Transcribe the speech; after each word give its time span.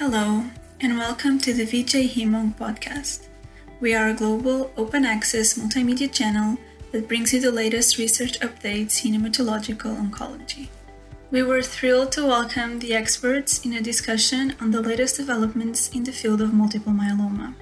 Hello, 0.00 0.44
and 0.80 0.96
welcome 0.96 1.38
to 1.40 1.52
the 1.52 1.66
VJHemOnc 1.66 2.56
podcast. 2.56 3.26
We 3.80 3.94
are 3.94 4.08
a 4.08 4.14
global, 4.14 4.70
open 4.78 5.04
access 5.04 5.58
multimedia 5.58 6.10
channel 6.10 6.56
that 6.90 7.06
brings 7.06 7.34
you 7.34 7.40
the 7.42 7.52
latest 7.52 7.98
research 7.98 8.40
updates 8.40 9.04
in 9.04 9.12
hematological 9.12 9.94
oncology. 10.00 10.68
We 11.30 11.42
were 11.42 11.60
thrilled 11.60 12.12
to 12.12 12.24
welcome 12.24 12.78
the 12.78 12.94
experts 12.94 13.62
in 13.66 13.74
a 13.74 13.82
discussion 13.82 14.56
on 14.58 14.70
the 14.70 14.80
latest 14.80 15.18
developments 15.18 15.90
in 15.90 16.04
the 16.04 16.12
field 16.12 16.40
of 16.40 16.54
multiple 16.54 16.94
myeloma. 16.94 17.54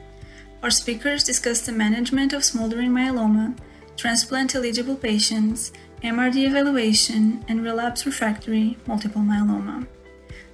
Our 0.63 0.71
speakers 0.71 1.25
discussed 1.25 1.67
the 1.67 1.73
management 1.73 2.33
of 2.33 2.45
smoldering 2.45 2.93
myeloma, 2.93 3.59
transplant 3.97 4.55
eligible 4.55 4.95
patients, 4.95 5.73
MRD 6.05 6.47
evaluation, 6.47 7.45
and 7.49 7.65
relapse 7.65 8.07
refractory 8.07 8.79
multiple 8.87 9.23
myeloma. 9.23 9.89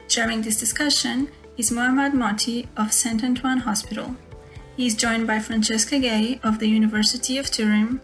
During 0.08 0.40
this 0.40 0.58
discussion, 0.58 1.28
is 1.56 1.70
Mohammad 1.70 2.12
Mohty 2.14 2.66
of 2.76 2.92
Saint 2.92 3.22
Antoine 3.22 3.58
Hospital. 3.58 4.16
He 4.76 4.86
is 4.86 4.96
joined 4.96 5.28
by 5.28 5.38
Francesca 5.38 6.00
Gay 6.00 6.40
of 6.42 6.58
the 6.58 6.66
University 6.66 7.38
of 7.38 7.48
Turin 7.48 8.00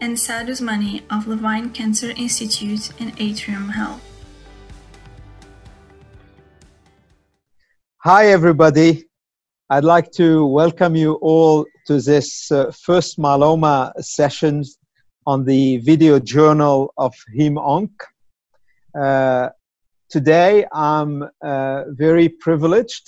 and 0.00 0.18
Saad 0.18 0.46
Usmani 0.46 1.02
of 1.10 1.26
Levine 1.26 1.68
Cancer 1.68 2.14
Institute 2.16 2.98
and 2.98 3.12
Atrium 3.20 3.68
Health. 3.68 4.00
Hi, 7.98 8.28
everybody. 8.28 9.04
I'd 9.68 9.84
like 9.84 10.10
to 10.12 10.46
welcome 10.46 10.96
you 10.96 11.14
all 11.20 11.66
to 11.86 12.00
this 12.00 12.50
uh, 12.50 12.70
first 12.70 13.18
myeloma 13.18 13.92
sessions 14.02 14.78
on 15.26 15.44
the 15.44 15.76
video 15.78 16.18
journal 16.18 16.94
of 16.96 17.14
HemOnc. 17.36 17.90
Uh, 18.98 19.50
today 20.14 20.64
I'm 20.72 21.24
uh, 21.42 21.82
very 21.88 22.28
privileged 22.28 23.06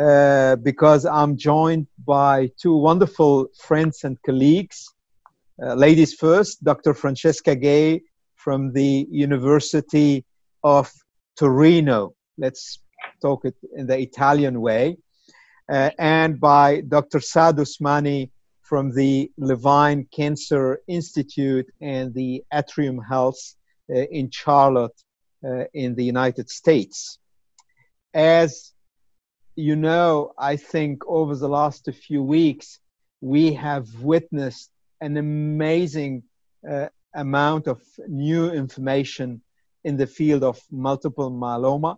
uh, 0.00 0.56
because 0.56 1.04
I'm 1.04 1.36
joined 1.36 1.86
by 2.06 2.50
two 2.62 2.74
wonderful 2.74 3.48
friends 3.66 4.04
and 4.04 4.16
colleagues. 4.22 4.78
Uh, 5.62 5.74
ladies 5.74 6.14
first, 6.14 6.64
Dr. 6.64 6.94
Francesca 6.94 7.54
Gay 7.54 8.00
from 8.36 8.72
the 8.72 9.06
University 9.10 10.24
of 10.64 10.90
Torino. 11.38 12.14
Let's 12.38 12.78
talk 13.20 13.44
it 13.44 13.56
in 13.76 13.86
the 13.86 13.98
Italian 13.98 14.62
way. 14.62 14.96
Uh, 15.70 15.90
and 15.98 16.40
by 16.40 16.80
Dr. 16.80 17.20
Saad 17.20 17.58
Usmani 17.58 18.30
from 18.62 18.94
the 18.94 19.30
Levine 19.36 20.08
Cancer 20.16 20.80
Institute 20.88 21.68
and 21.82 22.14
the 22.14 22.42
Atrium 22.54 23.00
Health 23.06 23.42
uh, 23.94 23.98
in 24.18 24.30
Charlotte, 24.30 24.98
in 25.72 25.94
the 25.94 26.04
United 26.04 26.50
States. 26.50 27.18
As 28.14 28.72
you 29.54 29.76
know, 29.76 30.32
I 30.38 30.56
think 30.56 31.04
over 31.06 31.34
the 31.34 31.48
last 31.48 31.88
few 32.06 32.22
weeks, 32.22 32.78
we 33.20 33.54
have 33.54 33.86
witnessed 34.00 34.70
an 35.00 35.16
amazing 35.16 36.22
uh, 36.68 36.88
amount 37.14 37.66
of 37.66 37.80
new 38.06 38.50
information 38.50 39.42
in 39.84 39.96
the 39.96 40.06
field 40.06 40.44
of 40.44 40.60
multiple 40.70 41.30
myeloma. 41.30 41.96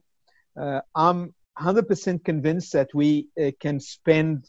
Uh, 0.58 0.80
I'm 0.94 1.34
100% 1.58 2.24
convinced 2.24 2.72
that 2.72 2.88
we 2.94 3.28
uh, 3.38 3.50
can 3.60 3.80
spend 3.80 4.48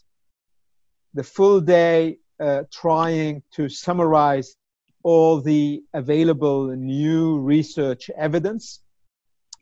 the 1.14 1.24
full 1.24 1.60
day 1.60 2.18
uh, 2.40 2.62
trying 2.72 3.42
to 3.56 3.68
summarize 3.68 4.56
all 5.02 5.40
the 5.40 5.82
available 5.94 6.68
new 6.68 7.38
research 7.38 8.10
evidence. 8.16 8.80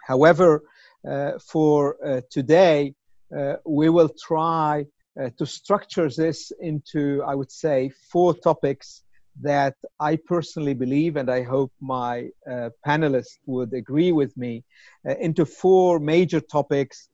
However, 0.03 0.63
uh, 1.09 1.33
for 1.39 1.97
uh, 2.05 2.21
today, 2.31 2.95
uh, 3.37 3.55
we 3.65 3.89
will 3.89 4.09
try 4.09 4.87
uh, 5.21 5.31
to 5.39 5.47
structure 5.47 6.09
this 6.09 6.53
into, 6.61 7.23
I 7.27 7.35
would 7.35 7.51
say, 7.51 7.91
four 8.11 8.35
topics 8.35 9.03
that 9.41 9.75
I 9.99 10.17
personally 10.17 10.75
believe, 10.75 11.17
and 11.17 11.31
I 11.31 11.43
hope 11.43 11.73
my 11.81 12.29
uh, 12.51 12.71
panelists 12.87 13.39
would 13.47 13.73
agree 13.73 14.13
with 14.13 14.37
me, 14.37 14.65
uh, 15.09 15.15
into 15.21 15.47
four 15.47 15.99
major 15.99 16.41
topics. 16.41 17.09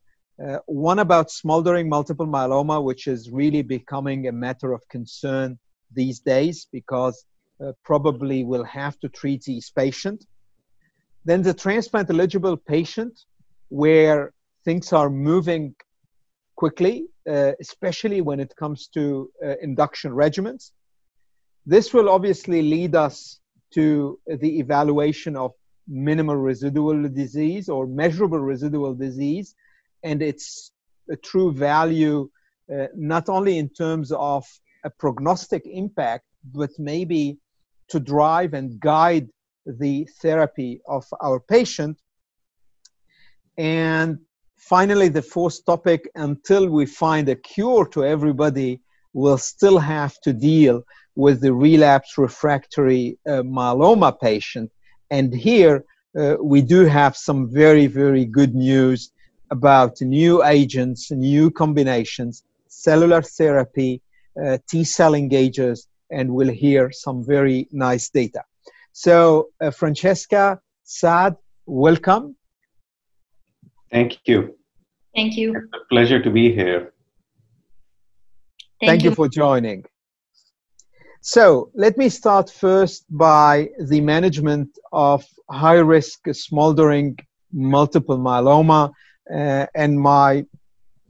one 0.67 0.99
about 0.99 1.31
smoldering 1.31 1.89
multiple 1.89 2.27
myeloma, 2.27 2.83
which 2.83 3.07
is 3.07 3.31
really 3.31 3.63
becoming 3.63 4.27
a 4.27 4.33
matter 4.33 4.73
of 4.73 4.83
concern 4.89 5.59
these 5.93 6.21
days 6.21 6.67
because 6.73 7.25
uh, 7.61 7.73
probably 7.85 8.45
will 8.45 8.65
have 8.65 8.99
to 9.01 9.09
treat 9.09 9.43
these 9.45 9.71
patients. 9.71 10.27
Then 11.25 11.43
the 11.43 11.55
transplant 11.55 12.11
eligible 12.11 12.57
patient, 12.57 13.19
where 13.69 14.33
things 14.65 14.93
are 14.93 15.11
moving 15.11 15.75
quickly, 16.57 17.07
uh, 17.29 17.53
especially 17.61 18.21
when 18.21 18.41
it 18.41 18.55
comes 18.57 18.89
to 18.89 19.31
uh, 19.45 19.55
induction 19.61 20.13
regimens. 20.13 20.71
This 21.65 21.93
will 21.93 22.09
obviously 22.09 22.63
lead 22.63 22.95
us 22.95 23.41
to 23.75 24.19
the 24.27 24.59
evaluation 24.59 25.37
of 25.37 25.53
minimal 25.89 26.37
residual 26.37 27.09
disease 27.09 27.69
or 27.69 27.87
measurable 27.87 28.39
residual 28.39 28.95
disease 28.95 29.55
and 30.03 30.23
its 30.23 30.71
a 31.11 31.17
true 31.17 31.53
value, 31.53 32.29
uh, 32.73 32.87
not 32.95 33.29
only 33.29 33.59
in 33.59 33.69
terms 33.69 34.13
of 34.13 34.45
a 34.85 34.91
prognostic 34.91 35.63
impact, 35.67 36.25
but 36.53 36.71
maybe 36.79 37.39
to 37.89 38.01
drive 38.01 38.55
and 38.55 38.79
guide 38.81 39.29
the 39.67 40.09
therapy 40.21 40.81
of 40.89 41.05
our 41.23 41.41
patient. 41.41 41.99
And 43.59 44.19
finally, 44.57 45.09
the 45.09 45.23
fourth 45.23 45.65
topic 45.65 46.09
until 46.15 46.69
we 46.69 46.87
find 46.87 47.29
a 47.29 47.37
cure 47.37 47.87
to 47.89 48.05
everybody, 48.05 48.81
we'll 49.13 49.39
still 49.39 49.79
have 49.79 50.21
to 50.21 50.33
deal 50.33 50.83
with 51.15 51.41
the 51.41 51.53
relapse 51.53 52.19
refractory 52.19 53.19
uh, 53.27 53.43
myeloma 53.43 54.19
patient. 54.21 54.71
And 55.11 55.35
here 55.35 55.85
uh, 56.19 56.37
we 56.41 56.63
do 56.63 56.85
have 56.85 57.17
some 57.17 57.51
very, 57.51 57.87
very 57.87 58.25
good 58.25 58.55
news 58.55 59.11
about 59.51 60.01
new 60.01 60.45
agents, 60.45 61.11
new 61.11 61.51
combinations, 61.51 62.43
cellular 62.69 63.23
therapy, 63.23 64.03
uh, 64.43 64.59
T 64.69 64.85
cell 64.85 65.13
engagers, 65.13 65.87
and 66.11 66.33
we'll 66.33 66.53
hear 66.53 66.91
some 66.93 67.25
very 67.25 67.69
nice 67.73 68.09
data. 68.09 68.43
So, 68.93 69.49
uh, 69.61 69.71
Francesca, 69.71 70.61
Saad, 70.85 71.37
welcome. 71.67 72.37
Thank 73.91 74.19
you. 74.27 74.57
Thank 75.15 75.37
you. 75.37 75.57
It's 75.57 75.67
a 75.75 75.89
pleasure 75.89 76.23
to 76.23 76.31
be 76.31 76.53
here. 76.53 76.93
Thank, 78.81 78.91
Thank 78.91 79.05
you. 79.05 79.11
you 79.11 79.17
for 79.17 79.29
joining. 79.29 79.85
So, 81.21 81.71
let 81.75 81.97
me 81.99 82.09
start 82.09 82.51
first 82.51 83.05
by 83.11 83.69
the 83.81 84.01
management 84.01 84.69
of 84.93 85.25
high 85.51 85.79
risk 85.79 86.21
smoldering 86.33 87.19
multiple 87.53 88.19
myeloma. 88.19 88.93
Uh, 89.33 89.67
and 89.75 90.01
my 90.01 90.45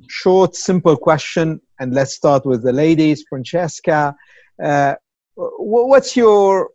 short, 0.09 0.55
simple 0.55 0.97
question, 0.97 1.61
and 1.81 1.93
let's 1.93 2.15
start 2.15 2.47
with 2.47 2.63
the 2.63 2.73
ladies. 2.73 3.25
Francesca, 3.29 4.15
uh, 4.63 4.95
what's 5.37 6.17
your, 6.17 6.71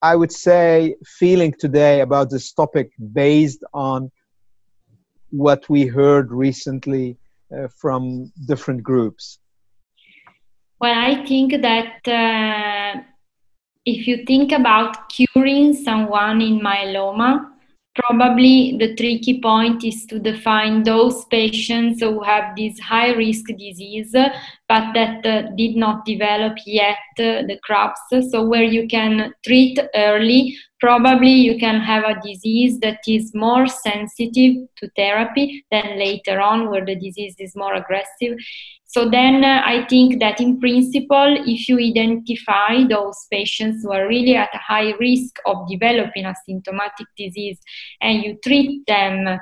I 0.00 0.16
would 0.16 0.32
say, 0.32 0.96
feeling 1.04 1.54
today 1.58 2.00
about 2.00 2.30
this 2.30 2.52
topic 2.52 2.90
based 3.12 3.62
on 3.72 4.10
what 5.30 5.68
we 5.68 5.86
heard 5.86 6.30
recently 6.30 7.16
uh, 7.56 7.68
from 7.68 8.32
different 8.46 8.82
groups? 8.82 9.38
Well, 10.80 10.94
I 10.94 11.24
think 11.26 11.62
that 11.62 12.08
uh, 12.08 13.02
if 13.84 14.06
you 14.06 14.24
think 14.24 14.52
about 14.52 15.08
curing 15.08 15.74
someone 15.74 16.40
in 16.40 16.60
myeloma, 16.60 17.51
Probably 17.94 18.76
the 18.78 18.94
tricky 18.94 19.38
point 19.40 19.84
is 19.84 20.06
to 20.06 20.18
define 20.18 20.82
those 20.82 21.26
patients 21.26 22.00
who 22.00 22.22
have 22.22 22.56
this 22.56 22.78
high 22.80 23.12
risk 23.12 23.46
disease 23.48 24.12
but 24.12 24.94
that 24.94 25.26
uh, 25.26 25.50
did 25.56 25.76
not 25.76 26.06
develop 26.06 26.56
yet 26.64 26.96
uh, 27.18 27.44
the 27.46 27.58
CRABs. 27.68 28.30
So, 28.30 28.46
where 28.46 28.64
you 28.64 28.88
can 28.88 29.34
treat 29.44 29.78
early, 29.94 30.56
probably 30.82 31.30
you 31.30 31.56
can 31.58 31.80
have 31.80 32.02
a 32.02 32.20
disease 32.20 32.80
that 32.80 32.98
is 33.06 33.32
more 33.34 33.68
sensitive 33.68 34.56
to 34.76 34.90
therapy 34.96 35.64
than 35.70 35.96
later 35.96 36.40
on, 36.40 36.68
where 36.68 36.84
the 36.84 36.96
disease 36.96 37.36
is 37.38 37.54
more 37.54 37.74
aggressive. 37.74 38.36
So 38.84 39.08
then 39.08 39.44
uh, 39.44 39.62
I 39.64 39.86
think 39.88 40.18
that 40.18 40.40
in 40.40 40.58
principle, 40.58 41.36
if 41.46 41.68
you 41.68 41.78
identify 41.78 42.84
those 42.88 43.16
patients 43.30 43.84
who 43.84 43.92
are 43.92 44.08
really 44.08 44.34
at 44.34 44.50
a 44.52 44.58
high 44.58 44.90
risk 44.98 45.36
of 45.46 45.68
developing 45.70 46.26
a 46.26 46.34
symptomatic 46.46 47.06
disease 47.16 47.60
and 48.00 48.24
you 48.24 48.36
treat 48.44 48.84
them 48.88 49.38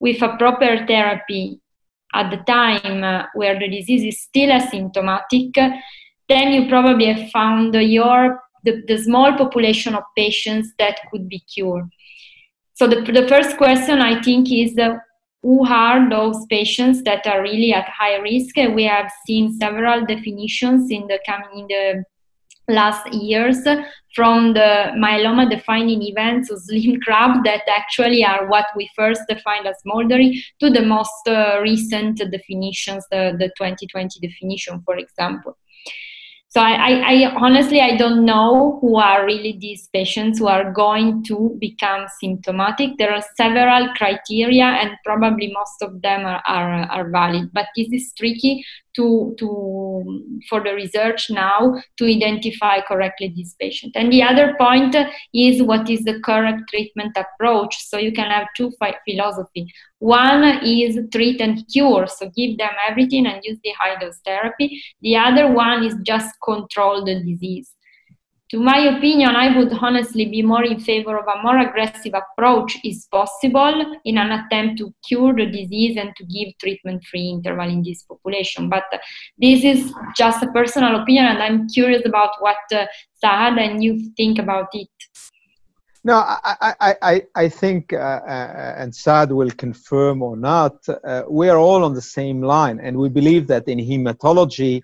with 0.00 0.20
a 0.22 0.36
proper 0.38 0.84
therapy 0.88 1.60
at 2.14 2.30
the 2.32 2.38
time 2.38 3.04
uh, 3.04 3.26
where 3.34 3.56
the 3.60 3.68
disease 3.68 4.02
is 4.02 4.20
still 4.20 4.50
asymptomatic, 4.50 5.52
then 6.28 6.52
you 6.52 6.68
probably 6.68 7.06
have 7.12 7.30
found 7.30 7.74
your 7.74 8.40
the, 8.64 8.82
the 8.86 8.98
small 8.98 9.36
population 9.36 9.94
of 9.94 10.02
patients 10.16 10.72
that 10.78 11.00
could 11.10 11.28
be 11.28 11.40
cured. 11.40 11.88
So 12.74 12.86
the, 12.86 13.00
the 13.00 13.28
first 13.28 13.56
question 13.56 14.00
I 14.00 14.22
think 14.22 14.50
is 14.50 14.78
uh, 14.78 14.96
who 15.42 15.66
are 15.66 16.08
those 16.08 16.46
patients 16.46 17.02
that 17.02 17.26
are 17.26 17.42
really 17.42 17.72
at 17.72 17.88
high 17.88 18.16
risk. 18.16 18.56
We 18.56 18.84
have 18.84 19.10
seen 19.26 19.58
several 19.58 20.04
definitions 20.04 20.90
in 20.90 21.06
the 21.06 21.18
coming 21.26 21.60
in 21.60 21.66
the 21.68 22.04
last 22.68 23.12
years 23.12 23.58
from 24.14 24.54
the 24.54 24.92
myeloma 24.96 25.50
defining 25.50 26.02
events 26.02 26.50
of 26.50 26.60
slim 26.60 27.00
crab 27.04 27.44
that 27.44 27.62
actually 27.68 28.24
are 28.24 28.48
what 28.48 28.66
we 28.76 28.88
first 28.96 29.20
defined 29.28 29.66
as 29.66 29.76
smoldering 29.80 30.40
to 30.60 30.70
the 30.70 30.82
most 30.82 31.26
uh, 31.26 31.58
recent 31.62 32.18
definitions 32.30 33.04
the, 33.10 33.34
the 33.38 33.48
2020 33.58 34.20
definition 34.20 34.80
for 34.84 34.96
example 34.96 35.56
so 36.50 36.60
I, 36.60 36.72
I, 36.72 37.12
I, 37.12 37.34
honestly 37.36 37.80
i 37.80 37.96
don't 37.96 38.24
know 38.24 38.78
who 38.80 38.96
are 38.96 39.24
really 39.24 39.56
these 39.60 39.88
patients 39.92 40.40
who 40.40 40.48
are 40.48 40.72
going 40.72 41.22
to 41.24 41.56
become 41.60 42.06
symptomatic. 42.18 42.98
There 42.98 43.12
are 43.12 43.22
several 43.36 43.88
criteria 43.94 44.64
and 44.64 44.90
probably 45.04 45.52
most 45.52 45.80
of 45.80 46.02
them 46.02 46.26
are, 46.26 46.42
are, 46.46 46.82
are 46.90 47.10
valid 47.10 47.50
but 47.52 47.66
this 47.76 47.88
is 47.92 48.12
tricky 48.18 48.64
to, 48.96 49.34
to 49.38 50.40
for 50.48 50.62
the 50.62 50.74
research 50.74 51.30
now 51.30 51.80
to 51.96 52.04
identify 52.04 52.80
correctly 52.80 53.32
this 53.36 53.54
patient. 53.60 53.92
And 53.94 54.12
the 54.12 54.22
other 54.22 54.54
point 54.58 54.96
is 55.34 55.62
what 55.62 55.88
is 55.88 56.02
the 56.04 56.20
correct 56.20 56.62
treatment 56.68 57.16
approach. 57.16 57.76
So 57.86 57.98
you 57.98 58.12
can 58.12 58.30
have 58.30 58.48
two 58.56 58.72
philosophy. 59.08 59.72
One 59.98 60.44
is 60.64 60.98
treat 61.12 61.40
and 61.40 61.62
cure. 61.70 62.06
So 62.06 62.30
give 62.36 62.58
them 62.58 62.72
everything 62.88 63.26
and 63.26 63.40
use 63.44 63.58
the 63.62 63.72
high 63.78 63.98
dose 64.00 64.18
therapy. 64.24 64.82
The 65.02 65.16
other 65.16 65.52
one 65.52 65.84
is 65.84 65.94
just 66.02 66.34
control 66.42 67.04
the 67.04 67.22
disease 67.22 67.72
to 68.50 68.58
my 68.58 68.78
opinion, 68.96 69.36
I 69.36 69.56
would 69.56 69.72
honestly 69.72 70.24
be 70.24 70.42
more 70.42 70.64
in 70.64 70.80
favor 70.80 71.16
of 71.16 71.26
a 71.28 71.40
more 71.42 71.58
aggressive 71.58 72.14
approach 72.14 72.76
is 72.84 73.06
possible 73.10 73.96
in 74.04 74.18
an 74.18 74.32
attempt 74.32 74.78
to 74.78 74.92
cure 75.06 75.32
the 75.32 75.46
disease 75.46 75.96
and 75.96 76.12
to 76.16 76.24
give 76.24 76.58
treatment-free 76.58 77.28
interval 77.28 77.68
in 77.68 77.84
this 77.84 78.02
population. 78.02 78.68
But 78.68 78.84
this 79.38 79.62
is 79.62 79.92
just 80.16 80.42
a 80.42 80.50
personal 80.52 81.00
opinion, 81.00 81.26
and 81.26 81.42
I'm 81.42 81.68
curious 81.68 82.02
about 82.04 82.30
what 82.40 82.56
uh, 82.74 82.86
Saad 83.20 83.56
and 83.58 83.84
you 83.84 84.10
think 84.16 84.40
about 84.40 84.68
it. 84.72 84.88
No, 86.02 86.14
I, 86.14 86.74
I, 86.80 86.94
I, 87.02 87.22
I 87.36 87.48
think, 87.48 87.92
uh, 87.92 87.96
uh, 87.96 88.74
and 88.78 88.92
Saad 88.92 89.30
will 89.30 89.50
confirm 89.50 90.22
or 90.22 90.36
not, 90.36 90.76
uh, 90.88 91.22
we 91.28 91.48
are 91.50 91.58
all 91.58 91.84
on 91.84 91.94
the 91.94 92.02
same 92.02 92.42
line, 92.42 92.80
and 92.80 92.96
we 92.96 93.10
believe 93.10 93.46
that 93.48 93.68
in 93.68 93.78
hematology, 93.78 94.82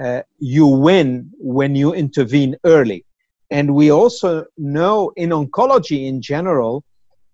uh, 0.00 0.22
you 0.38 0.66
win 0.66 1.30
when 1.38 1.74
you 1.74 1.94
intervene 1.94 2.56
early. 2.64 3.04
And 3.50 3.74
we 3.74 3.90
also 3.90 4.44
know 4.58 5.12
in 5.16 5.30
oncology 5.30 6.06
in 6.06 6.20
general 6.20 6.84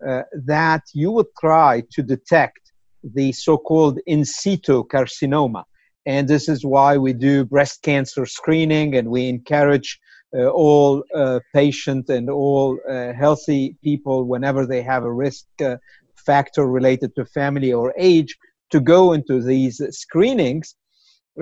uh, 0.05 0.23
that 0.45 0.83
you 0.93 1.11
would 1.11 1.27
try 1.39 1.83
to 1.91 2.01
detect 2.03 2.71
the 3.03 3.31
so 3.31 3.57
called 3.57 3.99
in 4.05 4.23
situ 4.25 4.85
carcinoma. 4.85 5.63
And 6.05 6.27
this 6.27 6.47
is 6.47 6.63
why 6.63 6.97
we 6.97 7.13
do 7.13 7.45
breast 7.45 7.81
cancer 7.81 8.25
screening 8.25 8.95
and 8.95 9.09
we 9.09 9.27
encourage 9.27 9.99
uh, 10.35 10.47
all 10.47 11.03
uh, 11.15 11.39
and 11.55 12.29
all 12.29 12.77
uh, 12.89 13.13
healthy 13.13 13.75
people, 13.83 14.25
whenever 14.25 14.65
they 14.65 14.81
have 14.81 15.03
a 15.03 15.11
risk 15.11 15.45
uh, 15.61 15.77
factor 16.15 16.67
related 16.67 17.15
to 17.15 17.25
family 17.25 17.71
or 17.71 17.93
age, 17.97 18.35
to 18.71 18.79
go 18.79 19.13
into 19.13 19.41
these 19.41 19.81
screenings. 19.91 20.75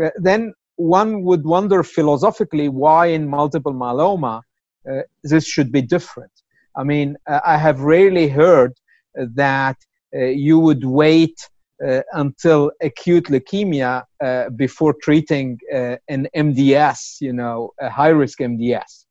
Uh, 0.01 0.09
then 0.17 0.53
one 0.75 1.23
would 1.23 1.43
wonder 1.45 1.83
philosophically 1.83 2.69
why 2.69 3.07
in 3.07 3.29
multiple 3.29 3.73
myeloma 3.73 4.41
uh, 4.89 5.01
this 5.23 5.45
should 5.45 5.71
be 5.71 5.81
different. 5.81 6.31
I 6.75 6.83
mean, 6.83 7.15
uh, 7.27 7.39
I 7.45 7.57
have 7.57 7.81
rarely 7.81 8.27
heard 8.27 8.73
that 9.15 9.77
uh, 10.15 10.25
you 10.25 10.59
would 10.59 10.83
wait 10.83 11.37
uh, 11.85 12.01
until 12.13 12.71
acute 12.81 13.25
leukemia 13.25 14.03
uh, 14.23 14.49
before 14.51 14.93
treating 15.01 15.57
uh, 15.73 15.97
an 16.07 16.27
MDS, 16.35 17.17
you 17.21 17.33
know, 17.33 17.71
a 17.79 17.89
high 17.89 18.09
risk 18.09 18.39
MDS. 18.39 19.05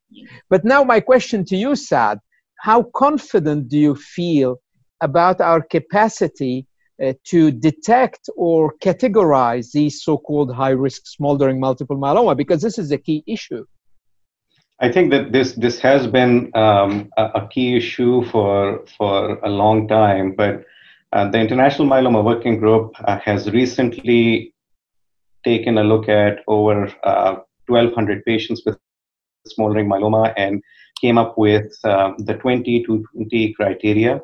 But 0.51 0.65
now, 0.65 0.85
my 0.85 1.01
question 1.01 1.45
to 1.47 1.57
you, 1.57 1.75
Saad, 1.75 2.19
how 2.61 2.85
confident 2.95 3.69
do 3.69 3.79
you 3.79 3.95
feel 3.95 4.57
about 5.01 5.41
our 5.41 5.61
capacity 5.61 6.67
uh, 7.03 7.13
to 7.25 7.51
detect 7.51 8.29
or 8.37 8.75
categorize 8.83 9.73
these 9.73 10.03
so-called 10.03 10.53
high-risk 10.53 11.07
smoldering 11.07 11.59
multiple 11.59 11.97
myeloma 11.97 12.37
because 12.37 12.61
this 12.61 12.79
is 12.79 12.93
a 12.93 12.99
key 12.99 13.23
issue. 13.27 13.65
I 14.81 14.91
think 14.91 15.11
that 15.13 15.31
this 15.33 15.53
this 15.53 15.79
has 15.81 16.07
been 16.09 16.51
um, 16.55 17.09
a, 17.17 17.25
a, 17.41 17.49
key 17.49 17.77
issue 17.77 18.25
for 18.25 18.85
for 18.99 19.39
a 19.45 19.49
long 19.49 19.87
time 19.87 20.35
but 20.37 20.65
uh, 21.13 21.31
the 21.31 21.39
international 21.39 21.87
myeloma 21.87 22.25
working 22.25 22.59
group 22.59 22.93
uh, 23.05 23.19
has 23.19 23.51
recently 23.53 24.53
taken 25.45 25.79
a 25.79 25.85
look 25.85 26.09
at 26.09 26.41
over 26.49 26.87
1200 27.67 28.19
uh, 28.19 28.21
patients 28.27 28.63
with 28.67 28.77
smoldering 29.47 29.89
myeloma 29.89 30.35
and 30.37 30.61
came 31.01 31.17
up 31.17 31.39
with 31.39 31.73
um, 31.85 32.17
the 32.19 32.35
20 32.35 32.85
to 32.85 33.05
20 33.15 33.53
criteria 33.55 34.21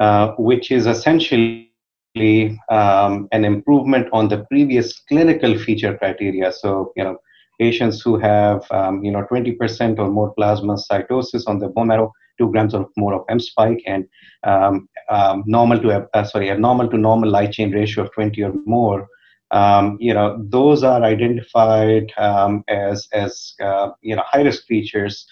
uh, 0.00 0.32
which 0.38 0.70
is 0.70 0.86
essentially 0.86 1.71
um, 2.16 3.28
an 3.32 3.44
improvement 3.44 4.08
on 4.12 4.28
the 4.28 4.44
previous 4.50 5.00
clinical 5.08 5.58
feature 5.58 5.96
criteria. 5.96 6.52
So, 6.52 6.92
you 6.96 7.04
know, 7.04 7.16
patients 7.58 8.02
who 8.02 8.18
have, 8.18 8.64
um, 8.70 9.02
you 9.04 9.10
know, 9.10 9.26
20% 9.30 9.98
or 9.98 10.10
more 10.10 10.34
plasmacytosis 10.34 11.44
on 11.46 11.58
the 11.58 11.68
bone 11.68 11.88
marrow, 11.88 12.12
two 12.38 12.50
grams 12.50 12.74
or 12.74 12.88
more 12.96 13.14
of 13.14 13.24
M 13.28 13.40
spike, 13.40 13.82
and 13.86 14.04
um, 14.44 14.88
um 15.10 15.42
normal 15.46 15.78
to 15.80 16.08
uh, 16.14 16.24
sorry, 16.24 16.48
a 16.48 16.58
normal 16.58 16.88
to 16.88 16.98
normal 16.98 17.30
light 17.30 17.52
chain 17.52 17.70
ratio 17.70 18.04
of 18.04 18.12
20 18.12 18.42
or 18.42 18.52
more. 18.66 19.06
Um, 19.50 19.98
you 20.00 20.14
know, 20.14 20.42
those 20.48 20.82
are 20.82 21.02
identified 21.02 22.10
um, 22.16 22.64
as 22.68 23.06
as 23.12 23.54
uh, 23.62 23.90
you 24.00 24.16
know 24.16 24.22
high 24.26 24.42
risk 24.42 24.64
features, 24.66 25.26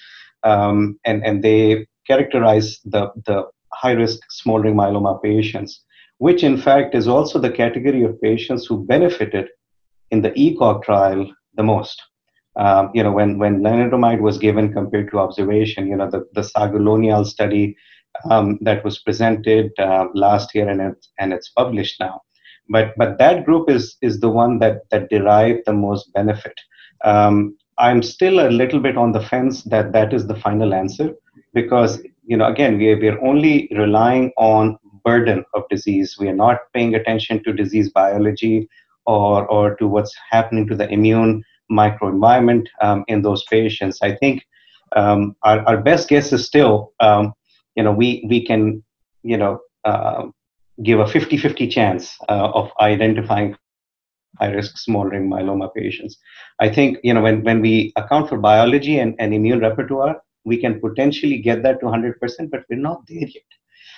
and 0.45 0.99
and 1.05 1.43
they 1.43 1.87
characterize 2.07 2.81
the 2.85 3.11
the 3.25 3.45
high 3.73 3.93
risk 3.93 4.21
smoldering 4.31 4.75
myeloma 4.75 5.23
patients 5.23 5.85
which 6.21 6.45
in 6.45 6.57
fact 6.59 6.95
is 6.95 7.09
also 7.09 7.39
the 7.39 7.51
category 7.51 8.03
of 8.05 8.21
patients 8.21 8.67
who 8.67 8.85
benefited 8.85 9.49
in 10.11 10.21
the 10.21 10.31
ECOG 10.33 10.83
trial 10.83 11.27
the 11.55 11.63
most. 11.63 12.01
Um, 12.57 12.91
you 12.93 13.03
know, 13.03 13.11
when, 13.11 13.39
when 13.39 13.63
lenalidomide 13.63 14.21
was 14.21 14.37
given 14.37 14.71
compared 14.71 15.11
to 15.11 15.19
observation, 15.19 15.87
you 15.87 15.97
know, 15.97 16.11
the, 16.11 16.27
the 16.35 16.43
Sagar 16.43 16.79
Lonial 16.79 17.25
study 17.25 17.75
um, 18.31 18.59
that 18.61 18.85
was 18.85 18.99
presented 18.99 19.71
uh, 19.79 20.09
last 20.15 20.55
year 20.55 20.69
and, 20.69 20.83
it, 20.83 21.07
and 21.19 21.33
it's 21.33 21.49
published 21.57 21.99
now. 22.01 22.21
But, 22.69 22.93
but 22.99 23.17
that 23.17 23.47
group 23.47 23.71
is, 23.71 23.97
is 24.03 24.21
the 24.21 24.29
one 24.29 24.59
that, 24.59 24.91
that 24.91 25.09
derived 25.09 25.63
the 25.65 25.73
most 25.73 26.13
benefit. 26.13 26.55
Um, 27.03 27.57
I'm 27.79 28.03
still 28.03 28.47
a 28.47 28.51
little 28.51 28.81
bit 28.81 28.99
on 28.99 29.13
the 29.13 29.23
fence 29.23 29.63
that 29.65 29.93
that 29.93 30.13
is 30.13 30.27
the 30.27 30.37
final 30.37 30.75
answer 30.75 31.15
because, 31.55 32.03
you 32.27 32.37
know, 32.37 32.47
again, 32.47 32.77
we 32.77 32.91
are, 32.91 32.99
we 32.99 33.09
are 33.09 33.25
only 33.25 33.71
relying 33.75 34.33
on 34.37 34.77
burden 35.05 35.45
of 35.55 35.63
disease. 35.71 36.17
We 36.19 36.29
are 36.29 36.35
not 36.35 36.59
paying 36.75 36.95
attention 36.95 37.43
to 37.45 37.53
disease 37.53 37.91
biology 37.91 38.69
or, 39.07 39.47
or 39.47 39.77
to 39.77 39.87
what's 39.87 40.15
happening 40.31 40.67
to 40.69 40.77
the 40.77 40.89
immune 40.89 41.43
microenvironment 41.71 42.67
um, 42.83 43.05
in 43.09 43.23
those 43.23 43.45
patients. 43.45 43.99
I 44.03 44.17
think 44.17 44.43
um, 44.97 45.37
our, 45.43 45.61
our 45.69 45.81
best 45.81 46.09
guess 46.09 46.33
is 46.33 46.45
still, 46.47 46.93
um, 47.01 47.33
you 47.77 47.83
know, 47.83 47.93
we, 47.93 48.27
we 48.29 48.45
can, 48.45 48.83
you 49.23 49.37
know, 49.37 49.61
uh, 49.85 50.27
give 50.83 50.99
a 50.99 51.05
50-50 51.05 51.71
chance 51.71 52.17
uh, 52.29 52.51
of 52.55 52.71
identifying 52.81 53.57
high-risk 54.39 54.79
smoldering 54.79 55.29
myeloma 55.29 55.73
patients. 55.75 56.17
I 56.61 56.69
think, 56.69 56.99
you 57.03 57.13
know, 57.15 57.23
when, 57.23 57.43
when 57.43 57.61
we 57.61 57.93
account 57.97 58.29
for 58.29 58.39
biology 58.39 58.99
and, 58.99 59.15
and 59.19 59.35
immune 59.35 59.61
repertoire, 59.61 60.21
we 60.45 60.57
can 60.57 60.81
potentially 60.81 61.39
get 61.39 61.63
that 61.63 61.81
to 61.81 61.87
100%, 61.87 62.15
but 62.51 62.65
we're 62.71 62.77
not 62.77 63.03
there 63.07 63.19
yet. 63.19 63.43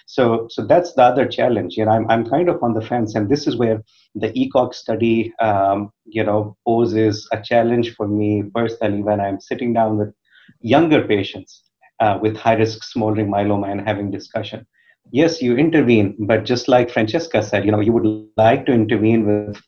So, 0.07 0.47
so 0.51 0.67
that's 0.67 0.93
the 0.95 1.03
other 1.03 1.27
challenge. 1.27 1.77
You 1.77 1.85
know, 1.85 1.93
I'm, 1.93 2.11
I'm 2.11 2.29
kind 2.29 2.49
of 2.49 2.63
on 2.63 2.75
the 2.75 2.83
fence, 2.83 3.15
and 3.15 3.29
this 3.29 3.47
is 3.47 3.57
where 3.57 3.83
the 4.15 4.29
ECOG 4.29 4.75
study, 4.75 5.33
um, 5.41 5.91
you 6.05 6.25
know, 6.25 6.57
poses 6.67 7.29
a 7.33 7.41
challenge 7.41 7.95
for 7.95 8.07
me 8.07 8.45
personally 8.55 9.03
when 9.03 9.21
I'm 9.21 9.41
sitting 9.41 9.73
down 9.73 9.99
with 9.99 10.13
younger 10.61 11.07
patients 11.07 11.63
uh, 12.01 12.19
with 12.21 12.37
high-risk 12.37 12.83
smoldering 12.85 13.31
myeloma 13.31 13.71
and 13.71 13.81
having 13.81 14.11
discussion. 14.11 14.67
Yes, 15.11 15.43
you 15.43 15.57
intervene, 15.57 16.17
but 16.21 16.45
just 16.45 16.69
like 16.69 16.91
Francesca 16.91 17.43
said, 17.43 17.65
you 17.65 17.73
know, 17.73 17.81
you 17.81 17.93
would 17.93 18.27
like 18.37 18.67
to 18.67 18.73
intervene 18.73 19.27
with, 19.27 19.61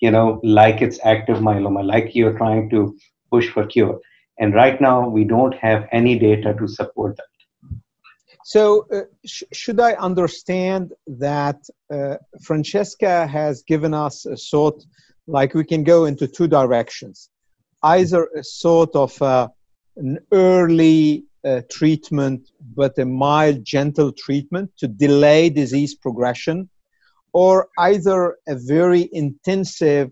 you 0.00 0.10
know, 0.10 0.40
like 0.42 0.82
it's 0.82 0.98
active 1.04 1.38
myeloma, 1.38 1.84
like 1.84 2.14
you're 2.14 2.36
trying 2.36 2.70
to 2.70 2.96
push 3.30 3.48
for 3.48 3.66
cure. 3.66 4.00
And 4.38 4.54
right 4.54 4.80
now, 4.80 5.08
we 5.08 5.24
don't 5.24 5.54
have 5.54 5.86
any 5.92 6.18
data 6.18 6.54
to 6.58 6.66
support 6.66 7.16
that. 7.16 7.29
So, 8.44 8.86
uh, 8.92 9.02
sh- 9.26 9.42
should 9.52 9.80
I 9.80 9.92
understand 9.94 10.92
that 11.06 11.60
uh, 11.92 12.16
Francesca 12.42 13.26
has 13.26 13.62
given 13.62 13.92
us 13.92 14.26
a 14.26 14.36
sort, 14.36 14.82
like 15.26 15.54
we 15.54 15.64
can 15.64 15.84
go 15.84 16.06
into 16.06 16.26
two 16.26 16.48
directions, 16.48 17.30
either 17.82 18.28
a 18.34 18.42
sort 18.42 18.94
of 18.94 19.20
uh, 19.20 19.48
an 19.96 20.18
early 20.32 21.24
uh, 21.44 21.62
treatment, 21.70 22.50
but 22.74 22.98
a 22.98 23.04
mild, 23.04 23.64
gentle 23.64 24.12
treatment 24.12 24.70
to 24.78 24.88
delay 24.88 25.50
disease 25.50 25.94
progression, 25.94 26.68
or 27.32 27.68
either 27.78 28.36
a 28.48 28.56
very 28.56 29.08
intensive 29.12 30.10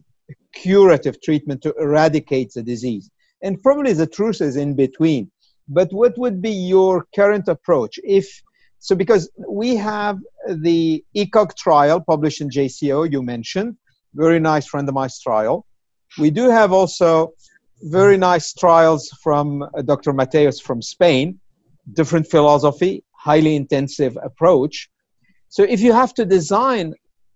curative 0.52 1.20
treatment 1.22 1.62
to 1.62 1.74
eradicate 1.78 2.52
the 2.52 2.62
disease. 2.62 3.10
And 3.42 3.62
probably 3.62 3.92
the 3.92 4.06
truth 4.06 4.40
is 4.40 4.56
in 4.56 4.74
between. 4.74 5.30
But 5.68 5.92
what 5.92 6.16
would 6.18 6.40
be 6.40 6.50
your 6.50 7.06
current 7.14 7.48
approach 7.48 7.98
if 8.02 8.26
so 8.80 8.94
because 8.94 9.30
we 9.48 9.76
have 9.76 10.18
the 10.48 11.04
ECOG 11.16 11.56
trial 11.56 12.00
published 12.00 12.40
in 12.40 12.48
JCO 12.48 13.10
you 13.10 13.22
mentioned, 13.22 13.76
very 14.14 14.38
nice 14.38 14.70
randomized 14.70 15.20
trial. 15.22 15.66
We 16.18 16.30
do 16.30 16.48
have 16.48 16.72
also 16.72 17.32
very 17.82 18.16
nice 18.16 18.52
trials 18.54 19.08
from 19.22 19.62
uh, 19.62 19.82
Dr. 19.82 20.12
Mateos 20.12 20.62
from 20.62 20.80
Spain, 20.80 21.38
different 21.92 22.28
philosophy, 22.28 23.04
highly 23.12 23.56
intensive 23.56 24.16
approach. 24.22 24.88
So 25.48 25.62
if 25.62 25.80
you 25.80 25.92
have 25.92 26.14
to 26.14 26.24
design 26.24 26.94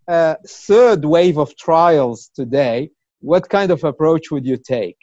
a 0.08 0.36
third 0.46 1.04
wave 1.04 1.38
of 1.38 1.56
trials 1.56 2.30
today, 2.34 2.90
what 3.20 3.48
kind 3.48 3.70
of 3.70 3.84
approach 3.84 4.30
would 4.30 4.46
you 4.46 4.56
take? 4.56 4.96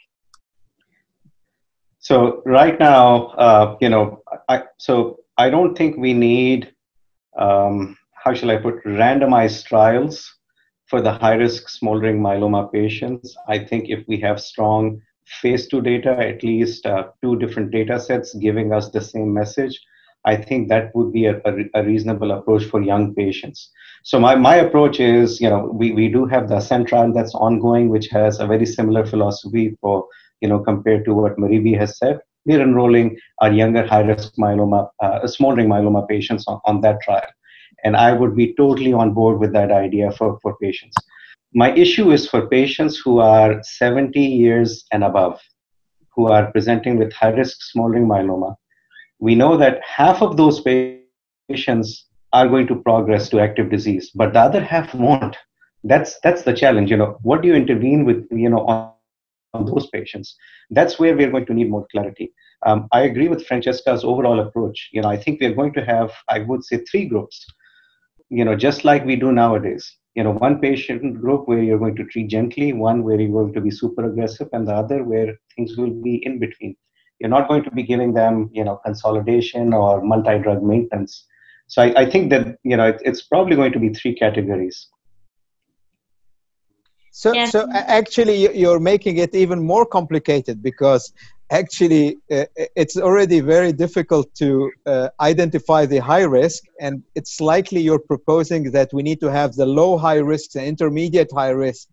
So 2.00 2.42
right 2.46 2.78
now, 2.80 3.26
uh, 3.38 3.76
you 3.80 3.90
know, 3.90 4.22
I, 4.48 4.64
so 4.78 5.20
I 5.36 5.50
don't 5.50 5.76
think 5.76 5.98
we 5.98 6.14
need, 6.14 6.72
um, 7.38 7.96
how 8.14 8.32
shall 8.32 8.50
I 8.50 8.56
put, 8.56 8.82
randomized 8.84 9.66
trials 9.66 10.34
for 10.86 11.02
the 11.02 11.12
high-risk 11.12 11.68
smoldering 11.68 12.20
myeloma 12.20 12.72
patients. 12.72 13.36
I 13.48 13.58
think 13.58 13.90
if 13.90 14.02
we 14.08 14.18
have 14.20 14.40
strong 14.40 15.00
phase 15.26 15.68
two 15.68 15.82
data, 15.82 16.16
at 16.18 16.42
least 16.42 16.86
uh, 16.86 17.08
two 17.22 17.36
different 17.36 17.70
data 17.70 18.00
sets 18.00 18.34
giving 18.34 18.72
us 18.72 18.90
the 18.90 19.00
same 19.00 19.32
message, 19.32 19.78
I 20.24 20.36
think 20.36 20.68
that 20.68 20.94
would 20.94 21.12
be 21.12 21.26
a, 21.26 21.36
a, 21.44 21.52
a, 21.74 21.84
reasonable 21.84 22.32
approach 22.32 22.64
for 22.64 22.82
young 22.82 23.14
patients. 23.14 23.70
So 24.02 24.18
my, 24.18 24.34
my 24.34 24.56
approach 24.56 25.00
is, 25.00 25.40
you 25.40 25.48
know, 25.48 25.70
we, 25.72 25.92
we 25.92 26.08
do 26.08 26.26
have 26.26 26.48
the 26.48 26.56
Ascent 26.56 26.88
trial 26.88 27.12
that's 27.12 27.34
ongoing, 27.34 27.88
which 27.88 28.08
has 28.08 28.40
a 28.40 28.46
very 28.46 28.66
similar 28.66 29.06
philosophy 29.06 29.76
for, 29.80 30.06
you 30.40 30.48
know, 30.48 30.58
compared 30.58 31.04
to 31.04 31.14
what 31.14 31.36
Mariví 31.36 31.78
has 31.78 31.98
said. 31.98 32.20
We're 32.46 32.62
enrolling 32.62 33.18
our 33.40 33.52
younger 33.52 33.86
high-risk 33.86 34.34
myeloma, 34.36 34.88
uh, 35.02 35.26
smoldering 35.26 35.68
myeloma 35.68 36.08
patients 36.08 36.44
on, 36.46 36.60
on 36.64 36.80
that 36.80 37.00
trial. 37.02 37.28
And 37.84 37.96
I 37.96 38.12
would 38.12 38.34
be 38.36 38.54
totally 38.54 38.92
on 38.92 39.12
board 39.12 39.38
with 39.38 39.52
that 39.52 39.70
idea 39.70 40.10
for, 40.12 40.38
for 40.42 40.56
patients. 40.60 40.96
My 41.52 41.72
issue 41.72 42.12
is 42.12 42.28
for 42.28 42.46
patients 42.46 42.98
who 42.98 43.18
are 43.18 43.60
70 43.62 44.20
years 44.20 44.84
and 44.92 45.04
above, 45.04 45.40
who 46.14 46.28
are 46.28 46.50
presenting 46.52 46.96
with 46.98 47.12
high-risk 47.12 47.58
smoldering 47.62 48.06
myeloma, 48.06 48.54
we 49.18 49.34
know 49.34 49.56
that 49.56 49.80
half 49.84 50.22
of 50.22 50.36
those 50.36 50.62
patients 50.62 52.06
are 52.32 52.48
going 52.48 52.66
to 52.68 52.76
progress 52.76 53.28
to 53.28 53.40
active 53.40 53.70
disease, 53.70 54.10
but 54.14 54.32
the 54.32 54.40
other 54.40 54.62
half 54.62 54.94
won't. 54.94 55.36
That's 55.84 56.18
that's 56.22 56.42
the 56.42 56.52
challenge. 56.52 56.90
You 56.90 56.96
know, 56.96 57.18
what 57.22 57.42
do 57.42 57.48
you 57.48 57.54
intervene 57.54 58.04
with? 58.04 58.26
You 58.30 58.50
know, 58.50 58.60
on, 58.66 58.92
on 58.92 58.92
those 59.52 59.88
patients. 59.88 60.36
That's 60.70 60.98
where 60.98 61.16
we're 61.16 61.30
going 61.30 61.46
to 61.46 61.54
need 61.54 61.70
more 61.70 61.86
clarity. 61.90 62.32
Um, 62.66 62.88
I 62.92 63.02
agree 63.02 63.28
with 63.28 63.46
Francesca's 63.46 64.04
overall 64.04 64.40
approach. 64.40 64.90
You 64.92 65.02
know, 65.02 65.08
I 65.08 65.16
think 65.16 65.40
we're 65.40 65.54
going 65.54 65.72
to 65.74 65.84
have, 65.84 66.10
I 66.28 66.40
would 66.40 66.64
say, 66.64 66.84
three 66.90 67.06
groups. 67.06 67.46
You 68.28 68.44
know, 68.44 68.54
just 68.54 68.84
like 68.84 69.04
we 69.04 69.16
do 69.16 69.32
nowadays. 69.32 69.96
You 70.14 70.24
know, 70.24 70.32
one 70.32 70.60
patient 70.60 71.20
group 71.20 71.48
where 71.48 71.62
you're 71.62 71.78
going 71.78 71.96
to 71.96 72.04
treat 72.04 72.28
gently, 72.28 72.72
one 72.72 73.02
where 73.02 73.20
you're 73.20 73.30
going 73.30 73.54
to 73.54 73.60
be 73.60 73.70
super 73.70 74.04
aggressive, 74.10 74.48
and 74.52 74.66
the 74.66 74.74
other 74.74 75.04
where 75.04 75.38
things 75.56 75.76
will 75.76 75.90
be 75.90 76.16
in 76.26 76.38
between 76.38 76.76
you're 77.20 77.30
not 77.30 77.48
going 77.48 77.62
to 77.62 77.70
be 77.70 77.82
giving 77.82 78.14
them, 78.14 78.50
you 78.52 78.64
know, 78.64 78.80
consolidation 78.84 79.72
or 79.74 80.02
multi-drug 80.02 80.62
maintenance. 80.62 81.26
So 81.68 81.82
I, 81.82 82.00
I 82.00 82.10
think 82.10 82.30
that, 82.30 82.56
you 82.64 82.76
know, 82.76 82.88
it, 82.88 83.00
it's 83.04 83.22
probably 83.22 83.56
going 83.56 83.72
to 83.72 83.78
be 83.78 83.90
three 83.90 84.14
categories. 84.14 84.88
So, 87.10 87.32
yes. 87.32 87.52
so 87.52 87.68
actually, 87.72 88.56
you're 88.56 88.80
making 88.80 89.18
it 89.18 89.34
even 89.34 89.64
more 89.64 89.84
complicated 89.84 90.62
because 90.62 91.12
actually 91.50 92.18
uh, 92.30 92.44
it's 92.76 92.96
already 92.96 93.40
very 93.40 93.72
difficult 93.72 94.32
to 94.36 94.70
uh, 94.86 95.08
identify 95.20 95.86
the 95.86 95.98
high 95.98 96.22
risk, 96.22 96.62
and 96.80 97.02
it's 97.14 97.40
likely 97.40 97.80
you're 97.80 97.98
proposing 97.98 98.70
that 98.72 98.90
we 98.92 99.02
need 99.02 99.20
to 99.20 99.30
have 99.30 99.54
the 99.54 99.66
low 99.66 99.98
high 99.98 100.18
risk, 100.18 100.52
the 100.52 100.64
intermediate 100.64 101.30
high 101.32 101.50
risk, 101.50 101.88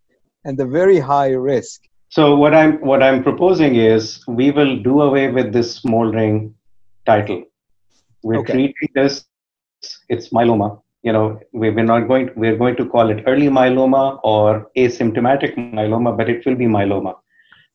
and 0.46 0.58
the 0.58 0.66
very 0.66 1.00
high 1.00 1.32
risk. 1.32 1.82
So 2.10 2.36
what 2.36 2.54
I'm 2.54 2.80
what 2.80 3.04
I'm 3.04 3.22
proposing 3.24 3.76
is 3.76 4.24
we 4.28 4.52
will 4.52 4.78
do 4.78 5.02
away 5.02 5.30
with 5.30 5.52
this 5.52 5.76
smoldering 5.76 6.56
title. 7.06 7.44
We're 8.24 8.40
okay. 8.40 8.54
treating 8.54 8.90
this 8.94 9.26
it's 10.10 10.30
myeloma. 10.30 10.82
You 11.04 11.14
know, 11.14 11.40
we, 11.54 11.70
we're 11.70 11.84
not 11.84 12.08
going 12.08 12.28
to, 12.28 12.34
we're 12.36 12.58
going 12.58 12.76
to 12.78 12.88
call 12.88 13.10
it 13.10 13.24
early 13.28 13.48
myeloma 13.48 14.20
or 14.24 14.70
asymptomatic 14.78 15.56
myeloma, 15.56 16.18
but 16.18 16.30
it 16.30 16.46
will 16.46 16.56
be 16.56 16.66
myeloma. 16.66 17.16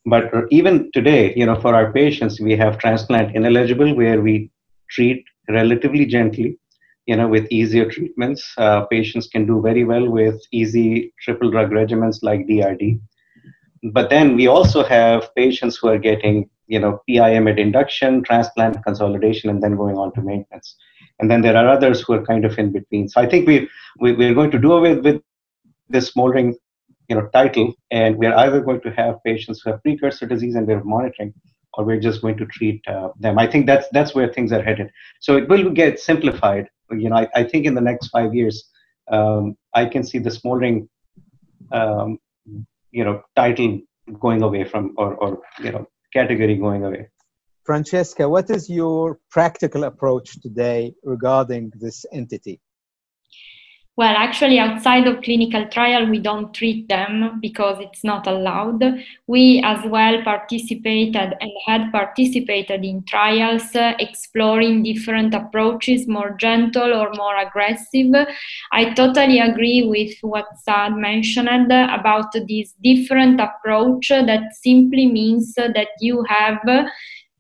But 0.05 0.33
even 0.51 0.91
today, 0.93 1.33
you 1.37 1.47
know, 1.47 1.61
for 1.61 1.75
our 1.75 1.93
patients, 1.93 2.41
we 2.41 2.57
have 2.57 2.79
transplant 2.79 3.37
ineligible 3.37 3.95
where 3.95 4.21
we 4.21 4.51
treat 4.91 5.25
relatively 5.49 6.07
gently, 6.07 6.59
you 7.07 7.17
know, 7.17 7.29
with 7.29 7.47
easier 7.51 7.89
treatments. 7.89 8.53
Uh, 8.59 8.85
patients 8.87 9.29
can 9.29 9.47
do 9.47 9.63
very 9.63 9.85
well 9.85 10.09
with 10.09 10.41
easy 10.51 11.15
triple 11.21 11.51
drug 11.51 11.71
regimens 11.71 12.19
like 12.23 12.47
DRD 12.49 13.01
but 13.83 14.11
then 14.11 14.37
we 14.37 14.47
also 14.47 14.85
have 14.85 15.35
patients 15.35 15.77
who 15.77 15.89
are 15.89 15.99
getting, 15.99 16.49
you 16.69 16.79
know, 16.79 17.01
PIM 17.09 17.49
at 17.49 17.59
induction, 17.59 18.23
transplant, 18.23 18.83
consolidation, 18.85 19.51
and 19.51 19.63
then 19.63 19.77
going 19.77 19.99
on 19.99 20.13
to 20.15 20.23
maintenance. 20.23 20.77
And 21.19 21.31
then 21.31 21.43
there 21.43 21.57
are 21.57 21.69
others 21.69 22.01
who 22.01 22.15
are 22.15 22.25
kind 22.25 22.45
of 22.45 22.59
in 22.59 22.73
between. 22.73 23.09
So 23.09 23.21
I 23.21 23.27
think 23.29 23.47
we, 23.47 23.69
we 23.99 24.13
we're 24.13 24.35
going 24.35 24.51
to 24.51 24.59
do 24.59 24.73
away 24.73 24.97
with 24.97 25.23
this 25.89 26.09
smoldering, 26.09 26.57
you 27.09 27.17
know, 27.17 27.29
title, 27.33 27.75
and 27.91 28.17
we're 28.17 28.35
either 28.35 28.61
going 28.61 28.81
to 28.83 28.91
have 28.93 29.23
patients 29.25 29.61
who 29.63 29.71
have 29.71 29.83
precursor 29.83 30.27
disease 30.27 30.55
and 30.55 30.67
we're 30.67 30.83
monitoring, 30.83 31.35
or 31.75 31.85
we're 31.85 32.01
just 32.01 32.23
going 32.23 32.37
to 32.39 32.47
treat 32.47 32.83
uh, 32.89 33.11
them. 33.21 33.39
I 33.39 33.47
think 33.47 33.67
that's 33.67 33.87
that's 33.93 34.15
where 34.15 34.33
things 34.33 34.53
are 34.53 34.63
headed. 34.63 34.91
So 35.21 35.37
it 35.37 35.49
will 35.49 35.71
get 35.71 36.01
simplified. 36.01 36.69
You 36.91 37.11
know, 37.11 37.17
I, 37.17 37.29
I 37.35 37.45
think 37.45 37.67
in 37.67 37.75
the 37.75 37.81
next 37.81 38.09
five 38.09 38.35
years, 38.35 38.65
um, 39.11 39.57
I 39.75 39.87
can 39.87 40.05
see 40.05 40.19
the 40.19 40.31
smoldering 40.31 40.89
um, 41.71 42.19
you 42.91 43.05
know 43.05 43.23
title 43.37 43.81
going 44.21 44.43
away 44.43 44.65
from 44.65 44.95
or 44.97 45.15
or 45.15 45.41
you 45.63 45.73
know 45.73 45.87
category 46.13 46.57
going 46.57 46.85
away 46.85 47.09
francesca 47.65 48.29
what 48.29 48.51
is 48.51 48.69
your 48.69 49.19
practical 49.31 49.85
approach 49.85 50.41
today 50.41 50.95
regarding 51.03 51.73
this 51.81 52.05
entity 52.13 52.61
well, 53.95 54.15
actually, 54.17 54.59
outside 54.59 55.07
of 55.07 55.21
clinical 55.21 55.69
trial, 55.69 56.09
we 56.09 56.19
don't 56.19 56.55
treat 56.55 56.89
them 56.89 57.39
because 57.43 57.79
it's 57.79 58.03
not 58.03 58.27
allowed. 58.27 58.83
We 59.27 59.61
as 59.63 59.85
well 59.85 60.23
participated 60.23 61.35
and 61.39 61.51
had 61.67 61.93
participated 61.93 62.87
in 62.87 63.05
trials 63.05 63.77
uh, 63.77 63.93
exploring 63.99 64.83
different 64.83 65.35
approaches, 65.35 66.09
more 66.09 66.35
gentle 66.41 66.95
or 66.95 67.13
more 67.13 67.37
aggressive. 67.37 68.15
I 68.73 68.95
totally 68.95 69.41
agree 69.41 69.87
with 69.87 70.17
what 70.23 70.47
Saad 70.65 70.97
mentioned 70.97 71.71
about 71.71 72.33
this 72.33 72.73
different 72.83 73.43
approach 73.43 74.09
that 74.09 74.55
simply 74.55 75.05
means 75.05 75.53
that 75.57 75.89
you 76.01 76.25
have 76.31 76.61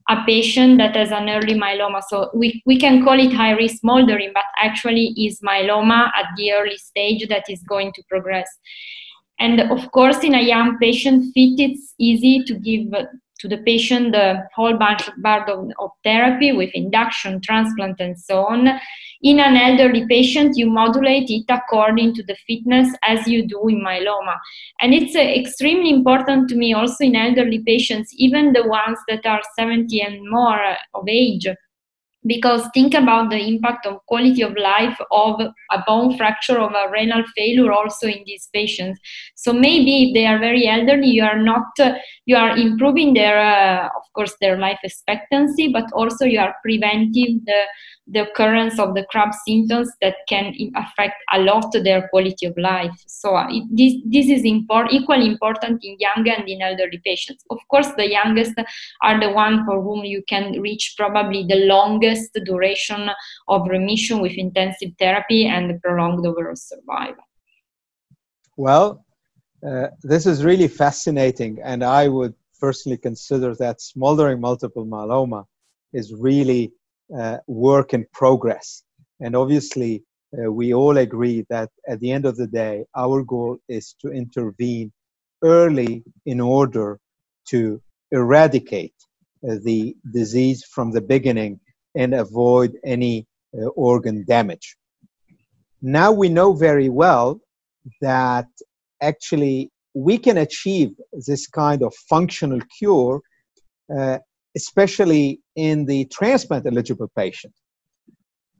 a 0.09 0.25
patient 0.27 0.79
that 0.79 0.97
has 0.97 1.11
an 1.11 1.29
early 1.29 1.55
myeloma. 1.55 2.03
So 2.09 2.31
we, 2.35 2.63
we 2.67 2.79
can 2.79 3.05
call 3.05 3.19
it 3.19 3.33
high 3.33 3.53
risk 3.53 3.81
smoldering, 3.81 4.33
but 4.35 4.45
actually 4.59 5.15
is 5.17 5.41
myeloma 5.41 6.11
at 6.17 6.27
the 6.37 6.53
early 6.53 6.77
stage 6.77 7.29
that 7.29 7.45
is 7.49 7.63
going 7.63 7.93
to 7.95 8.03
progress. 8.09 8.49
And 9.39 9.61
of 9.61 9.91
course, 9.93 10.23
in 10.23 10.35
a 10.35 10.43
young 10.43 10.79
patient 10.79 11.25
fit, 11.35 11.59
it's 11.59 11.95
easy 11.99 12.45
to 12.45 12.55
give 12.55 12.93
to 13.41 13.49
the 13.49 13.59
patient 13.59 14.13
the 14.13 14.45
whole 14.55 14.77
bunch 14.77 15.09
of, 15.09 15.15
of 15.79 15.91
therapy 16.05 16.53
with 16.53 16.71
induction, 16.75 17.41
transplant, 17.41 17.99
and 17.99 18.19
so 18.19 18.47
on. 18.47 18.69
In 19.23 19.38
an 19.38 19.57
elderly 19.57 20.05
patient, 20.07 20.57
you 20.57 20.69
modulate 20.69 21.31
it 21.31 21.45
according 21.49 22.14
to 22.14 22.25
the 22.25 22.37
fitness 22.47 22.93
as 23.05 23.29
you 23.29 23.47
do 23.47 23.69
in 23.69 23.81
myeloma. 23.81 24.37
And 24.81 24.93
it's 24.93 25.14
uh, 25.14 25.21
extremely 25.21 25.91
important 25.91 26.49
to 26.49 26.57
me 26.57 26.73
also 26.75 27.05
in 27.05 27.14
elderly 27.14 27.61
patients, 27.61 28.12
even 28.17 28.52
the 28.52 28.67
ones 28.67 28.99
that 29.09 29.25
are 29.25 29.41
70 29.57 30.00
and 30.00 30.29
more 30.29 30.61
of 30.95 31.09
age, 31.09 31.47
because 32.26 32.69
think 32.75 32.95
about 32.95 33.31
the 33.31 33.37
impact 33.37 33.87
of 33.87 34.05
quality 34.07 34.43
of 34.43 34.57
life 34.57 34.99
of 35.11 35.41
a 35.41 35.83
bone 35.87 36.17
fracture 36.17 36.59
of 36.59 36.73
a 36.73 36.91
renal 36.91 37.25
failure 37.37 37.73
also 37.73 38.07
in 38.07 38.23
these 38.26 38.49
patients 38.52 39.00
so 39.35 39.52
maybe 39.52 40.05
if 40.05 40.14
they 40.14 40.26
are 40.26 40.38
very 40.38 40.67
elderly 40.69 41.09
you 41.09 41.23
are 41.23 41.38
not 41.43 41.67
uh, 41.81 41.95
you 42.26 42.37
are 42.37 42.57
improving 42.57 43.14
their 43.14 43.38
uh, 43.38 43.87
of 43.87 44.12
course 44.14 44.35
their 44.41 44.59
life 44.59 44.79
expectancy 44.85 45.73
but 45.73 45.85
also 45.93 46.25
you 46.25 46.38
are 46.38 46.55
preventing 46.62 47.41
the 47.47 47.62
the 48.09 48.29
occurrence 48.29 48.79
of 48.79 48.95
the 48.95 49.05
crab 49.11 49.33
symptoms 49.47 49.91
that 50.00 50.17
can 50.29 50.52
affect 50.76 51.14
a 51.33 51.41
lot 51.41 51.73
their 51.73 52.09
quality 52.09 52.47
of 52.47 52.57
life. 52.59 52.91
So 53.07 53.37
uh, 53.37 53.47
it, 53.49 53.64
this, 53.71 53.95
this 54.05 54.38
is 54.38 54.45
import, 54.45 54.88
equally 54.91 55.26
important 55.26 55.83
in 55.85 55.97
young 55.99 56.29
and 56.29 56.49
in 56.49 56.61
elderly 56.61 57.00
patients. 57.05 57.45
Of 57.50 57.59
course, 57.69 57.88
the 57.97 58.11
youngest 58.11 58.55
are 59.02 59.21
the 59.21 59.31
one 59.31 59.64
for 59.64 59.81
whom 59.81 60.05
you 60.05 60.23
can 60.29 60.61
reach 60.61 60.95
probably 60.99 61.47
the 61.49 61.64
longest 61.67 62.12
duration 62.45 63.11
of 63.49 63.69
remission 63.69 64.21
with 64.21 64.37
intensive 64.37 64.90
therapy 64.99 65.47
and 65.47 65.81
prolonged 65.81 66.26
overall 66.26 66.57
survival. 66.57 67.25
Well, 68.57 69.04
uh, 69.66 69.88
this 70.02 70.26
is 70.26 70.45
really 70.45 70.69
fascinating, 70.69 71.59
and 71.64 71.83
I 71.85 72.09
would 72.09 72.35
personally 72.61 72.99
consider 72.99 73.54
that 73.57 73.81
smoldering 73.81 74.40
multiple 74.40 74.87
myeloma 74.87 75.45
is 75.92 76.14
really 76.14 76.73
uh, 77.16 77.38
work 77.47 77.95
in 77.95 78.07
progress. 78.12 78.83
And 79.21 79.37
obviously, 79.37 80.02
uh, 80.33 80.50
we 80.50 80.75
all 80.75 80.97
agree 80.97 81.45
that 81.50 81.71
at 81.88 82.00
the 82.00 82.11
end 82.11 82.25
of 82.25 82.37
the 82.37 82.47
day, 82.47 82.85
our 82.97 83.23
goal 83.23 83.59
is 83.69 83.95
to 84.00 84.09
intervene 84.11 84.92
early 85.42 86.02
in 86.26 86.40
order 86.40 86.99
to 87.49 87.81
eradicate 88.11 88.95
uh, 89.49 89.57
the 89.64 89.97
disease 90.12 90.64
from 90.64 90.92
the 90.92 91.00
beginning 91.00 91.61
and 91.95 92.15
avoid 92.15 92.77
any 92.85 93.27
uh, 93.55 93.67
organ 93.69 94.25
damage. 94.27 94.77
Now 95.81 96.13
we 96.13 96.29
know 96.29 96.53
very 96.53 96.89
well 96.89 97.41
that 98.01 98.47
actually 99.01 99.71
we 99.95 100.17
can 100.17 100.39
achieve 100.39 100.91
this 101.27 101.47
kind 101.47 101.83
of 101.83 101.93
functional 102.09 102.61
cure, 102.79 103.21
uh, 103.95 104.19
especially 104.57 105.41
in 105.57 105.85
the 105.87 106.05
transplant 106.07 106.67
eligible 106.67 107.11
patient. 107.17 107.53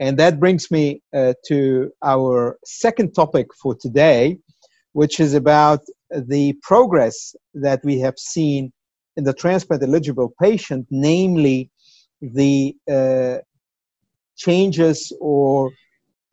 And 0.01 0.19
that 0.19 0.41
brings 0.41 0.71
me 0.71 1.01
uh, 1.15 1.35
to 1.47 1.93
our 2.03 2.59
second 2.65 3.15
topic 3.15 3.47
for 3.63 3.75
today, 3.75 4.39
which 4.93 5.21
is 5.21 5.35
about 5.35 5.81
the 6.11 6.55
progress 6.63 7.35
that 7.55 7.81
we 7.85 8.01
have 8.01 8.19
seen 8.19 8.73
in 9.17 9.25
the 9.25 9.33
transplant 9.33 9.83
eligible 9.83 10.35
patient, 10.41 10.87
namely 10.91 11.71
the 12.23 12.77
uh, 12.91 13.39
changes 14.37 15.13
or 15.21 15.71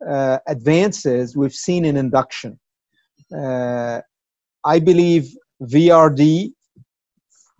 uh, 0.08 0.38
advances 0.46 1.36
we've 1.36 1.54
seen 1.54 1.84
in 1.84 1.96
induction. 1.96 2.58
Uh, 3.36 4.00
I 4.64 4.78
believe 4.78 5.36
VRD, 5.62 6.52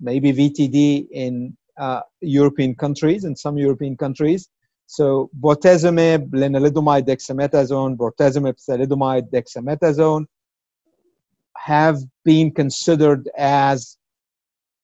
maybe 0.00 0.32
VTD 0.32 1.08
in 1.10 1.56
uh, 1.76 2.00
European 2.20 2.74
countries, 2.74 3.24
in 3.24 3.36
some 3.36 3.58
European 3.58 3.96
countries. 3.96 4.48
So 4.86 5.30
bortezomib, 5.38 6.30
lenalidomide, 6.30 7.06
dexamethasone, 7.06 7.96
bortezomib, 7.96 8.56
thalidomide, 8.68 9.30
dexamethasone 9.30 10.26
have 11.56 11.98
been 12.24 12.50
considered 12.50 13.28
as 13.36 13.98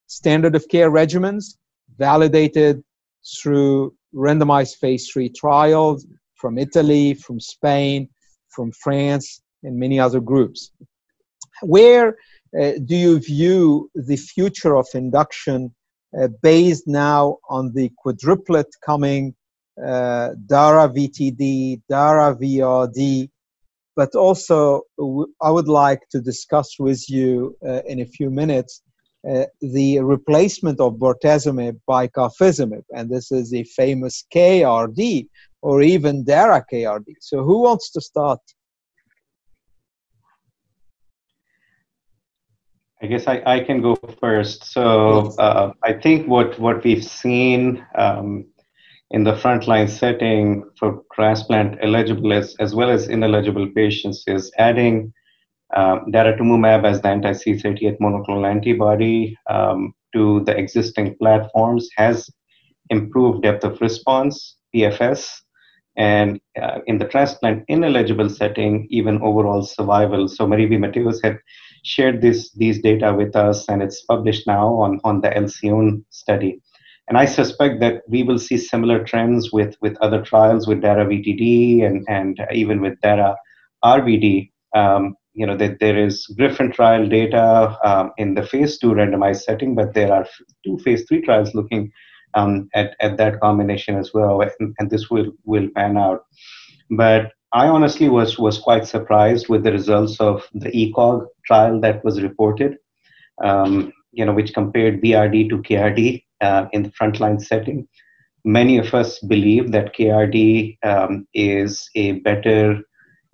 standard 0.06 0.54
of 0.54 0.68
care 0.68 0.90
regimens 0.90 1.56
validated 1.98 2.84
through 3.34 3.94
randomized 4.14 4.76
phase 4.76 5.08
three 5.08 5.28
trials 5.28 6.06
from 6.34 6.58
Italy, 6.58 7.14
from 7.14 7.40
Spain, 7.40 8.08
from 8.48 8.72
France, 8.72 9.42
and 9.62 9.78
many 9.78 9.98
other 9.98 10.20
groups. 10.20 10.70
Where 11.62 12.16
uh, 12.58 12.72
do 12.84 12.96
you 12.96 13.18
view 13.18 13.90
the 13.94 14.16
future 14.16 14.76
of 14.76 14.86
induction 14.94 15.74
uh, 16.18 16.28
based 16.42 16.86
now 16.86 17.38
on 17.48 17.72
the 17.74 17.90
quadruplet 18.04 18.66
coming 18.84 19.34
uh, 19.84 20.30
DARA 20.46 20.88
VTD, 20.88 21.82
DARA 21.88 22.36
VRD, 22.36 23.28
but 23.94 24.14
also 24.14 24.82
I 25.42 25.50
would 25.50 25.68
like 25.68 26.08
to 26.10 26.20
discuss 26.20 26.78
with 26.78 27.08
you 27.10 27.56
uh, 27.66 27.82
in 27.86 28.00
a 28.00 28.06
few 28.06 28.30
minutes 28.30 28.82
uh, 29.28 29.44
the 29.60 30.00
replacement 30.00 30.80
of 30.80 30.94
bortezomib 30.94 31.78
by 31.86 32.06
carfilzomib, 32.08 32.84
and 32.94 33.10
this 33.10 33.32
is 33.32 33.50
the 33.50 33.64
famous 33.64 34.24
KRD 34.34 35.28
or 35.62 35.82
even 35.82 36.24
DARA 36.24 36.64
KRD. 36.72 37.14
So 37.20 37.42
who 37.42 37.62
wants 37.62 37.90
to 37.90 38.00
start? 38.00 38.40
I 43.02 43.06
guess 43.06 43.26
I, 43.26 43.42
I 43.44 43.60
can 43.60 43.82
go 43.82 43.96
first. 44.20 44.64
So 44.72 45.34
uh, 45.38 45.72
I 45.84 45.92
think 45.92 46.28
what, 46.28 46.58
what 46.58 46.82
we've 46.82 47.04
seen 47.04 47.84
um, 47.94 48.46
in 49.10 49.22
the 49.22 49.34
frontline 49.34 49.88
setting 49.88 50.64
for 50.78 51.02
transplant 51.12 51.78
eligible 51.82 52.32
as, 52.32 52.56
as 52.58 52.74
well 52.74 52.90
as 52.90 53.08
ineligible 53.08 53.68
patients 53.74 54.24
is 54.26 54.50
adding 54.58 55.12
um, 55.74 56.06
daratumumab 56.12 56.84
as 56.84 57.00
the 57.02 57.08
anti-CD38 57.08 57.98
monoclonal 57.98 58.48
antibody 58.48 59.36
um, 59.50 59.94
to 60.14 60.42
the 60.44 60.56
existing 60.56 61.16
platforms 61.16 61.88
has 61.96 62.30
improved 62.90 63.42
depth 63.42 63.64
of 63.64 63.80
response, 63.80 64.56
PFS, 64.74 65.28
and 65.96 66.40
uh, 66.60 66.78
in 66.86 66.98
the 66.98 67.06
transplant 67.06 67.64
ineligible 67.68 68.28
setting, 68.28 68.86
even 68.90 69.20
overall 69.22 69.62
survival. 69.62 70.28
So 70.28 70.46
Mariví 70.46 70.78
Mateos 70.78 71.22
had 71.24 71.38
shared 71.84 72.20
this, 72.20 72.52
these 72.52 72.80
data 72.80 73.14
with 73.14 73.34
us, 73.34 73.68
and 73.68 73.82
it's 73.82 74.02
published 74.02 74.46
now 74.46 74.68
on, 74.74 75.00
on 75.04 75.20
the 75.20 75.30
Alcyone 75.30 76.04
study. 76.10 76.60
And 77.08 77.16
I 77.16 77.24
suspect 77.24 77.80
that 77.80 78.02
we 78.08 78.24
will 78.24 78.38
see 78.38 78.58
similar 78.58 79.04
trends 79.04 79.52
with, 79.52 79.76
with 79.80 79.96
other 80.00 80.22
trials 80.22 80.66
with 80.66 80.82
DARA 80.82 81.06
VTD 81.06 81.84
and, 81.84 82.04
and 82.08 82.40
even 82.52 82.80
with 82.80 83.00
DARA 83.00 83.36
RVD. 83.84 84.50
Um, 84.74 85.16
you 85.36 85.46
know, 85.46 85.56
that 85.56 85.78
there 85.80 85.98
is 85.98 86.26
Griffin 86.38 86.72
trial 86.72 87.06
data 87.06 87.76
um, 87.84 88.10
in 88.16 88.34
the 88.34 88.42
phase 88.42 88.78
two 88.78 88.92
randomized 88.92 89.42
setting, 89.42 89.74
but 89.74 89.92
there 89.92 90.10
are 90.10 90.26
two 90.64 90.78
phase 90.78 91.04
three 91.06 91.20
trials 91.20 91.54
looking 91.54 91.92
um, 92.32 92.70
at, 92.74 92.96
at 93.00 93.18
that 93.18 93.38
combination 93.40 93.98
as 93.98 94.14
well, 94.14 94.40
and, 94.40 94.74
and 94.78 94.90
this 94.90 95.10
will, 95.10 95.30
will 95.44 95.68
pan 95.76 95.98
out. 95.98 96.24
But 96.90 97.32
I 97.52 97.68
honestly 97.68 98.08
was, 98.08 98.38
was 98.38 98.58
quite 98.58 98.86
surprised 98.86 99.48
with 99.50 99.62
the 99.62 99.72
results 99.72 100.18
of 100.20 100.48
the 100.54 100.70
ECOG 100.70 101.26
trial 101.44 101.80
that 101.82 102.02
was 102.02 102.22
reported, 102.22 102.78
um, 103.44 103.92
you 104.12 104.24
know, 104.24 104.32
which 104.32 104.54
compared 104.54 105.02
VRD 105.02 105.50
to 105.50 105.58
KRD 105.58 106.24
uh, 106.40 106.66
in 106.72 106.82
the 106.82 106.92
frontline 106.92 107.42
setting. 107.42 107.86
Many 108.46 108.78
of 108.78 108.94
us 108.94 109.18
believe 109.18 109.70
that 109.72 109.94
KRD 109.94 110.78
um, 110.82 111.26
is 111.34 111.90
a 111.94 112.12
better 112.20 112.80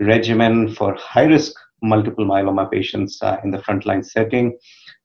regimen 0.01 0.75
for 0.75 0.95
high 0.97 1.27
risk 1.27 1.55
multiple 1.83 2.25
myeloma 2.25 2.71
patients 2.71 3.23
uh, 3.23 3.39
in 3.45 3.51
the 3.51 3.59
frontline 3.59 4.05
setting. 4.05 4.57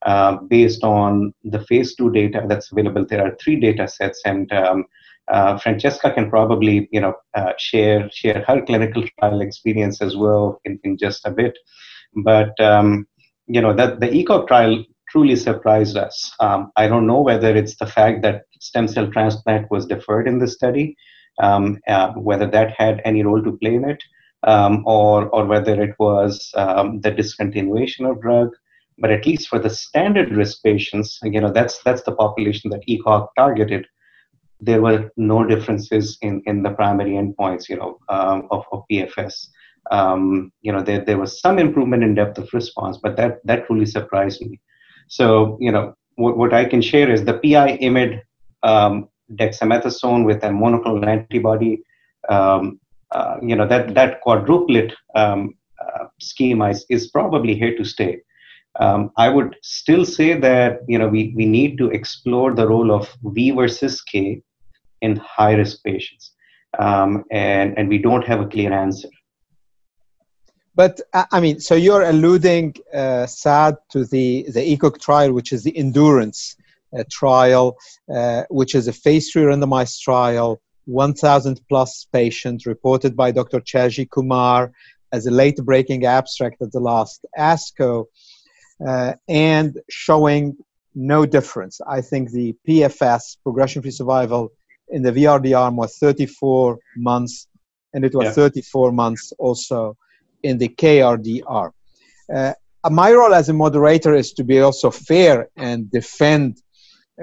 Uh, 0.06 0.38
based 0.48 0.84
on 0.84 1.34
the 1.44 1.60
phase 1.66 1.96
two 1.96 2.12
data 2.12 2.46
that's 2.48 2.72
available, 2.72 3.06
there 3.06 3.26
are 3.26 3.36
three 3.42 3.60
data 3.60 3.88
sets, 3.88 4.22
and 4.26 4.52
um, 4.54 4.86
uh, 5.30 5.58
Francesca 5.58 6.12
can 6.12 6.30
probably, 6.30 6.88
you 6.92 7.02
know, 7.02 7.14
uh, 7.34 7.54
share 7.58 8.10
share 8.12 8.44
her 8.48 8.62
clinical 8.62 9.04
trial 9.20 9.42
experience 9.42 10.02
as 10.02 10.16
well 10.16 10.62
in, 10.66 10.80
in 10.84 10.98
just 10.98 11.26
a 11.26 11.32
bit. 11.32 11.58
But 12.16 12.60
um, 12.60 13.08
you 13.48 13.62
know 13.62 13.74
that 13.74 14.00
the 14.00 14.08
ECOG 14.08 14.48
trial 14.48 14.84
truly 15.10 15.36
surprised 15.36 15.98
us. 15.98 16.32
Um, 16.40 16.72
I 16.76 16.88
don't 16.88 17.08
know 17.08 17.22
whether 17.22 17.56
it's 17.56 17.78
the 17.78 17.88
fact 17.88 18.22
that 18.24 18.44
stem 18.60 18.88
cell 18.88 19.10
transplant 19.12 19.72
was 19.72 19.86
deferred 19.86 20.28
in 20.28 20.40
the 20.40 20.48
study, 20.48 20.96
um, 21.42 21.80
uh, 21.88 22.12
whether 22.14 22.48
that 22.48 22.72
had 22.78 23.02
any 23.06 23.24
role 23.24 23.42
to 23.42 23.58
play 23.58 23.76
in 23.76 23.90
it, 23.90 24.04
um, 24.44 24.84
or 24.86 25.30
or 25.30 25.46
whether 25.46 25.82
it 25.82 25.96
was 26.00 26.52
um, 26.56 27.02
the 27.02 27.12
discontinuation 27.12 28.10
of 28.10 28.22
drug. 28.22 28.50
But 29.00 29.12
at 29.12 29.26
least 29.28 29.48
for 29.48 29.60
the 29.60 29.70
standard 29.70 30.32
risk 30.32 30.64
patients, 30.64 31.20
you 31.24 31.40
know, 31.40 31.52
that's 31.52 31.82
that's 31.84 32.04
the 32.04 32.16
population 32.16 32.72
that 32.72 32.86
ECOG 32.88 33.28
targeted 33.38 33.86
there 34.60 34.82
were 34.82 35.12
no 35.18 35.46
differences 35.46 36.18
in, 36.22 36.42
in 36.46 36.64
the 36.64 36.72
primary 36.72 37.12
endpoints, 37.12 37.70
you 37.70 37.78
know, 37.78 38.00
um, 38.10 38.48
of, 38.52 38.66
of 38.72 38.84
PFS. 38.92 39.48
Um, 39.92 40.52
you 40.62 40.72
know, 40.72 40.82
there, 40.82 41.04
there 41.04 41.18
was 41.18 41.40
some 41.40 41.60
improvement 41.60 42.04
in 42.04 42.16
depth 42.16 42.38
of 42.38 42.50
response, 42.54 42.98
but 42.98 43.16
that, 43.18 43.40
that 43.46 43.70
really 43.70 43.86
surprised 43.86 44.42
me. 44.42 44.60
So, 45.08 45.58
you 45.62 45.72
know, 45.72 45.96
what, 46.16 46.38
what 46.38 46.54
I 46.54 46.66
can 46.66 46.82
share 46.82 47.10
is 47.10 47.24
the 47.24 47.36
PI 47.36 47.78
IMID 47.78 48.22
um, 48.64 49.08
dexamethasone 49.34 50.26
with 50.26 50.44
a 50.44 50.50
monoclonal 50.50 51.08
antibody, 51.08 51.82
um, 52.30 52.80
uh, 53.12 53.38
you 53.42 53.56
know, 53.56 53.68
that, 53.68 53.94
that 53.94 54.20
quadruplet 54.26 54.94
um, 55.16 55.56
uh, 55.80 56.06
schema 56.20 56.70
is, 56.70 56.86
is 56.90 57.08
probably 57.08 57.56
here 57.56 57.76
to 57.78 57.86
stay. 57.86 58.20
Um, 58.80 59.12
I 59.18 59.30
would 59.30 59.56
still 59.64 60.06
say 60.06 60.40
that 60.40 60.82
you 60.88 61.00
know 61.00 61.08
we, 61.08 61.34
we 61.36 61.48
need 61.48 61.80
to 61.80 61.90
explore 61.90 62.54
the 62.54 62.68
role 62.68 62.92
of 62.92 63.10
V 63.24 63.52
versus 63.52 64.02
K 64.02 64.44
in 65.02 65.16
high 65.18 65.54
risk 65.54 65.84
patients. 65.84 66.34
Um, 66.78 67.24
and, 67.32 67.78
and 67.78 67.90
we 67.90 67.98
don't 67.98 68.26
have 68.26 68.42
a 68.42 68.46
clear 68.46 68.72
answer. 68.72 69.10
But 70.76 71.02
I 71.32 71.40
mean, 71.40 71.60
so 71.60 71.74
you're 71.74 72.04
alluding, 72.04 72.76
uh, 72.94 73.26
Saad, 73.26 73.78
to 73.90 74.06
the, 74.06 74.46
the 74.54 74.78
ECOG 74.78 75.02
trial, 75.02 75.34
which 75.34 75.52
is 75.52 75.64
the 75.64 75.76
endurance 75.76 76.56
uh, 76.96 77.04
trial, 77.12 77.78
uh, 78.14 78.44
which 78.50 78.76
is 78.76 78.88
a 78.88 78.94
phase 78.94 79.32
three 79.32 79.42
randomized 79.44 80.00
trial, 80.02 80.62
1,000 80.88 81.62
plus 81.70 82.08
patients 82.12 82.66
reported 82.66 83.16
by 83.16 83.32
Dr. 83.32 83.60
Shaji 83.60 84.10
Kumar 84.10 84.72
as 85.12 85.28
a 85.28 85.32
late 85.32 85.58
breaking 85.58 86.06
abstract 86.06 86.62
at 86.62 86.72
the 86.72 86.80
last 86.80 87.26
ASCO, 87.38 88.06
uh, 88.86 89.14
and 89.28 89.80
showing 89.90 90.56
no 90.96 91.26
difference. 91.26 91.80
I 91.88 92.02
think 92.02 92.32
the 92.32 92.56
PFS, 92.68 93.38
progression 93.44 93.82
free 93.82 93.92
survival, 93.92 94.52
in 94.90 95.02
the 95.04 95.12
VRD 95.12 95.58
arm 95.58 95.76
was 95.76 95.98
34 95.98 96.80
months, 96.96 97.48
and 97.94 98.06
it 98.06 98.16
was 98.16 98.26
yeah. 98.26 98.32
34 98.32 98.92
months 98.92 99.34
also 99.38 99.98
in 100.44 100.58
the 100.58 100.70
KRD 100.70 101.42
arm. 101.46 101.74
Uh, 102.34 102.54
my 102.90 103.12
role 103.12 103.34
as 103.34 103.50
a 103.50 103.54
moderator 103.54 104.16
is 104.16 104.34
to 104.34 104.44
be 104.44 104.62
also 104.62 104.90
fair 104.92 105.50
and 105.58 105.92
defend 105.92 106.62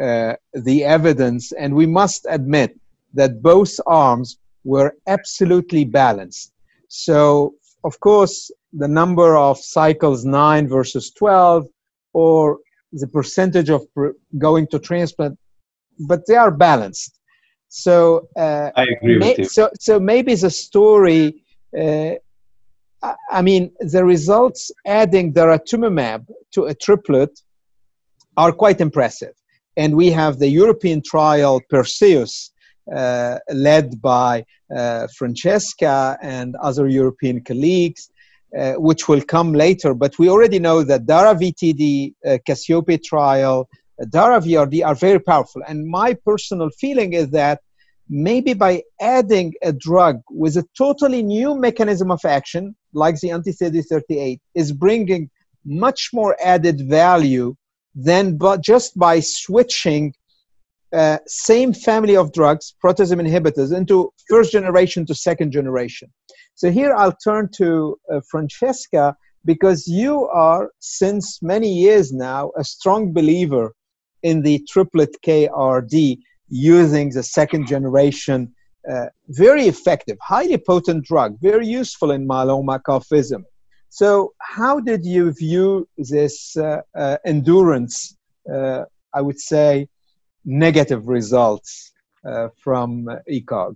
uh, 0.00 0.34
the 0.52 0.84
evidence, 0.84 1.52
and 1.52 1.74
we 1.74 1.86
must 1.86 2.26
admit 2.28 2.78
that 3.14 3.42
both 3.42 3.78
arms 3.86 4.38
were 4.64 4.96
absolutely 5.06 5.84
balanced. 5.84 6.52
So, 6.88 7.54
of 7.84 7.98
course, 8.00 8.50
the 8.72 8.88
number 8.88 9.36
of 9.36 9.58
cycles 9.58 10.24
9 10.24 10.68
versus 10.68 11.10
12, 11.10 11.66
or 12.12 12.58
the 12.92 13.06
percentage 13.06 13.70
of 13.70 13.82
going 14.38 14.66
to 14.68 14.78
transplant, 14.78 15.38
but 15.98 16.26
they 16.26 16.36
are 16.36 16.50
balanced. 16.50 17.18
So 17.68 18.28
uh, 18.36 18.70
I 18.76 18.84
agree 18.84 19.18
with 19.18 19.38
you. 19.38 19.44
So, 19.46 19.68
so 19.80 19.98
maybe 19.98 20.34
the 20.34 20.50
story. 20.50 21.42
Uh, 21.76 22.14
I 23.30 23.42
mean, 23.42 23.70
the 23.80 24.04
results 24.04 24.70
adding 24.86 25.34
daratumumab 25.34 26.26
to 26.52 26.64
a 26.66 26.74
triplet 26.74 27.38
are 28.36 28.52
quite 28.52 28.80
impressive. 28.80 29.34
And 29.76 29.94
we 29.96 30.10
have 30.10 30.38
the 30.38 30.48
European 30.48 31.02
trial 31.02 31.60
Perseus, 31.68 32.52
led 32.86 34.00
by 34.02 34.44
uh, 34.74 35.06
Francesca 35.16 36.18
and 36.22 36.56
other 36.56 36.88
European 36.88 37.40
colleagues, 37.42 38.10
uh, 38.58 38.74
which 38.74 39.08
will 39.08 39.20
come 39.20 39.52
later. 39.52 39.94
But 39.94 40.18
we 40.18 40.28
already 40.28 40.58
know 40.58 40.82
that 40.82 41.06
DARA 41.06 41.34
VTD, 41.34 42.14
uh, 42.24 42.38
Cassiope 42.46 43.02
trial, 43.02 43.68
uh, 44.00 44.04
DARA 44.10 44.40
VRD 44.40 44.84
are 44.84 44.94
very 44.94 45.18
powerful. 45.20 45.62
And 45.66 45.86
my 45.86 46.14
personal 46.14 46.70
feeling 46.70 47.12
is 47.12 47.30
that 47.30 47.60
maybe 48.08 48.54
by 48.54 48.82
adding 49.00 49.54
a 49.62 49.72
drug 49.72 50.20
with 50.30 50.56
a 50.56 50.66
totally 50.76 51.22
new 51.22 51.56
mechanism 51.56 52.10
of 52.10 52.24
action, 52.24 52.74
like 52.92 53.18
the 53.20 53.30
anti-CD38, 53.30 54.40
is 54.54 54.72
bringing 54.72 55.30
much 55.64 56.10
more 56.12 56.36
added 56.42 56.88
value 56.88 57.56
than 57.94 58.36
but 58.36 58.60
just 58.60 58.98
by 58.98 59.20
switching 59.20 60.12
uh, 60.94 61.18
same 61.26 61.72
family 61.72 62.16
of 62.16 62.32
drugs, 62.32 62.74
proteasome 62.82 63.20
inhibitors, 63.20 63.76
into 63.76 64.12
first 64.28 64.52
generation 64.52 65.04
to 65.06 65.14
second 65.14 65.50
generation. 65.50 66.08
So 66.54 66.70
here 66.70 66.94
I'll 66.94 67.16
turn 67.24 67.48
to 67.56 67.98
uh, 68.12 68.20
Francesca 68.30 69.16
because 69.44 69.88
you 69.88 70.26
are, 70.28 70.70
since 70.78 71.42
many 71.42 71.68
years 71.68 72.12
now, 72.12 72.52
a 72.56 72.62
strong 72.62 73.12
believer 73.12 73.74
in 74.22 74.42
the 74.42 74.64
triplet 74.70 75.16
KRD 75.26 76.18
using 76.48 77.10
the 77.10 77.22
second 77.22 77.66
generation, 77.66 78.54
uh, 78.90 79.06
very 79.28 79.66
effective, 79.66 80.16
highly 80.22 80.58
potent 80.58 81.04
drug, 81.04 81.36
very 81.40 81.66
useful 81.66 82.12
in 82.12 82.26
myeloma 82.26 82.80
cafism. 82.86 83.42
So, 83.88 84.32
how 84.40 84.80
did 84.80 85.04
you 85.04 85.32
view 85.32 85.88
this 85.98 86.56
uh, 86.56 86.82
uh, 86.96 87.16
endurance, 87.24 88.16
I 88.48 89.20
would 89.20 89.40
say, 89.40 89.88
negative 90.44 91.08
results 91.08 91.92
uh, 92.24 92.48
from 92.62 93.06
ECOG? 93.30 93.74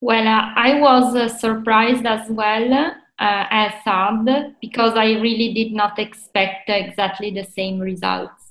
Well, 0.00 0.26
uh, 0.26 0.52
I 0.56 0.80
was 0.80 1.14
uh, 1.14 1.28
surprised 1.28 2.06
as 2.06 2.28
well 2.28 2.72
uh, 2.74 2.90
as 3.18 3.72
Saad 3.84 4.56
because 4.60 4.94
I 4.94 5.12
really 5.20 5.54
did 5.54 5.72
not 5.72 5.98
expect 5.98 6.68
exactly 6.68 7.30
the 7.30 7.44
same 7.44 7.78
results. 7.78 8.50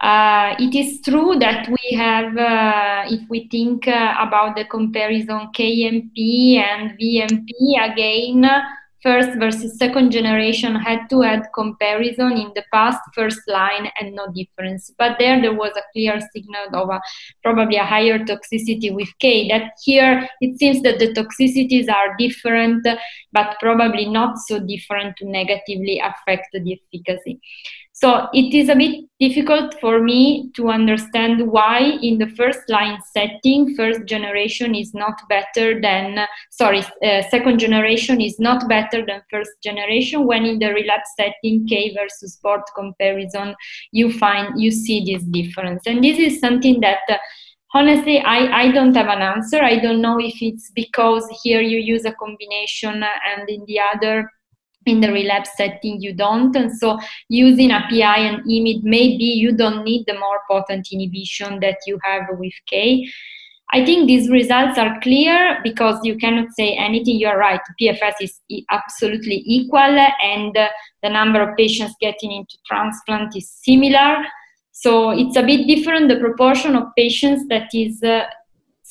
Uh, 0.00 0.54
it 0.60 0.76
is 0.76 1.00
true 1.00 1.36
that 1.40 1.68
we 1.68 1.96
have, 1.96 2.36
uh, 2.36 3.02
if 3.08 3.28
we 3.28 3.48
think 3.48 3.88
about 3.88 4.54
the 4.54 4.64
comparison 4.64 5.48
KMP 5.52 6.58
and 6.58 6.96
VMP, 6.96 7.92
again, 7.92 8.48
first 9.02 9.38
versus 9.38 9.78
second 9.78 10.10
generation 10.10 10.74
had 10.74 11.08
to 11.10 11.22
add 11.22 11.46
comparison 11.54 12.32
in 12.32 12.52
the 12.54 12.64
past 12.72 13.00
first 13.14 13.40
line 13.46 13.90
and 14.00 14.14
no 14.14 14.26
difference. 14.32 14.92
But 14.98 15.16
there 15.18 15.40
there 15.40 15.54
was 15.54 15.72
a 15.76 15.82
clear 15.92 16.20
signal 16.32 16.66
of 16.74 16.90
a, 16.90 17.00
probably 17.42 17.76
a 17.76 17.84
higher 17.84 18.18
toxicity 18.18 18.92
with 18.92 19.08
k. 19.18 19.48
That 19.48 19.72
here 19.84 20.28
it 20.40 20.58
seems 20.58 20.82
that 20.82 20.98
the 20.98 21.12
toxicities 21.12 21.88
are 21.90 22.16
different 22.18 22.86
but 23.32 23.56
probably 23.60 24.06
not 24.06 24.38
so 24.38 24.58
different 24.58 25.16
to 25.18 25.28
negatively 25.28 26.00
affect 26.00 26.48
the 26.52 26.80
efficacy 26.94 27.40
so 28.00 28.28
it 28.32 28.54
is 28.54 28.68
a 28.68 28.76
bit 28.76 29.06
difficult 29.18 29.74
for 29.80 30.00
me 30.00 30.52
to 30.54 30.68
understand 30.68 31.50
why 31.50 31.80
in 32.00 32.16
the 32.18 32.28
first 32.28 32.60
line 32.68 33.00
setting, 33.12 33.74
first 33.74 34.04
generation 34.04 34.72
is 34.76 34.94
not 34.94 35.20
better 35.28 35.80
than, 35.80 36.24
sorry, 36.52 36.84
uh, 37.04 37.22
second 37.28 37.58
generation 37.58 38.20
is 38.20 38.38
not 38.38 38.68
better 38.68 39.04
than 39.04 39.20
first 39.28 39.50
generation 39.64 40.28
when 40.28 40.46
in 40.46 40.60
the 40.60 40.72
relapse 40.72 41.10
setting, 41.16 41.66
K 41.66 41.92
versus 41.92 42.38
port 42.40 42.62
comparison, 42.76 43.56
you 43.90 44.12
find, 44.12 44.62
you 44.62 44.70
see 44.70 45.04
this 45.04 45.24
difference. 45.24 45.82
And 45.84 46.04
this 46.04 46.20
is 46.20 46.38
something 46.38 46.78
that 46.82 47.00
uh, 47.08 47.18
honestly 47.74 48.20
I, 48.20 48.62
I 48.62 48.72
don't 48.72 48.94
have 48.94 49.08
an 49.08 49.20
answer 49.20 49.62
i 49.62 49.78
don't 49.78 50.00
know 50.00 50.18
if 50.18 50.40
it's 50.40 50.70
because 50.74 51.28
here 51.42 51.60
you 51.60 51.76
use 51.76 52.06
a 52.06 52.12
combination 52.12 53.04
and 53.04 53.46
in 53.46 53.62
the 53.66 53.78
other 53.94 54.30
in 54.88 55.00
the 55.00 55.12
relapse 55.12 55.50
setting 55.56 56.00
you 56.00 56.12
don't. 56.12 56.54
And 56.56 56.76
so 56.76 56.98
using 57.28 57.70
a 57.70 57.84
pi 57.90 58.18
and 58.18 58.42
imid 58.44 58.82
maybe 58.82 59.24
you 59.24 59.52
don't 59.52 59.84
need 59.84 60.04
the 60.06 60.18
more 60.18 60.40
potent 60.50 60.88
inhibition 60.92 61.60
that 61.60 61.78
you 61.86 61.98
have 62.02 62.24
with 62.38 62.54
k. 62.66 63.08
I 63.70 63.84
think 63.84 64.06
these 64.06 64.30
results 64.30 64.78
are 64.78 64.98
clear 65.00 65.60
because 65.62 66.00
you 66.02 66.16
cannot 66.16 66.48
say 66.56 66.74
anything. 66.74 67.18
You're 67.18 67.36
right. 67.36 67.60
Pfs 67.78 68.14
is 68.22 68.40
absolutely 68.70 69.42
equal 69.44 69.78
and 70.22 70.56
the 71.02 71.08
number 71.10 71.42
of 71.42 71.56
patients 71.56 71.94
getting 72.00 72.32
into 72.32 72.56
transplant 72.66 73.36
is 73.36 73.50
similar. 73.50 74.24
So 74.72 75.10
it's 75.10 75.36
a 75.36 75.42
bit 75.42 75.66
different 75.66 76.08
the 76.08 76.16
proportion 76.16 76.76
of 76.76 76.84
patients 76.96 77.46
that 77.48 77.68
is 77.74 78.02
uh, 78.02 78.24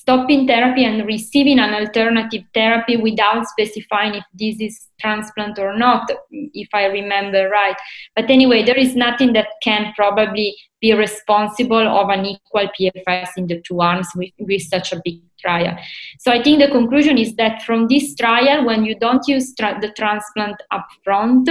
stopping 0.08 0.48
therapy 0.48 0.86
and 0.86 1.06
receiving 1.06 1.60
an 1.60 1.74
alternative 1.74 2.42
therapy 2.54 2.96
without 2.96 3.46
specifying 3.46 4.16
if 4.16 4.24
this 4.34 4.56
is 4.62 4.88
transplant 5.02 5.60
or 5.60 5.78
not, 5.78 6.10
if 6.32 6.70
I 6.74 6.86
remember 6.86 7.50
right. 7.50 7.76
But 8.16 8.30
anyway, 8.30 8.64
there 8.64 8.78
is 8.78 8.96
nothing 8.96 9.34
that 9.34 9.48
can 9.62 9.92
probably 9.98 10.56
be 10.80 10.94
responsible 10.94 11.86
of 11.86 12.08
an 12.08 12.26
equal 12.26 12.70
PFS 12.80 13.32
in 13.36 13.48
the 13.48 13.62
two 13.68 13.82
arms 13.82 14.08
with, 14.16 14.30
with 14.40 14.62
such 14.62 14.94
a 14.94 15.02
big 15.04 15.20
trial. 15.42 15.78
So 16.20 16.32
I 16.32 16.42
think 16.42 16.60
the 16.62 16.72
conclusion 16.72 17.18
is 17.18 17.36
that 17.36 17.64
from 17.64 17.90
this 17.90 18.16
trial, 18.16 18.66
when 18.66 18.86
you 18.86 18.98
don't 18.98 19.28
use 19.28 19.54
tra- 19.56 19.78
the 19.82 19.92
transplant 19.92 20.56
upfront 20.72 21.50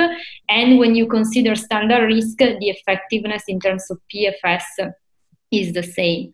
and 0.48 0.78
when 0.78 0.94
you 0.94 1.06
consider 1.06 1.56
standard 1.56 2.06
risk, 2.06 2.38
the 2.38 2.56
effectiveness 2.60 3.42
in 3.48 3.60
terms 3.60 3.84
of 3.90 3.98
PFS 4.10 4.62
is 5.52 5.74
the 5.74 5.82
same. 5.82 6.32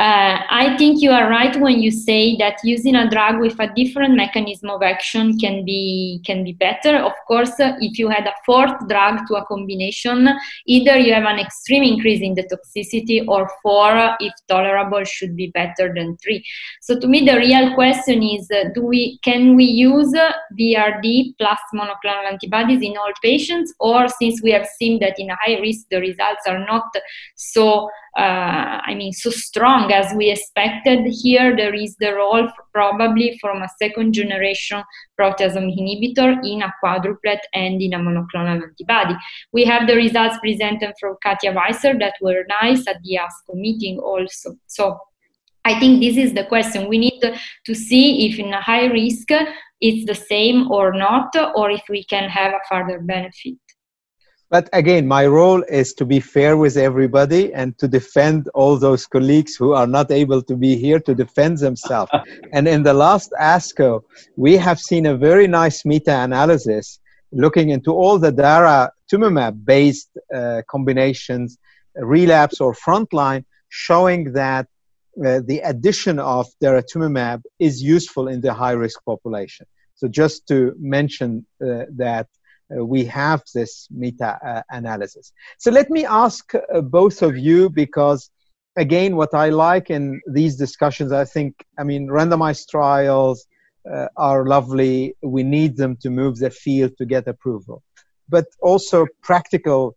Uh, 0.00 0.40
I 0.48 0.78
think 0.78 1.02
you 1.02 1.10
are 1.10 1.28
right 1.28 1.54
when 1.60 1.82
you 1.82 1.90
say 1.90 2.34
that 2.36 2.56
using 2.64 2.96
a 2.96 3.10
drug 3.10 3.38
with 3.38 3.60
a 3.60 3.70
different 3.76 4.16
mechanism 4.16 4.70
of 4.70 4.82
action 4.82 5.38
can 5.38 5.62
be 5.62 6.22
can 6.24 6.42
be 6.42 6.54
better. 6.54 6.96
Of 6.96 7.12
course, 7.28 7.52
if 7.58 7.98
you 7.98 8.10
add 8.10 8.26
a 8.26 8.32
fourth 8.46 8.88
drug 8.88 9.26
to 9.28 9.34
a 9.34 9.44
combination, 9.44 10.26
either 10.66 10.96
you 10.96 11.12
have 11.12 11.24
an 11.24 11.38
extreme 11.38 11.82
increase 11.82 12.22
in 12.22 12.34
the 12.34 12.44
toxicity, 12.44 13.28
or 13.28 13.50
four, 13.62 14.16
if 14.20 14.32
tolerable, 14.48 15.04
should 15.04 15.36
be 15.36 15.48
better 15.48 15.92
than 15.94 16.16
three. 16.16 16.42
So 16.80 16.98
to 16.98 17.06
me, 17.06 17.26
the 17.26 17.36
real 17.36 17.74
question 17.74 18.22
is: 18.22 18.50
uh, 18.50 18.70
Do 18.74 18.86
we 18.86 19.18
can 19.22 19.54
we 19.54 19.64
use 19.64 20.14
VRD 20.58 21.34
plus 21.36 21.60
monoclonal 21.74 22.32
antibodies 22.32 22.80
in 22.80 22.96
all 22.96 23.12
patients, 23.22 23.74
or 23.78 24.08
since 24.08 24.40
we 24.42 24.50
have 24.52 24.66
seen 24.78 24.98
that 25.00 25.18
in 25.18 25.28
high 25.28 25.58
risk 25.60 25.90
the 25.90 26.00
results 26.00 26.46
are 26.46 26.64
not 26.64 26.84
so 27.34 27.90
uh, 28.16 28.80
I 28.84 28.94
mean, 28.94 29.12
so 29.12 29.30
strong 29.30 29.92
as 29.92 30.12
we 30.14 30.30
expected. 30.30 31.06
Here, 31.06 31.56
there 31.56 31.74
is 31.74 31.96
the 32.00 32.14
role 32.14 32.48
probably 32.72 33.38
from 33.40 33.62
a 33.62 33.68
second 33.80 34.12
generation 34.14 34.82
proteasome 35.18 35.70
inhibitor 35.76 36.38
in 36.44 36.62
a 36.62 36.72
quadruplet 36.82 37.38
and 37.54 37.80
in 37.80 37.94
a 37.94 37.98
monoclonal 37.98 38.62
antibody. 38.62 39.14
We 39.52 39.64
have 39.64 39.86
the 39.86 39.94
results 39.94 40.38
presented 40.38 40.94
from 40.98 41.16
Katja 41.22 41.52
Weisel 41.52 41.98
that 42.00 42.14
were 42.20 42.44
nice 42.62 42.86
at 42.88 43.00
the 43.02 43.18
ASCO 43.20 43.54
meeting 43.54 43.98
also. 43.98 44.56
So 44.66 44.98
I 45.64 45.78
think 45.78 46.00
this 46.00 46.16
is 46.16 46.34
the 46.34 46.44
question. 46.44 46.88
We 46.88 46.98
need 46.98 47.20
to 47.20 47.74
see 47.74 48.26
if 48.26 48.38
in 48.38 48.52
a 48.52 48.60
high 48.60 48.86
risk 48.86 49.28
it's 49.80 50.06
the 50.06 50.14
same 50.14 50.70
or 50.70 50.92
not, 50.92 51.34
or 51.54 51.70
if 51.70 51.82
we 51.88 52.04
can 52.04 52.28
have 52.28 52.52
a 52.52 52.60
further 52.68 53.00
benefit. 53.00 53.56
But 54.50 54.68
again, 54.72 55.06
my 55.06 55.26
role 55.26 55.62
is 55.68 55.94
to 55.94 56.04
be 56.04 56.18
fair 56.18 56.56
with 56.56 56.76
everybody 56.76 57.54
and 57.54 57.78
to 57.78 57.86
defend 57.86 58.48
all 58.52 58.76
those 58.76 59.06
colleagues 59.06 59.54
who 59.54 59.72
are 59.72 59.86
not 59.86 60.10
able 60.10 60.42
to 60.42 60.56
be 60.56 60.76
here 60.76 60.98
to 61.00 61.14
defend 61.14 61.58
themselves. 61.58 62.10
and 62.52 62.66
in 62.66 62.82
the 62.82 62.94
last 62.94 63.32
ASCO, 63.40 64.02
we 64.36 64.56
have 64.56 64.80
seen 64.80 65.06
a 65.06 65.16
very 65.16 65.46
nice 65.46 65.84
meta-analysis 65.84 66.98
looking 67.32 67.68
into 67.70 67.92
all 67.92 68.18
the 68.18 68.32
DARA 68.32 68.90
daratumumab-based 69.10 70.10
uh, 70.34 70.62
combinations, 70.68 71.58
relapse 71.96 72.60
or 72.60 72.74
frontline, 72.74 73.44
showing 73.68 74.32
that 74.32 74.66
uh, 75.24 75.40
the 75.44 75.60
addition 75.64 76.18
of 76.18 76.46
daratumumab 76.62 77.42
is 77.58 77.82
useful 77.82 78.28
in 78.28 78.40
the 78.40 78.52
high-risk 78.52 78.98
population. 79.04 79.66
So 79.94 80.08
just 80.08 80.46
to 80.48 80.74
mention 80.78 81.46
uh, 81.62 81.84
that 81.96 82.28
we 82.70 83.04
have 83.04 83.42
this 83.54 83.88
meta 83.90 84.38
uh, 84.44 84.62
analysis. 84.70 85.32
So 85.58 85.70
let 85.70 85.90
me 85.90 86.04
ask 86.06 86.54
uh, 86.54 86.80
both 86.80 87.22
of 87.22 87.36
you 87.36 87.70
because 87.70 88.30
again, 88.76 89.16
what 89.16 89.34
I 89.34 89.48
like 89.50 89.90
in 89.90 90.20
these 90.26 90.56
discussions, 90.56 91.12
I 91.12 91.24
think, 91.24 91.54
I 91.78 91.84
mean, 91.84 92.08
randomized 92.08 92.68
trials 92.68 93.46
uh, 93.90 94.06
are 94.16 94.46
lovely. 94.46 95.16
We 95.22 95.42
need 95.42 95.76
them 95.76 95.96
to 96.02 96.10
move 96.10 96.38
the 96.38 96.50
field 96.50 96.96
to 96.98 97.04
get 97.04 97.26
approval. 97.26 97.82
But 98.28 98.46
also, 98.60 99.06
practical 99.22 99.96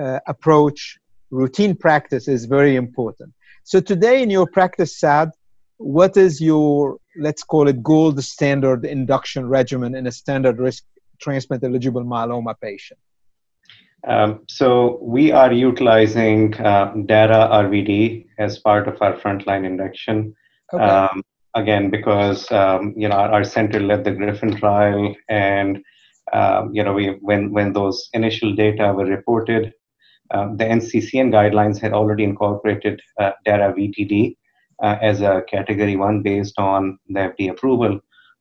uh, 0.00 0.20
approach, 0.26 0.98
routine 1.30 1.74
practice 1.76 2.28
is 2.28 2.44
very 2.44 2.76
important. 2.76 3.32
So, 3.64 3.80
today 3.80 4.22
in 4.22 4.30
your 4.30 4.46
practice, 4.46 4.98
Saad, 5.00 5.30
what 5.78 6.16
is 6.16 6.40
your, 6.40 6.98
let's 7.18 7.42
call 7.42 7.66
it, 7.66 7.82
gold 7.82 8.22
standard 8.22 8.84
induction 8.84 9.48
regimen 9.48 9.94
in 9.96 10.06
a 10.06 10.12
standard 10.12 10.58
risk 10.60 10.84
transplant 11.20 11.64
eligible 11.64 12.04
myeloma 12.04 12.54
patient? 12.60 12.98
Um, 14.06 14.40
so 14.48 14.98
we 15.00 15.32
are 15.32 15.52
utilizing 15.52 16.54
uh, 16.56 16.92
DARA 17.06 17.48
RVD 17.64 18.26
as 18.38 18.58
part 18.58 18.86
of 18.86 19.00
our 19.00 19.14
frontline 19.14 19.64
induction. 19.64 20.34
Okay. 20.72 20.84
Um, 20.84 21.22
again, 21.54 21.90
because 21.90 22.50
um, 22.52 22.92
you 22.96 23.08
know 23.08 23.16
our, 23.16 23.30
our, 23.32 23.44
center 23.44 23.80
led 23.80 24.04
the 24.04 24.12
Griffin 24.12 24.56
trial, 24.56 25.14
and 25.28 25.82
um, 26.32 26.70
you 26.74 26.82
know 26.84 26.92
we 26.92 27.16
when 27.20 27.52
when 27.52 27.72
those 27.72 28.10
initial 28.12 28.54
data 28.54 28.92
were 28.92 29.06
reported, 29.06 29.72
um, 30.32 30.56
the 30.56 30.64
NCCN 30.64 31.32
guidelines 31.32 31.80
had 31.80 31.92
already 31.92 32.24
incorporated 32.24 33.00
uh, 33.18 33.32
DARA 33.46 33.72
VTD 33.72 34.36
uh, 34.82 34.96
as 35.00 35.22
a 35.22 35.42
category 35.48 35.96
one 35.96 36.22
based 36.22 36.58
on 36.58 36.98
the 37.08 37.20
FDA 37.20 37.50
approval, 37.50 38.00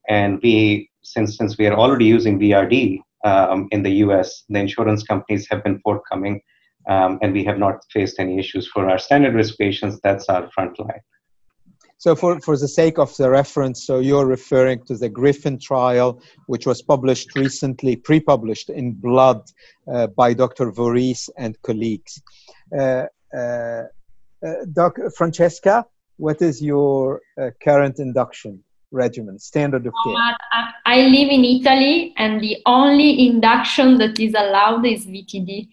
and 0.10 0.40
we 0.44 0.90
since 1.04 1.38
since 1.38 1.58
we 1.58 1.68
are 1.68 1.76
already 1.76 2.06
using 2.06 2.40
VRD 2.40 3.00
um, 3.24 3.68
in 3.72 3.84
the 3.84 3.92
US. 4.06 4.44
The 4.50 4.60
insurance 4.60 5.04
companies 5.04 5.48
have 5.50 5.64
been 5.64 5.80
forthcoming, 5.80 6.42
um, 6.90 7.20
and 7.22 7.34
we 7.34 7.44
have 7.46 7.58
not 7.58 7.76
faced 7.92 8.20
any 8.20 8.40
issues 8.40 8.68
for 8.68 8.90
our 8.90 9.00
standard 9.00 9.34
risk 9.34 9.58
patients. 9.58 10.00
That's 10.04 10.28
our 10.30 10.50
front 10.52 10.80
line. 10.80 11.02
So, 11.98 12.16
for, 12.16 12.38
for 12.42 12.58
the 12.58 12.68
sake 12.68 13.00
of 13.00 13.16
the 13.16 13.30
reference, 13.30 13.86
so 13.88 14.00
you're 14.00 14.26
referring 14.26 14.84
to 14.88 14.98
the 14.98 15.08
Griffin 15.08 15.58
trial, 15.58 16.22
which 16.48 16.66
was 16.68 16.82
published 16.82 17.34
recently, 17.36 17.96
pre 17.96 18.20
published 18.20 18.70
in 18.70 18.92
Blood 18.92 19.42
uh, 19.88 20.08
by 20.08 20.34
Dr. 20.34 20.72
Voorhees 20.72 21.30
and 21.38 21.62
colleagues. 21.62 22.22
Uh, 22.78 23.06
uh, 23.34 23.38
uh 23.40 23.86
Doc 24.74 24.98
Francesca, 25.16 25.86
what 26.18 26.42
is 26.42 26.62
your 26.62 27.22
uh, 27.42 27.52
current 27.64 28.00
induction? 28.00 28.62
Regimen, 28.94 29.40
standard 29.40 29.86
of 29.86 29.94
care? 30.06 30.14
Uh, 30.14 30.72
I 30.86 31.02
live 31.02 31.30
in 31.30 31.44
Italy, 31.44 32.14
and 32.18 32.40
the 32.42 32.58
only 32.66 33.28
induction 33.28 33.98
that 33.98 34.20
is 34.20 34.34
allowed 34.34 34.86
is 34.86 35.06
VTD. 35.06 35.68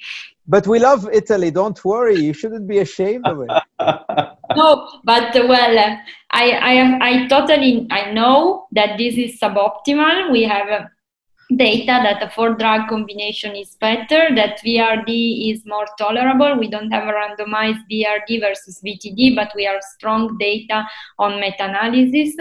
But 0.49 0.67
we 0.67 0.81
love 0.81 1.09
Italy. 1.13 1.53
Don't 1.53 1.83
worry. 1.85 2.17
You 2.17 2.33
shouldn't 2.33 2.67
be 2.67 2.79
ashamed 2.79 3.27
of 3.27 3.43
it. 3.43 3.51
no, 4.57 4.89
but 5.05 5.33
well, 5.35 5.99
I, 6.33 6.51
I, 6.51 6.99
I 7.01 7.29
totally, 7.29 7.87
I 7.91 8.11
know 8.11 8.67
that 8.73 8.99
this 8.99 9.15
is 9.17 9.39
suboptimal. 9.39 10.33
We 10.33 10.43
have 10.43 10.89
data 11.57 12.01
that 12.03 12.23
a 12.23 12.31
four 12.31 12.55
drug 12.55 12.89
combination 12.89 13.57
is 13.57 13.77
better, 13.81 14.35
that 14.35 14.61
VRD 14.65 15.53
is 15.53 15.63
more 15.67 15.87
tolerable. 15.99 16.59
We 16.59 16.69
don't 16.69 16.91
have 16.91 17.09
a 17.09 17.13
randomized 17.13 17.83
VRD 17.91 18.41
versus 18.41 18.81
VTD, 18.85 19.35
but 19.35 19.53
we 19.55 19.65
have 19.65 19.83
strong 19.83 20.37
data 20.39 20.87
on 21.19 21.41
meta 21.41 21.65
analysis. 21.65 22.37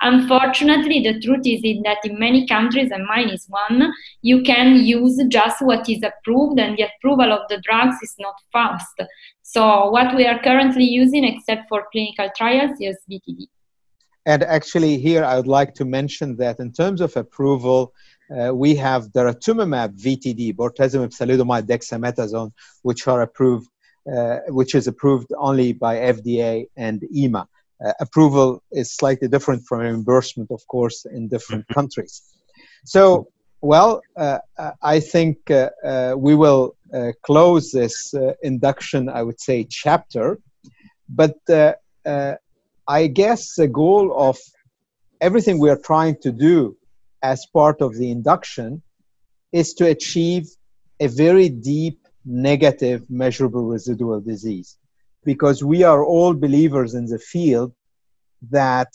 Unfortunately, 0.00 1.00
the 1.00 1.20
truth 1.20 1.46
is 1.46 1.62
that 1.84 1.98
in 2.04 2.18
many 2.18 2.46
countries, 2.46 2.90
and 2.90 3.06
mine 3.06 3.28
is 3.28 3.46
one, 3.48 3.92
you 4.22 4.42
can 4.42 4.76
use 4.76 5.22
just 5.28 5.60
what 5.60 5.88
is 5.88 6.02
approved, 6.02 6.58
and 6.58 6.76
the 6.76 6.86
approval 6.96 7.32
of 7.32 7.48
the 7.48 7.60
drugs 7.62 7.96
is 8.02 8.14
not 8.18 8.34
fast. 8.52 9.00
So, 9.42 9.90
what 9.90 10.16
we 10.16 10.26
are 10.26 10.42
currently 10.42 10.84
using, 10.84 11.24
except 11.24 11.68
for 11.68 11.86
clinical 11.92 12.30
trials, 12.36 12.72
is 12.80 12.96
VTD. 13.10 13.46
And 14.26 14.42
actually, 14.42 14.98
here 14.98 15.24
I 15.24 15.36
would 15.36 15.46
like 15.46 15.74
to 15.74 15.84
mention 15.84 16.36
that 16.36 16.58
in 16.58 16.72
terms 16.72 17.00
of 17.00 17.16
approval, 17.16 17.92
uh, 18.30 18.54
we 18.54 18.74
have 18.76 19.08
daratumumab 19.08 20.00
VTD, 20.00 20.56
bortezomib, 20.56 21.10
thalidomide, 21.18 21.66
dexamethasone, 21.66 22.52
which 22.82 23.06
are 23.06 23.20
approved, 23.22 23.68
uh, 24.10 24.38
which 24.48 24.74
is 24.74 24.86
approved 24.86 25.30
only 25.36 25.72
by 25.74 25.96
FDA 25.96 26.66
and 26.76 27.04
EMA. 27.14 27.46
Uh, 27.84 27.92
approval 28.00 28.62
is 28.72 28.92
slightly 28.92 29.28
different 29.28 29.66
from 29.66 29.80
reimbursement, 29.80 30.50
of 30.50 30.66
course, 30.68 31.04
in 31.04 31.28
different 31.28 31.64
mm-hmm. 31.64 31.74
countries. 31.74 32.22
So, 32.84 33.28
well, 33.60 34.02
uh, 34.16 34.38
uh, 34.58 34.72
I 34.82 35.00
think 35.00 35.50
uh, 35.50 36.14
we 36.16 36.34
will 36.34 36.76
close 37.22 37.72
this 37.72 38.14
induction, 38.42 39.08
I 39.08 39.22
would 39.22 39.40
say, 39.40 39.64
chapter. 39.64 40.38
But 41.08 41.36
I 42.86 43.06
guess 43.06 43.54
the 43.54 43.68
goal 43.68 44.14
of 44.16 44.38
everything 45.20 45.58
we 45.58 45.70
are 45.70 45.78
trying 45.78 46.16
to 46.22 46.30
do 46.30 46.76
as 47.22 47.46
part 47.46 47.80
of 47.80 47.96
the 47.96 48.10
induction 48.10 48.82
is 49.52 49.74
to 49.74 49.86
achieve 49.86 50.46
a 51.00 51.06
very 51.06 51.48
deep 51.48 51.98
negative 52.24 53.08
measurable 53.10 53.64
residual 53.64 54.20
disease 54.20 54.76
because 55.24 55.64
we 55.64 55.82
are 55.82 56.04
all 56.04 56.34
believers 56.34 56.94
in 56.94 57.06
the 57.06 57.18
field 57.18 57.72
that 58.50 58.88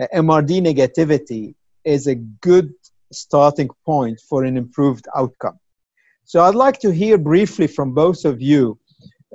uh, 0.00 0.06
MRD 0.14 0.60
negativity 0.62 1.54
is 1.84 2.06
a 2.06 2.14
good 2.14 2.72
starting 3.12 3.70
point 3.84 4.20
for 4.28 4.44
an 4.44 4.56
improved 4.56 5.06
outcome. 5.16 5.58
So 6.24 6.42
I'd 6.42 6.54
like 6.54 6.80
to 6.80 6.90
hear 6.92 7.18
briefly 7.18 7.66
from 7.66 7.94
both 7.94 8.24
of 8.24 8.40
you 8.40 8.78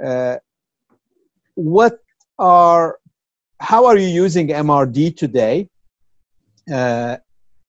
uh, 0.03 0.37
what 1.55 1.99
are 2.39 2.97
how 3.61 3.85
are 3.85 3.97
you 3.97 4.07
using 4.07 4.47
MRD 4.49 5.15
today 5.15 5.69
uh, 6.71 7.17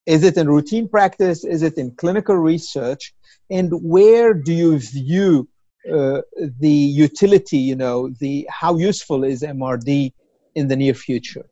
is 0.05 0.23
it 0.23 0.37
in 0.37 0.49
routine 0.49 0.87
practice? 0.87 1.43
Is 1.45 1.63
it 1.63 1.77
in 1.77 1.91
clinical 1.91 2.35
research? 2.35 3.13
And 3.49 3.71
where 3.71 4.33
do 4.33 4.53
you 4.53 4.79
view 4.79 5.47
uh, 5.91 6.21
the 6.59 6.69
utility, 6.69 7.57
you 7.57 7.75
know, 7.75 8.09
the 8.19 8.47
how 8.49 8.77
useful 8.77 9.23
is 9.23 9.41
MRD 9.43 10.11
in 10.55 10.67
the 10.67 10.75
near 10.75 10.93
future? 10.93 11.45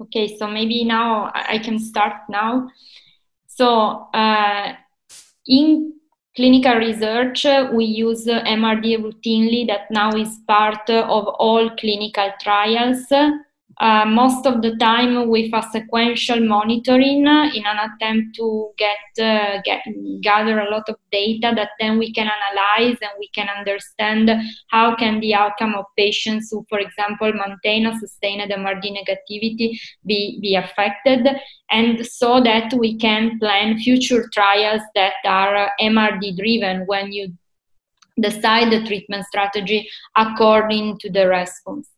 Okay, 0.00 0.36
so 0.38 0.46
maybe 0.46 0.84
now 0.84 1.30
I 1.34 1.58
can 1.58 1.78
start 1.78 2.14
now. 2.30 2.70
So 3.46 4.08
uh, 4.14 4.74
in 5.46 5.97
clinical 6.38 6.76
research, 6.76 7.44
we 7.72 7.84
use 7.84 8.24
MRD 8.24 8.98
routinely 8.98 9.66
that 9.66 9.90
now 9.90 10.12
is 10.12 10.38
part 10.46 10.88
of 10.88 11.26
all 11.26 11.68
clinical 11.70 12.30
trials 12.40 13.08
uh, 13.80 14.04
most 14.04 14.44
of 14.44 14.60
the 14.60 14.76
time 14.76 15.28
with 15.28 15.52
a 15.54 15.62
sequential 15.70 16.40
monitoring 16.40 17.22
in 17.22 17.64
an 17.64 17.78
attempt 17.78 18.34
to 18.34 18.70
get, 18.76 19.24
uh, 19.24 19.60
get 19.64 19.82
gather 20.20 20.58
a 20.58 20.70
lot 20.70 20.88
of 20.88 20.96
data 21.12 21.52
that 21.54 21.70
then 21.78 21.96
we 21.96 22.12
can 22.12 22.28
analyze 22.28 22.96
and 23.00 23.10
we 23.20 23.28
can 23.28 23.48
understand 23.48 24.30
how 24.68 24.96
can 24.96 25.20
the 25.20 25.32
outcome 25.32 25.74
of 25.74 25.84
patients 25.96 26.48
who 26.50 26.66
for 26.68 26.80
example 26.80 27.32
maintain 27.32 27.86
a 27.86 27.96
sustained 27.98 28.50
mrd 28.50 28.84
negativity 28.84 29.78
be, 30.04 30.38
be 30.40 30.56
affected. 30.56 31.28
And 31.70 32.04
so 32.04 32.40
that 32.42 32.72
we 32.74 32.96
can 32.96 33.38
plan 33.38 33.78
future 33.78 34.28
trials 34.32 34.82
that 34.96 35.14
are 35.24 35.70
mrd 35.80 36.36
driven 36.36 36.84
when 36.86 37.12
you 37.12 37.32
decide 38.20 38.72
the 38.72 38.84
treatment 38.84 39.24
strategy 39.26 39.88
according 40.16 40.98
to 40.98 41.10
the 41.10 41.28
response 41.28 41.88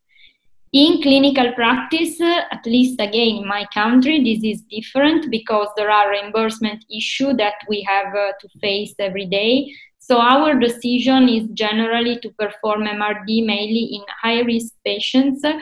in 0.72 1.02
clinical 1.02 1.52
practice, 1.54 2.20
at 2.20 2.64
least 2.64 3.00
again 3.00 3.36
in 3.36 3.46
my 3.46 3.66
country, 3.74 4.22
this 4.22 4.44
is 4.44 4.62
different 4.62 5.30
because 5.30 5.68
there 5.76 5.90
are 5.90 6.10
reimbursement 6.10 6.84
issues 6.94 7.36
that 7.38 7.54
we 7.68 7.82
have 7.82 8.14
uh, 8.14 8.32
to 8.40 8.48
face 8.60 8.94
every 9.00 9.26
day. 9.26 9.72
So 9.98 10.18
our 10.20 10.58
decision 10.58 11.28
is 11.28 11.48
generally 11.54 12.18
to 12.20 12.30
perform 12.38 12.82
MRD 12.82 13.44
mainly 13.44 13.90
in 13.94 14.02
high 14.22 14.40
risk 14.40 14.72
patients 14.84 15.44
uh, 15.44 15.56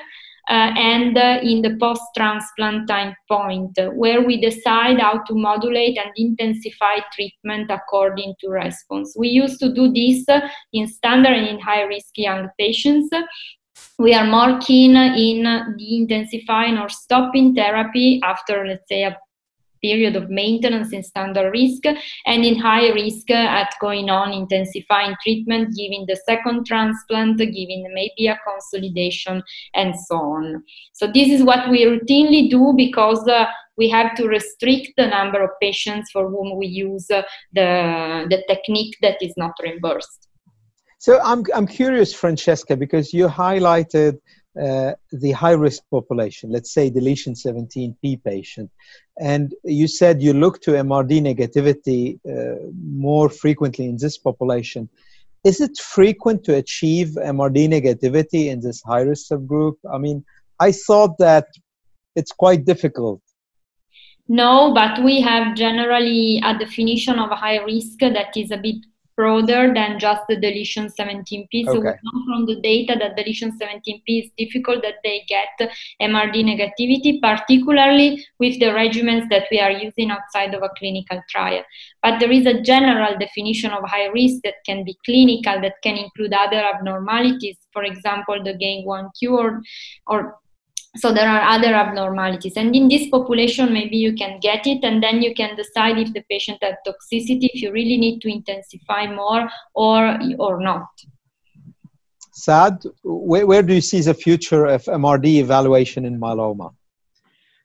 and 0.48 1.16
uh, 1.18 1.38
in 1.42 1.60
the 1.62 1.76
post 1.78 2.02
transplant 2.16 2.88
time 2.88 3.14
point, 3.30 3.78
where 3.94 4.22
we 4.22 4.40
decide 4.40 5.00
how 5.00 5.22
to 5.24 5.34
modulate 5.34 5.98
and 5.98 6.10
intensify 6.16 6.96
treatment 7.12 7.70
according 7.70 8.34
to 8.40 8.48
response. 8.48 9.14
We 9.18 9.28
used 9.28 9.58
to 9.60 9.72
do 9.72 9.92
this 9.92 10.24
in 10.72 10.86
standard 10.86 11.32
and 11.32 11.48
in 11.48 11.60
high 11.60 11.82
risk 11.82 12.12
young 12.16 12.48
patients 12.58 13.10
we 13.98 14.14
are 14.14 14.26
more 14.26 14.58
keen 14.60 14.96
in 14.96 15.76
de-intensifying 15.76 16.78
or 16.78 16.88
stopping 16.88 17.54
therapy 17.54 18.20
after, 18.24 18.66
let's 18.66 18.88
say, 18.88 19.02
a 19.02 19.16
period 19.82 20.16
of 20.16 20.28
maintenance 20.28 20.92
in 20.92 21.02
standard 21.02 21.50
risk 21.52 21.84
and 22.26 22.44
in 22.44 22.58
high 22.58 22.90
risk 22.90 23.30
at 23.30 23.72
going 23.80 24.10
on 24.10 24.32
intensifying 24.32 25.14
treatment 25.22 25.68
giving 25.76 26.04
the 26.08 26.16
second 26.26 26.66
transplant 26.66 27.38
giving 27.38 27.88
maybe 27.94 28.26
a 28.26 28.36
consolidation 28.44 29.40
and 29.74 29.94
so 29.94 30.16
on 30.16 30.62
so 30.92 31.06
this 31.06 31.28
is 31.28 31.44
what 31.44 31.70
we 31.70 31.84
routinely 31.84 32.50
do 32.50 32.74
because 32.76 33.26
uh, 33.28 33.46
we 33.78 33.88
have 33.88 34.14
to 34.16 34.26
restrict 34.26 34.92
the 34.96 35.06
number 35.06 35.42
of 35.42 35.50
patients 35.62 36.10
for 36.10 36.28
whom 36.28 36.56
we 36.58 36.66
use 36.66 37.08
uh, 37.10 37.22
the, 37.52 38.26
the 38.28 38.42
technique 38.48 38.96
that 39.00 39.22
is 39.22 39.32
not 39.36 39.52
reimbursed. 39.62 40.27
So 41.08 41.18
I'm, 41.22 41.42
I'm 41.54 41.66
curious, 41.66 42.12
Francesca, 42.12 42.76
because 42.76 43.14
you 43.14 43.28
highlighted 43.28 44.20
uh, 44.60 44.92
the 45.10 45.32
high 45.32 45.52
risk 45.52 45.84
population, 45.90 46.52
let's 46.52 46.70
say 46.74 46.90
deletion 46.90 47.32
17p 47.32 48.22
patient, 48.22 48.70
and 49.18 49.54
you 49.64 49.88
said 49.88 50.20
you 50.20 50.34
look 50.34 50.60
to 50.60 50.72
MRD 50.72 51.22
negativity 51.22 52.20
uh, 52.28 52.58
more 52.78 53.30
frequently 53.30 53.86
in 53.86 53.96
this 53.96 54.18
population. 54.18 54.86
Is 55.44 55.62
it 55.62 55.78
frequent 55.78 56.44
to 56.44 56.56
achieve 56.56 57.16
MRD 57.16 57.70
negativity 57.70 58.48
in 58.48 58.60
this 58.60 58.82
high 58.82 59.00
risk 59.00 59.30
subgroup? 59.32 59.76
I 59.90 59.96
mean, 59.96 60.22
I 60.60 60.72
thought 60.72 61.16
that 61.20 61.46
it's 62.16 62.32
quite 62.32 62.66
difficult. 62.66 63.22
No, 64.28 64.74
but 64.74 65.02
we 65.02 65.22
have 65.22 65.56
generally 65.56 66.42
a 66.44 66.58
definition 66.58 67.18
of 67.18 67.30
high 67.30 67.64
risk 67.64 67.98
that 68.00 68.36
is 68.36 68.50
a 68.50 68.58
bit 68.58 68.84
broader 69.18 69.74
than 69.74 69.98
just 69.98 70.22
the 70.28 70.36
deletion 70.36 70.86
17p. 70.88 71.64
So 71.64 71.78
okay. 71.78 71.94
we 71.96 72.04
know 72.04 72.24
from 72.26 72.46
the 72.46 72.60
data 72.60 72.96
that 73.00 73.16
deletion 73.16 73.58
17p 73.58 74.06
is 74.06 74.30
difficult 74.38 74.82
that 74.82 75.00
they 75.02 75.24
get 75.26 75.72
MRD 76.00 76.44
negativity, 76.52 77.20
particularly 77.20 78.24
with 78.38 78.60
the 78.60 78.66
regimens 78.66 79.28
that 79.30 79.48
we 79.50 79.58
are 79.58 79.72
using 79.72 80.12
outside 80.12 80.54
of 80.54 80.62
a 80.62 80.70
clinical 80.78 81.20
trial. 81.28 81.64
But 82.00 82.20
there 82.20 82.30
is 82.30 82.46
a 82.46 82.60
general 82.62 83.18
definition 83.18 83.72
of 83.72 83.82
high 83.88 84.06
risk 84.06 84.42
that 84.44 84.62
can 84.64 84.84
be 84.84 84.96
clinical, 85.04 85.60
that 85.62 85.82
can 85.82 85.96
include 85.96 86.32
other 86.32 86.62
abnormalities, 86.72 87.56
for 87.72 87.82
example, 87.82 88.40
the 88.44 88.54
GAIN1Q 88.54 89.32
or, 89.32 89.60
or 90.06 90.38
so 90.96 91.12
there 91.12 91.28
are 91.28 91.42
other 91.42 91.74
abnormalities. 91.74 92.54
And 92.56 92.74
in 92.74 92.88
this 92.88 93.08
population 93.10 93.72
maybe 93.72 93.96
you 93.96 94.14
can 94.14 94.40
get 94.40 94.66
it 94.66 94.82
and 94.82 95.02
then 95.02 95.22
you 95.22 95.34
can 95.34 95.56
decide 95.56 95.98
if 95.98 96.12
the 96.12 96.24
patient 96.30 96.58
has 96.62 96.74
toxicity 96.86 97.50
if 97.52 97.62
you 97.62 97.72
really 97.72 97.98
need 97.98 98.20
to 98.20 98.28
intensify 98.28 99.06
more 99.06 99.48
or 99.74 100.18
or 100.38 100.60
not. 100.60 100.88
Saad, 102.32 102.84
where, 103.02 103.46
where 103.46 103.62
do 103.62 103.74
you 103.74 103.80
see 103.80 104.00
the 104.00 104.14
future 104.14 104.66
of 104.66 104.84
mrd 104.84 105.26
evaluation 105.26 106.04
in 106.04 106.20
myeloma? 106.20 106.72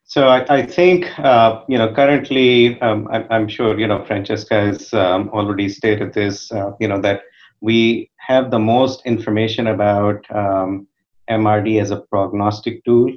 So 0.06 0.28
I, 0.28 0.58
I 0.58 0.66
think 0.66 1.08
uh, 1.20 1.64
you 1.68 1.78
know 1.78 1.94
currently 1.94 2.80
um, 2.82 3.08
I, 3.12 3.36
am 3.36 3.48
sure 3.48 3.80
you 3.80 3.88
know 3.88 4.04
Francesca 4.04 4.56
has 4.56 4.94
um, 4.94 5.30
already 5.30 5.70
stated 5.70 6.14
this 6.14 6.52
uh, 6.52 6.72
you 6.80 6.88
know 6.88 7.00
that 7.02 7.22
we 7.62 8.12
have 8.18 8.52
the 8.52 8.60
most 8.60 9.02
information 9.06 9.68
about 9.68 10.26
um, 10.30 10.88
MRD 11.30 11.82
as 11.82 11.92
a 11.92 12.02
prognostic 12.10 12.84
tool 12.86 13.12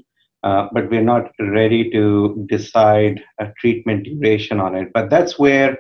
uh, 0.46 0.68
but 0.72 0.88
we're 0.90 1.02
not 1.02 1.32
ready 1.40 1.90
to 1.90 2.46
decide 2.48 3.20
a 3.40 3.48
treatment 3.58 4.04
duration 4.04 4.60
on 4.60 4.76
it. 4.76 4.92
But 4.94 5.10
that's 5.10 5.40
where 5.40 5.76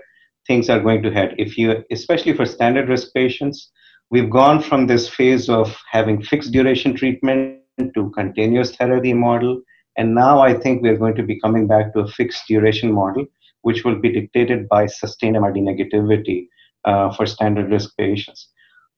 things 0.46 0.68
are 0.68 0.80
going 0.80 1.04
to 1.04 1.12
head. 1.12 1.36
If 1.38 1.56
you, 1.56 1.84
especially 1.92 2.32
for 2.32 2.46
standard 2.46 2.88
risk 2.88 3.14
patients, 3.14 3.70
we've 4.10 4.28
gone 4.28 4.60
from 4.60 4.86
this 4.86 5.08
phase 5.08 5.48
of 5.48 5.76
having 5.90 6.20
fixed 6.20 6.50
duration 6.50 6.96
treatment 6.96 7.60
to 7.94 8.10
continuous 8.10 8.74
therapy 8.74 9.12
model, 9.12 9.60
and 9.96 10.16
now 10.16 10.40
I 10.40 10.54
think 10.54 10.82
we're 10.82 10.96
going 10.96 11.14
to 11.14 11.22
be 11.22 11.40
coming 11.40 11.68
back 11.68 11.92
to 11.92 12.00
a 12.00 12.08
fixed 12.08 12.42
duration 12.48 12.90
model, 12.90 13.26
which 13.62 13.84
will 13.84 14.00
be 14.00 14.12
dictated 14.12 14.68
by 14.68 14.86
sustained 14.86 15.36
MRD 15.36 15.58
negativity 15.58 16.48
uh, 16.84 17.14
for 17.14 17.26
standard 17.26 17.70
risk 17.70 17.96
patients. 17.96 18.48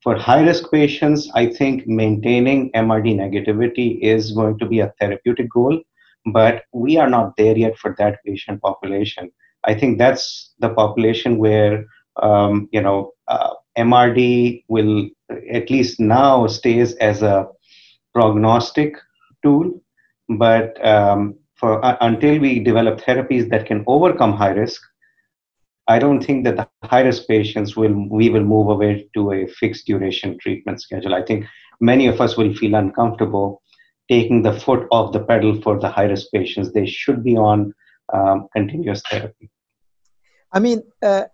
For 0.02 0.16
high 0.16 0.42
risk 0.42 0.70
patients, 0.70 1.30
I 1.34 1.46
think 1.46 1.87
maintaining 1.87 2.70
MRD 2.72 3.16
negativity 3.16 4.00
is 4.00 4.32
going 4.32 4.58
to 4.58 4.66
be 4.66 4.80
a 4.80 4.92
therapeutic 5.00 5.50
goal, 5.50 5.80
but 6.26 6.62
we 6.72 6.96
are 6.96 7.11
not 7.11 7.37
there 7.37 7.58
yet 7.58 7.76
for 7.78 7.94
that 7.98 8.20
patient 8.24 8.62
population. 8.62 9.30
I 9.64 9.74
think 9.74 9.98
that's 9.98 10.54
the 10.61 10.70
population 10.70 11.38
where 11.38 11.84
um, 12.22 12.68
you 12.72 12.80
know 12.80 13.12
uh, 13.26 13.50
MRD 13.76 14.64
will 14.68 15.08
at 15.52 15.70
least 15.70 15.98
now 15.98 16.46
stays 16.46 16.94
as 16.96 17.22
a 17.22 17.48
prognostic 18.14 18.94
tool, 19.42 19.80
but 20.28 20.84
um, 20.87 21.34
for 21.56 21.84
uh, 21.84 21.96
until 22.00 22.38
we 22.38 22.61
develop 22.61 23.00
therapies 23.00 23.50
that 23.50 23.66
can 23.66 23.82
overcome 23.88 24.32
high 24.32 24.50
risk, 24.50 24.80
I 25.88 25.98
don't 25.98 26.22
think 26.22 26.44
that 26.44 26.57
the 26.57 26.68
high 26.87 27.01
risk 27.01 27.27
patients 27.27 27.74
will 27.74 27.94
we 28.11 28.29
will 28.29 28.44
move 28.44 28.68
away 28.68 29.09
to 29.14 29.33
a 29.33 29.46
fixed 29.46 29.87
duration 29.87 30.38
treatment 30.38 30.83
schedule. 30.83 31.14
I 31.14 31.22
think 31.22 31.46
many 31.81 32.07
of 32.07 32.20
us 32.20 32.37
will 32.37 32.55
feel 32.55 32.74
uncomfortable 32.74 33.62
taking 34.11 34.42
the 34.42 34.53
foot 34.53 34.87
off 34.90 35.12
the 35.12 35.20
pedal 35.20 35.61
for 35.62 35.79
the 35.79 35.88
high 35.88 36.05
risk 36.05 36.27
patients. 36.33 36.72
They 36.72 36.87
should 36.87 37.24
be 37.24 37.37
on 37.37 37.74
um, 38.12 38.48
continuous 38.55 39.03
therapy. 39.11 39.51
I 40.53 40.61
mean, 40.61 40.83
uh, 41.03 41.24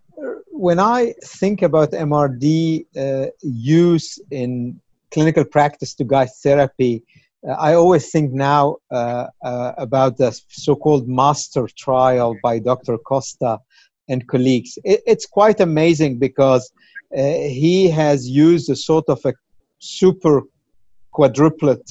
when 0.51 0.79
I 0.79 1.14
think 1.25 1.62
about 1.62 1.90
MRD 1.90 2.87
uh, 2.97 3.31
use 3.43 4.21
in 4.31 4.81
clinical 5.11 5.45
practice 5.45 5.95
to 5.95 6.05
guide 6.05 6.31
therapy, 6.43 7.03
uh, 7.47 7.53
I 7.53 7.75
always 7.75 8.11
think 8.11 8.33
now 8.33 8.77
uh, 8.90 9.27
uh, 9.45 9.73
about 9.79 10.17
the 10.17 10.31
so-called 10.49 11.09
master 11.09 11.69
trial 11.77 12.37
by 12.43 12.59
Dr. 12.59 12.99
Costa 12.99 13.59
and 14.09 14.27
colleagues. 14.29 14.79
It, 14.85 15.03
it's 15.07 15.27
quite 15.27 15.61
amazing 15.61 16.19
because 16.19 16.71
uh, 17.17 17.21
he 17.21 17.88
has 17.88 18.29
used 18.29 18.71
a 18.71 18.77
sort 18.77 19.05
of 19.09 19.21
a 19.25 19.35
super 19.79 20.43
quadruplet 21.14 21.83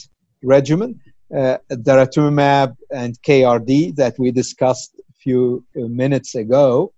regimen, 0.43 0.99
uh, 1.35 1.57
daratumumab 1.71 2.75
and 2.91 3.19
KRD 3.21 3.95
that 3.95 4.15
we 4.19 4.31
discussed 4.31 4.95
a 5.09 5.13
few 5.13 5.63
uh, 5.77 5.87
minutes 5.87 6.35
ago. 6.35 6.91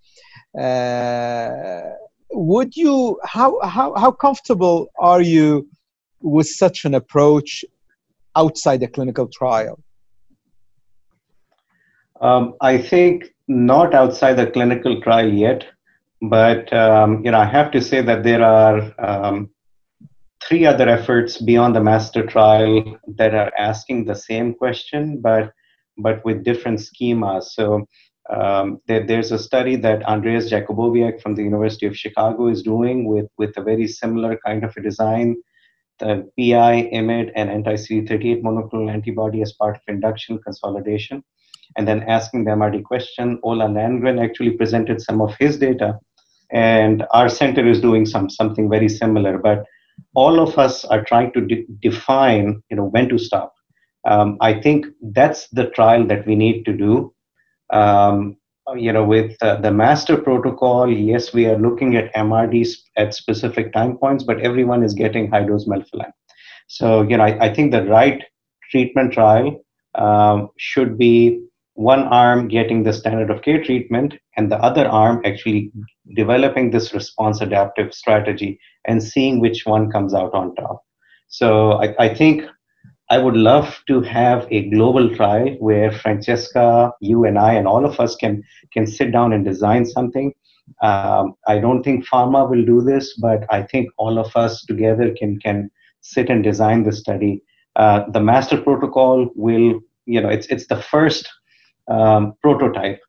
Uh, 0.59 1.91
would 2.31 2.75
you 2.75 3.19
how, 3.23 3.59
how 3.61 3.93
how 3.95 4.11
comfortable 4.11 4.87
are 4.99 5.21
you 5.21 5.67
with 6.21 6.47
such 6.47 6.85
an 6.85 6.93
approach 6.93 7.63
outside 8.35 8.81
a 8.83 8.87
clinical 8.87 9.27
trial? 9.27 9.79
Um, 12.21 12.55
I 12.61 12.77
think 12.77 13.33
not 13.47 13.93
outside 13.93 14.33
the 14.33 14.47
clinical 14.47 15.01
trial 15.01 15.31
yet, 15.31 15.65
but 16.21 16.71
um, 16.73 17.23
you 17.25 17.31
know 17.31 17.39
I 17.39 17.45
have 17.45 17.71
to 17.71 17.81
say 17.81 18.01
that 18.01 18.23
there 18.23 18.43
are 18.43 18.93
um, 18.99 19.49
three 20.43 20.65
other 20.65 20.87
efforts 20.87 21.41
beyond 21.41 21.75
the 21.75 21.83
master 21.83 22.25
trial 22.25 22.97
that 23.17 23.33
are 23.33 23.51
asking 23.57 24.05
the 24.05 24.15
same 24.15 24.53
question, 24.53 25.19
but 25.21 25.51
but 25.97 26.23
with 26.25 26.43
different 26.43 26.79
schemas. 26.79 27.43
So 27.43 27.87
um, 28.29 28.81
there, 28.87 29.05
there's 29.05 29.31
a 29.31 29.39
study 29.39 29.75
that 29.77 30.03
Andreas 30.03 30.49
Jakubowiak 30.49 31.21
from 31.21 31.35
the 31.35 31.43
University 31.43 31.85
of 31.85 31.97
Chicago 31.97 32.47
is 32.47 32.63
doing 32.63 33.05
with 33.07 33.27
with 33.37 33.57
a 33.57 33.63
very 33.63 33.87
similar 33.87 34.39
kind 34.45 34.63
of 34.63 34.75
a 34.77 34.81
design. 34.81 35.35
The 35.99 36.29
PI, 36.37 36.89
IMiD, 36.93 37.31
and 37.37 37.49
anti-CD38 37.49 38.41
monoclonal 38.41 38.91
antibody 38.91 39.41
as 39.41 39.53
part 39.53 39.77
of 39.77 39.81
induction 39.87 40.39
consolidation 40.39 41.23
and 41.77 41.87
then 41.87 42.03
asking 42.03 42.45
the 42.45 42.51
MRD 42.51 42.83
question. 42.83 43.39
Ola 43.43 43.67
Landgren 43.67 44.23
actually 44.23 44.51
presented 44.51 45.01
some 45.01 45.21
of 45.21 45.35
his 45.39 45.57
data, 45.57 45.99
and 46.51 47.05
our 47.11 47.29
center 47.29 47.67
is 47.67 47.81
doing 47.81 48.05
some 48.05 48.29
something 48.29 48.69
very 48.69 48.89
similar. 48.89 49.37
But 49.37 49.65
all 50.13 50.39
of 50.39 50.57
us 50.57 50.85
are 50.85 51.03
trying 51.03 51.31
to 51.33 51.41
de- 51.41 51.65
define, 51.81 52.61
you 52.69 52.77
know, 52.77 52.85
when 52.85 53.09
to 53.09 53.17
stop. 53.17 53.53
Um, 54.05 54.37
I 54.41 54.53
think 54.61 54.85
that's 55.01 55.47
the 55.49 55.69
trial 55.69 56.05
that 56.07 56.25
we 56.27 56.35
need 56.35 56.63
to 56.65 56.73
do. 56.73 57.13
Um, 57.71 58.37
you 58.75 58.91
know, 58.91 59.03
with 59.03 59.35
uh, 59.41 59.57
the 59.57 59.71
master 59.71 60.17
protocol, 60.17 60.91
yes, 60.91 61.33
we 61.33 61.45
are 61.45 61.57
looking 61.57 61.95
at 61.95 62.13
MRDs 62.15 62.77
at 62.97 63.13
specific 63.13 63.71
time 63.73 63.97
points, 63.97 64.23
but 64.23 64.39
everyone 64.41 64.83
is 64.83 64.93
getting 64.93 65.29
high 65.29 65.43
dose 65.43 65.67
melphalan. 65.67 66.11
So, 66.67 67.03
you 67.03 67.17
know, 67.17 67.23
I, 67.23 67.45
I 67.45 67.53
think 67.53 67.71
the 67.71 67.83
right 67.83 68.23
treatment 68.71 69.13
trial 69.13 69.63
um, 69.95 70.49
should 70.57 70.97
be 70.97 71.41
one 71.75 72.03
arm 72.03 72.47
getting 72.47 72.83
the 72.83 72.93
standard 72.93 73.29
of 73.29 73.41
care 73.41 73.63
treatment 73.63 74.15
and 74.37 74.51
the 74.51 74.57
other 74.57 74.87
arm 74.87 75.21
actually 75.25 75.71
developing 76.15 76.71
this 76.71 76.93
response 76.93 77.41
adaptive 77.41 77.93
strategy 77.93 78.59
and 78.85 79.03
seeing 79.03 79.39
which 79.39 79.65
one 79.65 79.91
comes 79.91 80.13
out 80.13 80.33
on 80.33 80.55
top. 80.55 80.81
So 81.27 81.73
I, 81.73 81.93
I 81.99 82.13
think 82.13 82.43
I 83.09 83.17
would 83.17 83.35
love 83.35 83.81
to 83.87 84.01
have 84.01 84.47
a 84.51 84.69
global 84.69 85.13
trial 85.15 85.55
where 85.59 85.91
Francesca, 85.91 86.91
you 87.01 87.25
and 87.25 87.37
I, 87.37 87.53
and 87.53 87.67
all 87.67 87.85
of 87.85 87.99
us 87.99 88.15
can 88.15 88.41
can 88.73 88.87
sit 88.87 89.11
down 89.11 89.33
and 89.33 89.45
design 89.45 89.85
something. 89.85 90.33
Um, 90.81 91.35
I 91.47 91.59
don't 91.59 91.83
think 91.83 92.07
pharma 92.07 92.49
will 92.49 92.65
do 92.65 92.81
this, 92.81 93.15
but 93.17 93.45
I 93.51 93.63
think 93.63 93.89
all 93.97 94.17
of 94.17 94.35
us 94.35 94.63
together 94.65 95.13
can 95.19 95.39
can 95.39 95.69
sit 96.01 96.29
and 96.29 96.43
design 96.43 96.83
the 96.83 96.93
study. 96.93 97.43
Uh, 97.75 98.09
the 98.11 98.21
master 98.21 98.59
protocol 98.59 99.29
will, 99.35 99.81
you 100.05 100.21
know, 100.21 100.29
it's 100.29 100.47
it's 100.47 100.67
the 100.67 100.81
first 100.81 101.29
um, 101.89 102.33
prototype, 102.41 102.99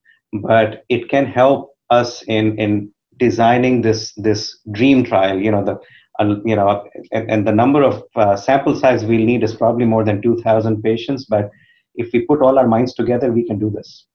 but 0.42 0.84
it 0.88 1.08
can 1.08 1.26
help 1.26 1.74
us 1.90 2.22
in 2.22 2.58
in 2.58 2.92
designing 3.18 3.82
this 3.82 4.12
this 4.16 4.58
dream 4.72 5.04
trial. 5.04 5.38
You 5.38 5.50
know 5.50 5.64
the 5.64 5.78
uh, 6.18 6.36
you 6.44 6.56
know 6.56 6.84
and, 7.12 7.30
and, 7.30 7.46
the 7.46 7.52
number 7.52 7.82
of 7.82 8.02
uh, 8.14 8.36
sample 8.36 8.74
size 8.74 9.04
we'll 9.04 9.26
need 9.26 9.42
is 9.42 9.54
probably 9.54 9.84
more 9.84 10.02
than 10.02 10.22
2,000 10.22 10.82
patients. 10.82 11.26
But 11.26 11.50
if 11.94 12.10
we 12.12 12.24
put 12.24 12.40
all 12.40 12.58
our 12.58 12.66
minds 12.66 12.94
together, 12.94 13.30
we 13.30 13.46
can 13.46 13.58
do 13.58 13.68
this. 13.68 14.06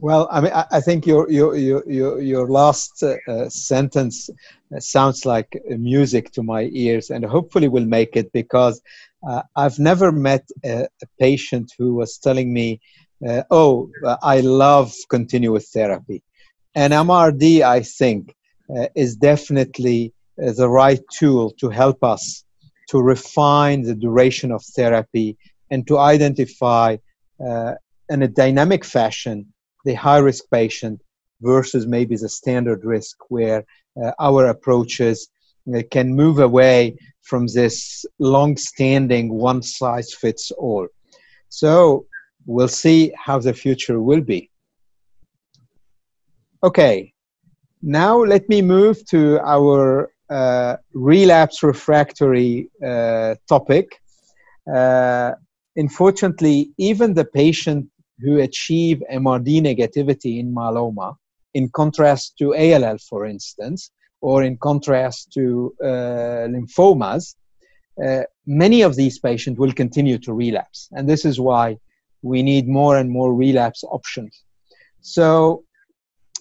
Well, 0.00 0.28
I 0.30 0.40
mean, 0.40 0.52
I, 0.52 0.80
think 0.80 1.06
your 1.06 1.28
your 1.28 1.56
your 1.56 2.20
your, 2.22 2.48
last 2.48 3.02
uh, 3.02 3.48
sentence 3.48 4.30
sounds 4.78 5.26
like 5.26 5.60
music 5.70 6.30
to 6.32 6.42
my 6.44 6.68
ears, 6.72 7.10
and 7.10 7.24
hopefully 7.24 7.66
will 7.66 7.84
make 7.84 8.14
it 8.14 8.30
because 8.32 8.80
uh, 9.28 9.42
I've 9.56 9.80
never 9.80 10.12
met 10.12 10.48
a, 10.64 10.86
a, 11.02 11.06
patient 11.18 11.72
who 11.76 11.94
was 11.94 12.16
telling 12.16 12.52
me, 12.52 12.80
uh, 13.26 13.42
"Oh, 13.50 13.90
I 14.22 14.40
love 14.40 14.92
continuous 15.08 15.70
therapy," 15.70 16.22
and 16.74 16.92
MRD, 16.92 17.62
I 17.62 17.82
think, 17.82 18.34
uh, 18.74 18.88
is 18.94 19.16
definitely 19.16 20.12
uh, 20.42 20.52
the 20.52 20.68
right 20.68 21.00
tool 21.10 21.50
to 21.60 21.68
help 21.70 22.04
us 22.04 22.44
to 22.88 23.02
refine 23.02 23.82
the 23.82 23.94
duration 23.94 24.50
of 24.52 24.62
therapy 24.64 25.36
and 25.70 25.86
to 25.86 25.98
identify 25.98 26.96
uh, 27.44 27.74
in 28.08 28.22
a 28.22 28.28
dynamic 28.28 28.84
fashion 28.84 29.52
the 29.84 29.94
high 29.94 30.18
risk 30.18 30.44
patient 30.50 31.00
versus 31.40 31.86
maybe 31.86 32.16
the 32.16 32.28
standard 32.28 32.84
risk 32.84 33.16
where 33.28 33.64
uh, 34.02 34.12
our 34.18 34.46
approaches 34.46 35.28
uh, 35.74 35.82
can 35.90 36.14
move 36.14 36.38
away 36.38 36.96
from 37.22 37.46
this 37.46 38.06
long 38.18 38.56
standing 38.56 39.32
one 39.32 39.62
size 39.62 40.14
fits 40.14 40.50
all. 40.52 40.88
So 41.48 42.06
we'll 42.46 42.68
see 42.68 43.12
how 43.16 43.38
the 43.38 43.52
future 43.52 44.00
will 44.00 44.20
be. 44.20 44.50
Okay, 46.62 47.12
now 47.82 48.18
let 48.18 48.48
me 48.48 48.62
move 48.62 49.04
to 49.06 49.38
our 49.40 50.10
uh, 50.30 50.76
relapse 50.92 51.62
refractory 51.62 52.68
uh, 52.84 53.34
topic. 53.48 54.00
Uh, 54.72 55.32
unfortunately, 55.76 56.70
even 56.78 57.14
the 57.14 57.24
patient 57.24 57.86
who 58.18 58.40
achieve 58.40 59.02
MRD 59.12 59.62
negativity 59.62 60.40
in 60.40 60.52
myeloma, 60.52 61.14
in 61.54 61.68
contrast 61.70 62.36
to 62.38 62.54
ALL, 62.54 62.98
for 62.98 63.26
instance, 63.26 63.90
or 64.20 64.42
in 64.42 64.56
contrast 64.56 65.32
to 65.32 65.72
uh, 65.82 66.48
lymphomas, 66.52 67.36
uh, 68.04 68.22
many 68.46 68.82
of 68.82 68.96
these 68.96 69.18
patients 69.18 69.58
will 69.58 69.72
continue 69.72 70.18
to 70.18 70.32
relapse. 70.32 70.88
And 70.92 71.08
this 71.08 71.24
is 71.24 71.40
why 71.40 71.78
we 72.22 72.42
need 72.42 72.68
more 72.68 72.96
and 72.96 73.10
more 73.10 73.34
relapse 73.34 73.84
options. 73.84 74.42
So 75.00 75.64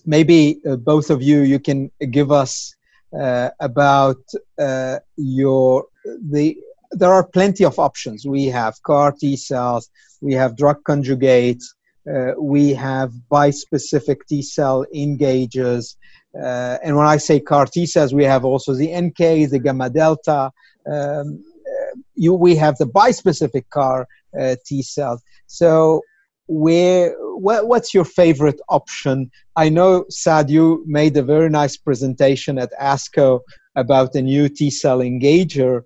maybe 0.06 0.60
uh, 0.68 0.76
both 0.78 1.10
of 1.10 1.22
you, 1.22 1.42
you 1.42 1.60
can 1.60 1.92
give 2.12 2.32
us 2.32 2.76
uh, 3.18 3.50
about 3.60 4.22
uh, 4.60 5.00
your 5.16 5.86
the 6.06 6.58
there 6.92 7.12
are 7.12 7.26
plenty 7.26 7.66
of 7.66 7.80
options. 7.80 8.26
We 8.26 8.46
have 8.46 8.82
CAR 8.84 9.12
T 9.12 9.36
cells, 9.36 9.90
we 10.22 10.34
have 10.34 10.56
drug 10.56 10.84
conjugates, 10.84 11.66
uh, 12.12 12.32
we 12.40 12.74
have 12.74 13.12
bispecific 13.30 14.20
T 14.28 14.42
cell 14.42 14.86
engagers. 14.96 15.96
Uh, 16.34 16.78
and 16.84 16.96
when 16.96 17.06
I 17.06 17.18
say 17.18 17.40
CAR 17.40 17.66
T 17.66 17.86
cells, 17.86 18.14
we 18.14 18.24
have 18.24 18.46
also 18.46 18.74
the 18.74 18.96
NK, 18.96 19.50
the 19.50 19.60
gamma 19.62 19.90
delta. 19.90 20.52
Um, 20.90 21.44
uh, 21.68 22.00
you, 22.16 22.34
we 22.34 22.56
have 22.56 22.78
the 22.78 22.88
bispecific 22.88 23.66
CAR 23.70 24.08
uh, 24.40 24.56
T 24.66 24.82
cells. 24.82 25.22
So, 25.48 26.02
where 26.48 27.14
what, 27.38 27.68
what's 27.68 27.94
your 27.94 28.06
favorite 28.06 28.60
option? 28.70 29.30
I 29.56 29.70
know 29.70 30.06
Saad, 30.10 30.50
you 30.50 30.84
made 30.88 31.16
a 31.18 31.24
very 31.24 31.50
nice 31.50 31.78
presentation 31.78 32.58
at 32.58 32.72
ASCO 32.80 33.42
about 33.76 34.16
a 34.16 34.22
new 34.22 34.50
T 34.50 34.70
cell 34.70 35.00
engager, 35.00 35.84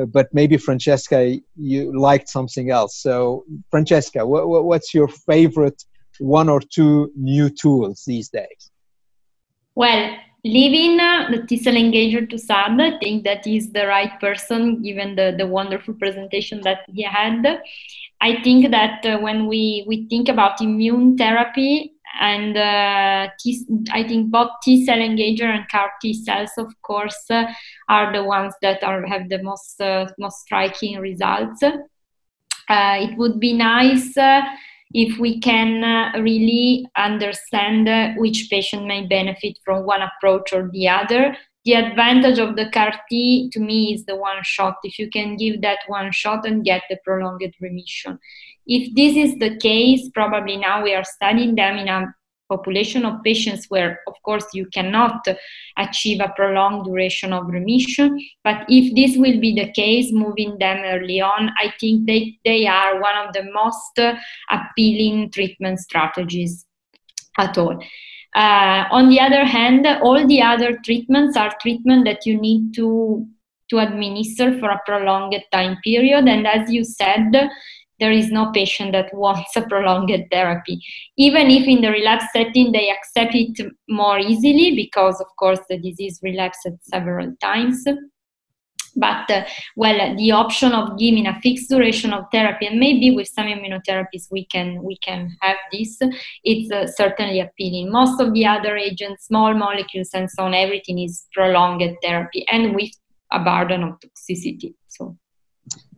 uh, 0.00 0.06
but 0.06 0.28
maybe 0.32 0.56
Francesca, 0.56 1.36
you 1.56 1.98
liked 1.98 2.28
something 2.28 2.70
else. 2.70 2.96
So, 2.96 3.44
Francesca, 3.70 4.26
what, 4.26 4.64
what's 4.64 4.94
your 4.94 5.08
favorite 5.08 5.82
one 6.18 6.48
or 6.48 6.60
two 6.60 7.10
new 7.16 7.50
tools 7.50 8.04
these 8.06 8.28
days? 8.28 8.70
Well, 9.74 10.16
leaving 10.44 10.98
the 10.98 11.44
T 11.48 11.56
cell 11.56 11.74
engager 11.74 12.28
to 12.28 12.38
Saad, 12.38 12.80
I 12.80 12.98
think 12.98 13.24
that 13.24 13.46
is 13.46 13.72
the 13.72 13.86
right 13.86 14.18
person 14.20 14.82
given 14.82 15.16
the, 15.16 15.34
the 15.36 15.46
wonderful 15.46 15.94
presentation 15.94 16.60
that 16.62 16.80
he 16.92 17.02
had. 17.02 17.60
I 18.20 18.42
think 18.42 18.70
that 18.70 19.04
uh, 19.04 19.18
when 19.18 19.46
we, 19.46 19.84
we 19.86 20.06
think 20.08 20.28
about 20.28 20.60
immune 20.60 21.16
therapy, 21.16 21.94
and 22.20 22.56
uh, 22.56 23.28
T, 23.40 23.66
I 23.90 24.06
think 24.06 24.30
both 24.30 24.50
T 24.62 24.84
cell 24.84 24.98
engager 24.98 25.44
and 25.44 25.68
CAR 25.68 25.90
T 26.00 26.14
cells, 26.14 26.50
of 26.58 26.72
course, 26.82 27.24
uh, 27.30 27.46
are 27.88 28.12
the 28.12 28.22
ones 28.22 28.54
that 28.62 28.82
are 28.84 29.04
have 29.06 29.28
the 29.28 29.42
most 29.42 29.80
uh, 29.80 30.06
most 30.18 30.42
striking 30.42 30.98
results. 31.00 31.62
Uh, 31.62 32.96
it 33.00 33.18
would 33.18 33.40
be 33.40 33.52
nice 33.52 34.16
uh, 34.16 34.42
if 34.94 35.18
we 35.18 35.40
can 35.40 35.82
uh, 35.82 36.12
really 36.20 36.86
understand 36.96 37.88
which 38.16 38.46
patient 38.48 38.86
may 38.86 39.04
benefit 39.06 39.58
from 39.64 39.84
one 39.84 40.02
approach 40.02 40.52
or 40.52 40.70
the 40.72 40.88
other. 40.88 41.36
The 41.64 41.74
advantage 41.74 42.38
of 42.38 42.56
the 42.56 42.70
CAR 42.70 42.92
T 43.08 43.50
to 43.52 43.58
me 43.58 43.94
is 43.94 44.04
the 44.04 44.16
one 44.16 44.42
shot. 44.42 44.76
If 44.84 44.98
you 44.98 45.10
can 45.10 45.36
give 45.36 45.62
that 45.62 45.78
one 45.88 46.12
shot 46.12 46.46
and 46.46 46.64
get 46.64 46.82
the 46.88 46.98
prolonged 47.04 47.54
remission. 47.60 48.18
If 48.66 48.94
this 48.94 49.16
is 49.16 49.38
the 49.38 49.56
case, 49.56 50.08
probably 50.14 50.56
now 50.56 50.82
we 50.82 50.94
are 50.94 51.04
studying 51.04 51.54
them 51.54 51.76
in 51.78 51.88
a 51.88 52.14
population 52.48 53.04
of 53.04 53.22
patients 53.22 53.66
where, 53.68 54.00
of 54.06 54.14
course, 54.22 54.46
you 54.52 54.66
cannot 54.66 55.26
achieve 55.78 56.20
a 56.20 56.32
prolonged 56.36 56.84
duration 56.84 57.32
of 57.32 57.46
remission. 57.48 58.18
But 58.42 58.64
if 58.68 58.94
this 58.94 59.16
will 59.16 59.40
be 59.40 59.54
the 59.54 59.72
case, 59.72 60.12
moving 60.12 60.58
them 60.58 60.82
early 60.84 61.20
on, 61.20 61.50
I 61.58 61.72
think 61.80 62.06
they, 62.06 62.38
they 62.44 62.66
are 62.66 63.00
one 63.00 63.16
of 63.26 63.32
the 63.32 63.44
most 63.52 63.98
appealing 64.50 65.30
treatment 65.30 65.80
strategies 65.80 66.66
at 67.38 67.56
all. 67.58 67.82
Uh, 68.34 68.84
on 68.90 69.08
the 69.08 69.20
other 69.20 69.44
hand, 69.44 69.86
all 69.86 70.26
the 70.26 70.42
other 70.42 70.76
treatments 70.84 71.36
are 71.36 71.54
treatment 71.60 72.04
that 72.04 72.26
you 72.26 72.40
need 72.40 72.74
to 72.74 73.26
to 73.70 73.78
administer 73.78 74.58
for 74.58 74.70
a 74.70 74.80
prolonged 74.84 75.34
time 75.50 75.78
period. 75.82 76.28
And 76.28 76.46
as 76.46 76.70
you 76.70 76.84
said, 76.84 77.32
there 78.00 78.12
is 78.12 78.30
no 78.30 78.50
patient 78.52 78.92
that 78.92 79.14
wants 79.14 79.54
a 79.56 79.62
prolonged 79.62 80.26
therapy. 80.30 80.80
Even 81.16 81.50
if 81.50 81.66
in 81.66 81.80
the 81.80 81.90
relapse 81.90 82.26
setting 82.32 82.72
they 82.72 82.90
accept 82.90 83.34
it 83.34 83.72
more 83.88 84.18
easily 84.18 84.74
because, 84.74 85.20
of 85.20 85.28
course, 85.38 85.60
the 85.68 85.78
disease 85.78 86.20
relapsed 86.22 86.68
several 86.82 87.34
times. 87.40 87.84
But, 88.96 89.28
uh, 89.28 89.44
well, 89.74 90.14
the 90.16 90.30
option 90.30 90.72
of 90.72 90.98
giving 90.98 91.26
a 91.26 91.40
fixed 91.40 91.68
duration 91.68 92.12
of 92.12 92.26
therapy, 92.30 92.66
and 92.66 92.78
maybe 92.78 93.10
with 93.10 93.26
some 93.26 93.46
immunotherapies 93.46 94.28
we 94.30 94.46
can, 94.46 94.82
we 94.84 94.96
can 94.98 95.36
have 95.40 95.56
this, 95.72 95.98
it's 96.44 96.70
uh, 96.70 96.86
certainly 96.86 97.40
appealing. 97.40 97.90
Most 97.90 98.20
of 98.20 98.32
the 98.34 98.46
other 98.46 98.76
agents, 98.76 99.26
small 99.26 99.52
molecules 99.52 100.10
and 100.14 100.30
so 100.30 100.44
on, 100.44 100.54
everything 100.54 101.00
is 101.00 101.26
prolonged 101.32 101.82
therapy 102.02 102.46
and 102.48 102.74
with 102.74 102.90
a 103.32 103.40
burden 103.40 103.82
of 103.82 103.98
toxicity. 103.98 104.74
So 104.86 105.18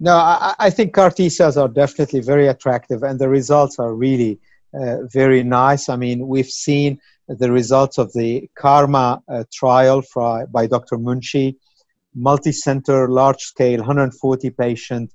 no, 0.00 0.16
I, 0.16 0.54
I, 0.58 0.70
think 0.70 0.94
CAR 0.94 1.10
T 1.10 1.28
cells 1.28 1.56
are 1.56 1.68
definitely 1.68 2.20
very 2.20 2.48
attractive, 2.48 3.02
and 3.02 3.18
the 3.18 3.28
results 3.28 3.78
are 3.78 3.94
really 3.94 4.38
uh, 4.74 5.02
very 5.12 5.42
nice. 5.42 5.88
I 5.88 5.96
mean, 5.96 6.26
we've 6.28 6.48
seen 6.48 6.98
the 7.28 7.50
results 7.50 7.98
of 7.98 8.12
the 8.12 8.48
KarMMa 8.58 9.22
uh, 9.28 9.44
trial 9.52 10.02
for, 10.02 10.46
by 10.46 10.66
Dr. 10.66 10.96
Munshi, 10.96 11.56
multi-center, 12.14 13.08
large-scale, 13.08 13.78
140 13.78 14.50
patient, 14.50 15.12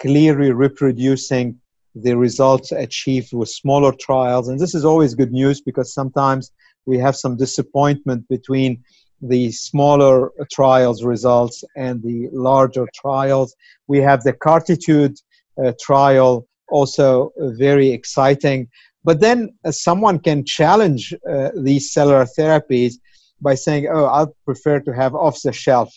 clearly 0.00 0.52
reproducing 0.52 1.58
the 1.94 2.16
results 2.16 2.70
achieved 2.72 3.32
with 3.32 3.48
smaller 3.48 3.92
trials. 3.92 4.48
And 4.48 4.60
this 4.60 4.74
is 4.74 4.84
always 4.84 5.14
good 5.14 5.32
news 5.32 5.60
because 5.60 5.92
sometimes 5.92 6.52
we 6.86 6.98
have 6.98 7.16
some 7.16 7.36
disappointment 7.36 8.28
between 8.28 8.82
the 9.20 9.50
smaller 9.50 10.30
trials 10.50 11.02
results 11.04 11.64
and 11.76 12.02
the 12.02 12.28
larger 12.32 12.86
trials. 12.94 13.54
We 13.86 13.98
have 13.98 14.22
the 14.22 14.32
Cartitude 14.32 15.16
uh, 15.62 15.72
trial, 15.80 16.46
also 16.70 17.32
very 17.38 17.90
exciting. 17.90 18.68
But 19.04 19.20
then 19.20 19.54
uh, 19.64 19.72
someone 19.72 20.18
can 20.18 20.44
challenge 20.44 21.14
uh, 21.28 21.50
these 21.56 21.92
cellular 21.92 22.26
therapies 22.38 22.94
by 23.40 23.54
saying, 23.54 23.88
oh, 23.92 24.06
I 24.06 24.26
prefer 24.44 24.80
to 24.80 24.92
have 24.92 25.14
off 25.14 25.40
the 25.42 25.52
shelf 25.52 25.92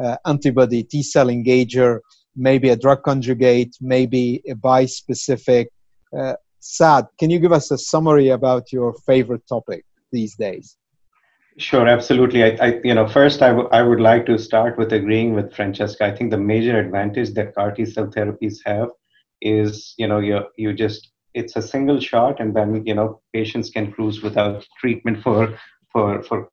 uh, 0.00 0.16
antibody 0.26 0.82
T 0.82 1.02
cell 1.02 1.26
engager, 1.26 2.00
maybe 2.34 2.70
a 2.70 2.76
drug 2.76 3.02
conjugate, 3.02 3.76
maybe 3.80 4.42
a 4.48 4.54
bispecific. 4.54 5.66
Uh, 6.16 6.34
Saad, 6.60 7.06
can 7.18 7.30
you 7.30 7.38
give 7.38 7.52
us 7.52 7.70
a 7.70 7.78
summary 7.78 8.28
about 8.28 8.72
your 8.72 8.94
favorite 9.06 9.46
topic 9.48 9.84
these 10.12 10.34
days? 10.34 10.76
Sure, 11.58 11.88
absolutely. 11.88 12.44
I, 12.44 12.48
I 12.60 12.80
you 12.84 12.94
know, 12.94 13.06
first 13.08 13.40
I, 13.42 13.48
w- 13.48 13.68
I 13.72 13.82
would 13.82 14.00
like 14.00 14.26
to 14.26 14.38
start 14.38 14.76
with 14.76 14.92
agreeing 14.92 15.32
with 15.34 15.54
Francesca. 15.54 16.04
I 16.04 16.14
think 16.14 16.30
the 16.30 16.36
major 16.38 16.78
advantage 16.78 17.32
that 17.34 17.54
CAR 17.54 17.72
T 17.72 17.86
cell 17.86 18.08
therapies 18.08 18.58
have 18.66 18.88
is, 19.40 19.94
you 19.96 20.06
know, 20.06 20.18
you 20.18 20.40
you 20.58 20.74
just 20.74 21.12
it's 21.34 21.56
a 21.56 21.62
single 21.62 21.98
shot, 22.00 22.40
and 22.40 22.54
then 22.54 22.84
you 22.86 22.94
know 22.94 23.22
patients 23.32 23.70
can 23.70 23.90
cruise 23.90 24.22
without 24.22 24.66
treatment 24.78 25.22
for 25.22 25.58
for 25.92 26.22
for 26.24 26.48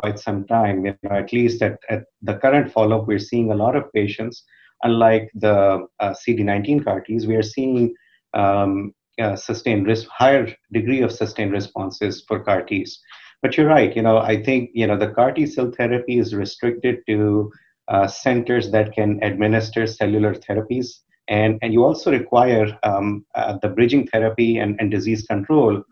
quite 0.00 0.18
some 0.18 0.46
time. 0.46 0.84
You 0.86 0.96
know, 1.02 1.10
at 1.16 1.32
least 1.32 1.62
at, 1.62 1.78
at 1.88 2.04
the 2.22 2.34
current 2.34 2.72
follow-up, 2.72 3.06
we're 3.06 3.18
seeing 3.18 3.50
a 3.52 3.56
lot 3.56 3.76
of 3.76 3.92
patients. 3.92 4.44
Unlike 4.82 5.30
the 5.34 5.86
uh, 6.00 6.14
CD19 6.14 6.84
CAR 6.84 7.00
Ts, 7.00 7.26
we 7.26 7.36
are 7.36 7.42
seeing 7.42 7.94
um, 8.34 8.92
uh, 9.20 9.36
sustained 9.36 9.86
risk, 9.86 10.08
higher 10.10 10.48
degree 10.72 11.02
of 11.02 11.12
sustained 11.12 11.52
responses 11.52 12.24
for 12.26 12.40
CAR 12.40 12.62
Ts. 12.62 12.98
But 13.42 13.56
you're 13.56 13.68
right. 13.68 13.94
You 13.94 14.02
know, 14.02 14.18
I 14.18 14.42
think 14.42 14.70
you 14.74 14.86
know 14.86 14.96
the 14.96 15.10
CAR 15.10 15.32
T 15.32 15.46
cell 15.46 15.70
therapy 15.70 16.18
is 16.18 16.34
restricted 16.34 17.00
to 17.08 17.52
uh, 17.88 18.06
centers 18.06 18.70
that 18.70 18.92
can 18.92 19.22
administer 19.22 19.86
cellular 19.86 20.34
therapies, 20.34 21.00
and 21.28 21.58
and 21.62 21.72
you 21.72 21.84
also 21.84 22.10
require 22.10 22.66
um, 22.82 23.24
uh, 23.34 23.58
the 23.62 23.68
bridging 23.68 24.06
therapy 24.08 24.58
and, 24.58 24.76
and 24.80 24.90
disease 24.90 25.22
control 25.26 25.82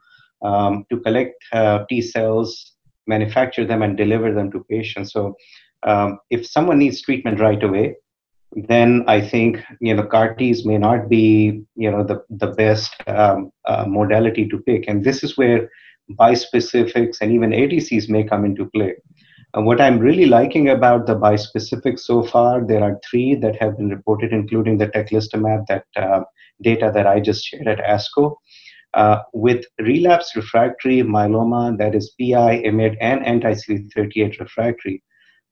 um, 0.42 0.84
to 0.90 1.00
collect 1.00 1.34
uh, 1.52 1.84
T 1.88 2.00
cells, 2.00 2.72
manufacture 3.06 3.64
them, 3.64 3.82
and 3.82 3.96
deliver 3.96 4.32
them 4.32 4.50
to 4.52 4.64
patients. 4.70 5.12
So, 5.12 5.34
um, 5.82 6.18
if 6.30 6.46
someone 6.46 6.78
needs 6.78 7.02
treatment 7.02 7.40
right 7.40 7.62
away, 7.62 7.96
then 8.56 9.04
I 9.06 9.20
think 9.20 9.62
you 9.80 9.94
know 9.94 10.04
CAR 10.04 10.34
Ts 10.34 10.64
may 10.64 10.78
not 10.78 11.08
be 11.08 11.62
you 11.76 11.90
know 11.90 12.04
the 12.04 12.24
the 12.30 12.48
best 12.48 12.94
um, 13.06 13.52
uh, 13.64 13.84
modality 13.86 14.48
to 14.48 14.58
pick, 14.58 14.84
and 14.88 15.04
this 15.04 15.22
is 15.22 15.36
where 15.36 15.68
bispecifics 16.12 17.18
and 17.20 17.32
even 17.32 17.50
ADCs 17.50 18.08
may 18.08 18.24
come 18.24 18.44
into 18.44 18.66
play. 18.66 18.94
And 19.54 19.66
what 19.66 19.80
I'm 19.80 20.00
really 20.00 20.26
liking 20.26 20.68
about 20.70 21.06
the 21.06 21.14
bispecifics 21.14 22.00
so 22.00 22.24
far, 22.24 22.66
there 22.66 22.82
are 22.82 22.98
three 23.08 23.36
that 23.36 23.56
have 23.60 23.76
been 23.76 23.88
reported, 23.88 24.32
including 24.32 24.78
the 24.78 24.88
teclistamab, 24.88 25.66
that 25.68 25.84
uh, 25.96 26.24
data 26.60 26.90
that 26.92 27.06
I 27.06 27.20
just 27.20 27.44
shared 27.44 27.68
at 27.68 27.78
ASCO. 27.78 28.36
Uh, 28.94 29.20
with 29.32 29.64
relapse 29.80 30.34
refractory 30.36 31.02
myeloma, 31.02 31.76
that 31.78 31.94
is 31.94 32.14
PI, 32.20 32.62
IMiD, 32.64 32.96
and 33.00 33.24
anti-CD38 33.24 34.38
refractory, 34.40 35.02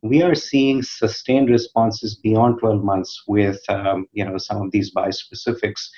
we 0.03 0.21
are 0.23 0.35
seeing 0.35 0.83
sustained 0.83 1.49
responses 1.49 2.17
beyond 2.17 2.59
12 2.59 2.83
months 2.83 3.23
with 3.29 3.61
um, 3.69 4.07
you 4.13 4.25
know 4.25 4.37
some 4.37 4.61
of 4.63 4.71
these 4.73 4.93
bispecifics. 4.93 5.89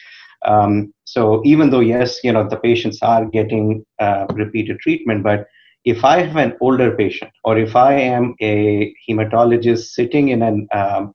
Um, 0.44 0.92
so 1.14 1.40
even 1.44 1.70
though 1.70 1.86
yes, 1.94 2.18
you 2.24 2.32
know 2.32 2.48
the 2.48 2.56
patients 2.56 2.98
are 3.00 3.24
getting 3.24 3.84
uh, 4.00 4.26
repeated 4.32 4.80
treatment, 4.80 5.22
but 5.22 5.46
if 5.84 6.04
I 6.04 6.22
have 6.22 6.36
an 6.36 6.56
older 6.60 6.96
patient 6.96 7.30
or 7.44 7.56
if 7.56 7.76
I 7.76 7.92
am 7.94 8.34
a 8.40 8.92
hematologist 9.08 9.84
sitting 9.98 10.30
in 10.30 10.42
an, 10.42 10.66
um, 10.72 11.12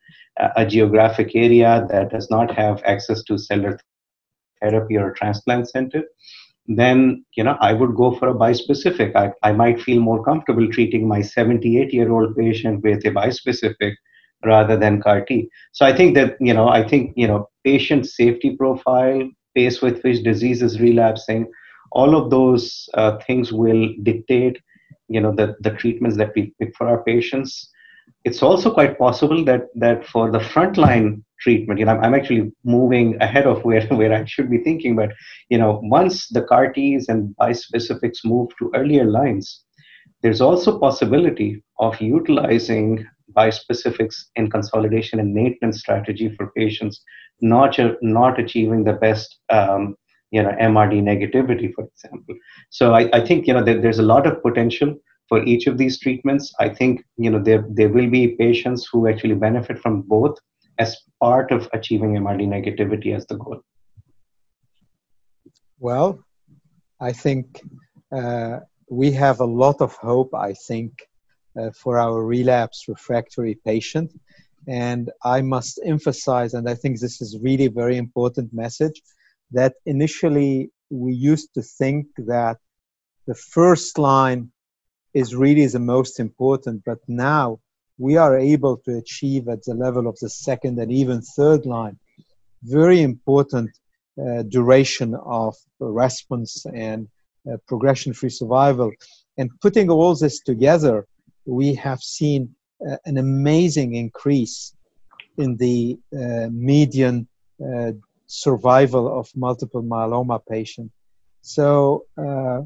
a 0.56 0.66
geographic 0.66 1.36
area 1.36 1.86
that 1.90 2.12
does 2.12 2.30
not 2.30 2.50
have 2.56 2.82
access 2.86 3.24
to 3.24 3.38
cellular 3.38 3.78
therapy 4.62 4.96
or 4.96 5.12
transplant 5.12 5.70
center, 5.70 6.04
then 6.68 7.26
you 7.36 7.44
know 7.44 7.58
I 7.60 7.74
would 7.74 7.94
go 7.98 8.16
for 8.16 8.30
a 8.30 8.34
bispecific. 8.34 9.14
I, 9.18 9.34
I 9.44 9.52
might 9.52 9.82
feel 9.82 10.00
more 10.00 10.24
comfortable 10.24 10.70
treating 10.72 11.10
my 11.10 11.22
78 11.22 11.94
year 11.94 12.10
old 12.10 12.38
patient 12.38 12.84
with 12.84 13.06
a 13.06 13.12
bispecific 13.12 13.96
rather 14.46 14.78
than 14.78 15.02
CAR 15.02 15.26
T. 15.26 15.50
So 15.74 15.86
I 15.86 15.94
think 15.94 16.16
that 16.16 16.38
you 16.40 16.54
know 16.54 16.70
I 16.70 16.88
think 16.88 17.12
you 17.18 17.28
know 17.28 17.50
patient 17.66 18.08
safety 18.08 18.56
profile, 18.56 19.30
pace 19.60 19.82
with 19.82 20.02
which 20.04 20.24
disease 20.24 20.62
is 20.62 20.80
relapsing, 20.80 21.52
all 21.92 22.16
of 22.16 22.30
those 22.30 22.64
uh, 22.94 23.18
things 23.28 23.52
will 23.52 23.84
dictate 24.04 24.58
you 25.10 25.20
know 25.20 25.34
the, 25.36 25.56
the 25.62 25.72
treatments 25.72 26.18
that 26.18 26.32
we 26.36 26.54
pick 26.60 26.72
for 26.78 26.88
our 26.88 27.04
patients. 27.04 27.70
It's 28.26 28.44
also 28.44 28.72
quite 28.74 28.98
possible 28.98 29.44
that 29.46 29.64
that 29.76 30.06
for 30.06 30.32
the 30.32 30.40
frontline 30.40 31.24
treatment. 31.42 31.80
You 31.80 31.86
know, 31.86 31.94
I'm, 31.94 32.04
I'm 32.04 32.14
actually 32.14 32.52
moving 32.64 33.18
ahead 33.22 33.48
of 33.48 33.64
where, 33.64 33.86
where 34.00 34.14
I 34.14 34.26
should 34.26 34.50
be 34.50 34.60
thinking. 34.60 34.96
But 34.96 35.12
you 35.50 35.58
know, 35.58 35.80
once 35.84 36.28
the 36.30 36.44
CAR 36.44 36.72
Ts 36.72 37.10
and 37.10 37.36
bispecifics 37.42 38.20
move 38.24 38.50
to 38.60 38.72
earlier 38.76 39.06
lines, 39.06 39.64
there's 40.22 40.42
also 40.42 40.80
possibility 40.80 41.64
of 41.80 42.00
utilizing 42.02 43.06
bispecifics 43.36 44.16
in 44.36 44.50
consolidation 44.50 45.20
and 45.20 45.34
maintenance 45.34 45.80
strategy 45.80 46.34
for 46.36 46.52
patients 46.58 47.02
not 47.42 47.78
not 48.02 48.40
achieving 48.40 48.84
the 48.84 48.94
best 48.94 49.40
um, 49.50 49.96
you 50.32 50.44
know 50.44 50.52
MRD 50.62 51.02
negativity, 51.02 51.74
for 51.74 51.86
example. 51.86 52.36
So 52.70 52.94
I, 52.94 53.10
I 53.14 53.26
think 53.26 53.48
you 53.48 53.54
know 53.54 53.64
there, 53.64 53.82
there's 53.82 54.00
a 54.00 54.04
lot 54.14 54.28
of 54.28 54.42
potential 54.42 54.96
for 55.28 55.44
each 55.44 55.68
of 55.68 55.78
these 55.78 56.00
treatments. 56.00 56.54
I 56.60 56.70
think 56.70 57.04
you 57.18 57.30
know 57.30 57.42
there 57.42 57.66
there 57.70 57.90
will 57.90 58.10
be 58.10 58.36
patients 58.36 58.88
who 58.92 59.08
actually 59.08 59.36
benefit 59.36 59.80
from 59.80 60.02
both 60.02 60.38
as 60.80 60.96
part 61.20 61.52
of 61.52 61.70
achieving 61.74 62.14
MRD 62.14 62.48
negativity 62.48 63.16
as 63.16 63.28
the 63.28 63.36
goal? 63.36 63.60
Well, 65.78 66.20
I 67.00 67.12
think 67.12 67.62
uh, 68.16 68.60
we 68.90 69.12
have 69.12 69.42
a 69.42 69.46
lot 69.46 69.82
of 69.82 69.94
hope, 69.96 70.34
I 70.34 70.54
think, 70.54 70.92
uh, 71.60 71.72
for 71.72 72.00
our 72.00 72.24
relapse 72.26 72.86
refractory 72.88 73.60
patient. 73.66 74.12
And 74.70 75.10
I 75.24 75.42
must 75.42 75.80
emphasize, 75.84 76.54
and 76.54 76.70
I 76.70 76.76
think 76.76 77.00
this 77.00 77.22
is 77.22 77.38
really 77.42 77.66
a 77.66 77.72
very 77.72 77.98
important 77.98 78.54
message, 78.54 79.02
that 79.52 79.74
initially 79.86 80.70
we 80.90 81.14
used 81.14 81.54
to 81.56 81.62
think 81.62 82.06
that 82.18 82.58
the 83.26 83.36
first 83.36 83.98
line 83.98 84.52
is 85.14 85.36
really 85.36 85.66
the 85.66 85.80
most 85.80 86.20
important, 86.20 86.84
but 86.86 87.00
now 87.08 87.60
we 87.98 88.16
are 88.16 88.38
able 88.38 88.78
to 88.86 88.98
achieve 88.98 89.50
at 89.50 89.64
the 89.64 89.74
level 89.74 90.08
of 90.08 90.18
the 90.20 90.30
second 90.30 90.80
and 90.80 90.92
even 90.92 91.22
third 91.22 91.66
line 91.66 91.98
very 92.64 93.02
important 93.02 93.70
uh, 94.20 94.44
duration 94.44 95.16
of 95.26 95.56
response 95.80 96.66
and 96.74 97.08
uh, 97.50 97.58
progression 97.68 98.14
free 98.14 98.30
survival. 98.30 98.92
And 99.38 99.50
putting 99.62 99.90
all 99.90 100.16
this 100.16 100.42
together, 100.42 101.08
we 101.46 101.74
have 101.76 102.02
seen 102.02 102.54
uh, 102.88 102.98
an 103.06 103.18
amazing 103.18 103.96
increase 103.96 104.74
in 105.38 105.58
the 105.58 105.98
uh, 106.14 106.48
median 106.52 107.28
uh, 107.66 107.92
survival 108.28 109.20
of 109.20 109.30
multiple 109.36 109.84
myeloma 109.84 110.40
patients. 110.50 110.94
So, 111.42 112.06
uh, 112.18 112.62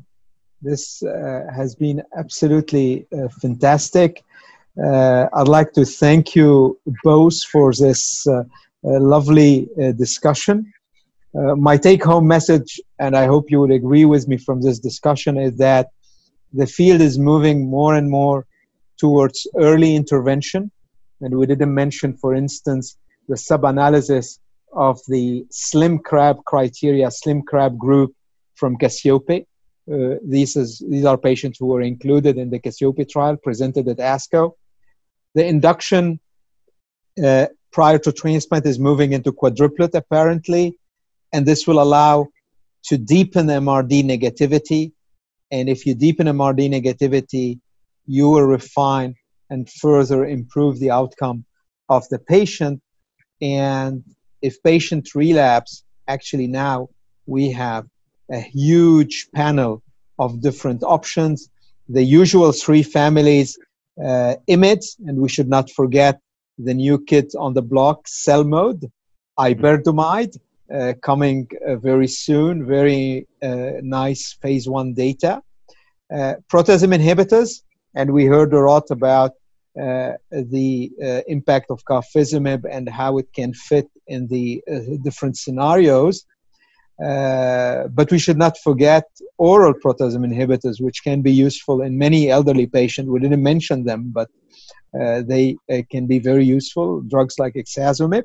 this 0.61 1.03
has 1.53 1.75
been 1.75 2.01
absolutely 2.15 3.05
fantastic. 3.41 4.23
Uh, 4.81 5.27
I'd 5.33 5.47
like 5.47 5.73
to 5.73 5.85
thank 5.85 6.35
you 6.35 6.79
both 7.03 7.43
for 7.43 7.73
this 7.73 8.25
uh, 8.25 8.39
uh, 8.39 8.43
lovely 8.83 9.69
discussion. 9.97 10.73
my 11.57 11.77
take 11.77 12.03
home 12.03 12.27
message, 12.27 12.79
and 12.99 13.15
I 13.15 13.25
hope 13.25 13.51
you 13.51 13.59
would 13.59 13.71
agree 13.71 14.05
with 14.05 14.27
me 14.27 14.37
from 14.37 14.61
this 14.61 14.79
discussion, 14.79 15.37
is 15.37 15.57
that 15.57 15.87
the 16.53 16.67
field 16.67 17.01
is 17.01 17.17
moving 17.17 17.69
more 17.69 17.95
and 17.95 18.09
more 18.09 18.45
towards 18.97 19.47
early 19.57 19.95
intervention. 19.95 20.71
And 21.21 21.37
we 21.37 21.45
didn't 21.45 21.73
mention, 21.73 22.15
for 22.17 22.35
instance, 22.35 22.97
the 23.27 23.37
sub 23.37 23.63
analysis 23.65 24.39
of 24.73 24.99
the 25.07 25.45
slim 25.51 25.99
crab 25.99 26.43
criteria, 26.45 27.09
slim 27.11 27.41
crab 27.41 27.77
group 27.77 28.13
from 28.55 28.77
Cassiope. 28.77 29.45
Uh, 29.91 30.15
these, 30.25 30.55
is, 30.55 30.83
these 30.89 31.05
are 31.05 31.17
patients 31.17 31.57
who 31.59 31.67
were 31.67 31.81
included 31.81 32.37
in 32.37 32.49
the 32.49 32.59
Cassiope 32.59 33.09
trial 33.09 33.37
presented 33.37 33.87
at 33.87 33.97
ASCO. 33.97 34.53
The 35.35 35.45
induction 35.45 36.19
uh, 37.23 37.47
prior 37.71 37.97
to 37.99 38.11
transplant 38.11 38.65
is 38.65 38.79
moving 38.79 39.13
into 39.13 39.31
quadruplet 39.31 39.93
apparently, 39.95 40.77
and 41.33 41.45
this 41.45 41.67
will 41.67 41.81
allow 41.81 42.27
to 42.83 42.97
deepen 42.97 43.47
MRD 43.47 44.03
negativity. 44.03 44.91
And 45.51 45.69
if 45.69 45.85
you 45.85 45.95
deepen 45.95 46.27
MRD 46.27 46.69
negativity, 46.69 47.59
you 48.05 48.29
will 48.29 48.43
refine 48.43 49.15
and 49.49 49.69
further 49.69 50.25
improve 50.25 50.79
the 50.79 50.91
outcome 50.91 51.45
of 51.89 52.07
the 52.09 52.19
patient. 52.19 52.81
And 53.41 54.03
if 54.41 54.61
patient 54.63 55.15
relapse, 55.15 55.83
actually 56.07 56.47
now 56.47 56.89
we 57.25 57.51
have 57.51 57.85
a 58.31 58.39
huge 58.39 59.27
panel 59.33 59.81
of 60.19 60.41
different 60.41 60.83
options. 60.83 61.49
The 61.89 62.03
usual 62.03 62.51
three 62.51 62.83
families 62.83 63.57
uh, 64.01 64.35
IMiD, 64.49 64.83
and 65.07 65.17
we 65.17 65.29
should 65.29 65.49
not 65.49 65.69
forget 65.69 66.19
the 66.57 66.73
new 66.73 66.99
kit 66.99 67.33
on 67.37 67.53
the 67.53 67.61
block, 67.61 68.07
CELMoD, 68.07 68.89
iberdomide, 69.39 70.37
uh, 70.73 70.93
coming 71.01 71.47
uh, 71.67 71.75
very 71.75 72.07
soon, 72.07 72.65
very 72.65 73.27
uh, 73.41 73.71
nice 73.81 74.33
phase 74.41 74.67
one 74.67 74.93
data. 74.93 75.41
Uh, 76.13 76.35
proteasome 76.51 76.95
inhibitors, 76.95 77.61
and 77.95 78.11
we 78.11 78.25
heard 78.25 78.53
a 78.53 78.59
lot 78.59 78.89
about 78.89 79.31
uh, 79.79 80.13
the 80.31 80.91
impact 81.27 81.71
of 81.71 81.83
carfilzomib 81.85 82.63
and 82.69 82.89
how 82.89 83.17
it 83.17 83.27
can 83.33 83.53
fit 83.53 83.87
in 84.07 84.27
the 84.27 84.61
different 85.03 85.37
scenarios. 85.37 86.25
Uh, 87.03 87.87
but 87.87 88.11
we 88.11 88.19
should 88.19 88.37
not 88.37 88.57
forget 88.59 89.05
oral 89.37 89.73
proteasome 89.73 90.25
inhibitors, 90.25 90.79
which 90.79 91.03
can 91.03 91.21
be 91.21 91.31
useful 91.31 91.81
in 91.81 91.97
many 91.97 92.29
elderly 92.29 92.67
patients. 92.67 93.09
We 93.09 93.19
didn't 93.19 93.41
mention 93.41 93.83
them, 93.83 94.11
but 94.13 94.29
uh, 94.99 95.23
they 95.23 95.57
uh, 95.71 95.81
can 95.89 96.05
be 96.05 96.19
very 96.19 96.45
useful. 96.45 97.01
Drugs 97.01 97.39
like 97.39 97.55
ixazomib. 97.55 98.23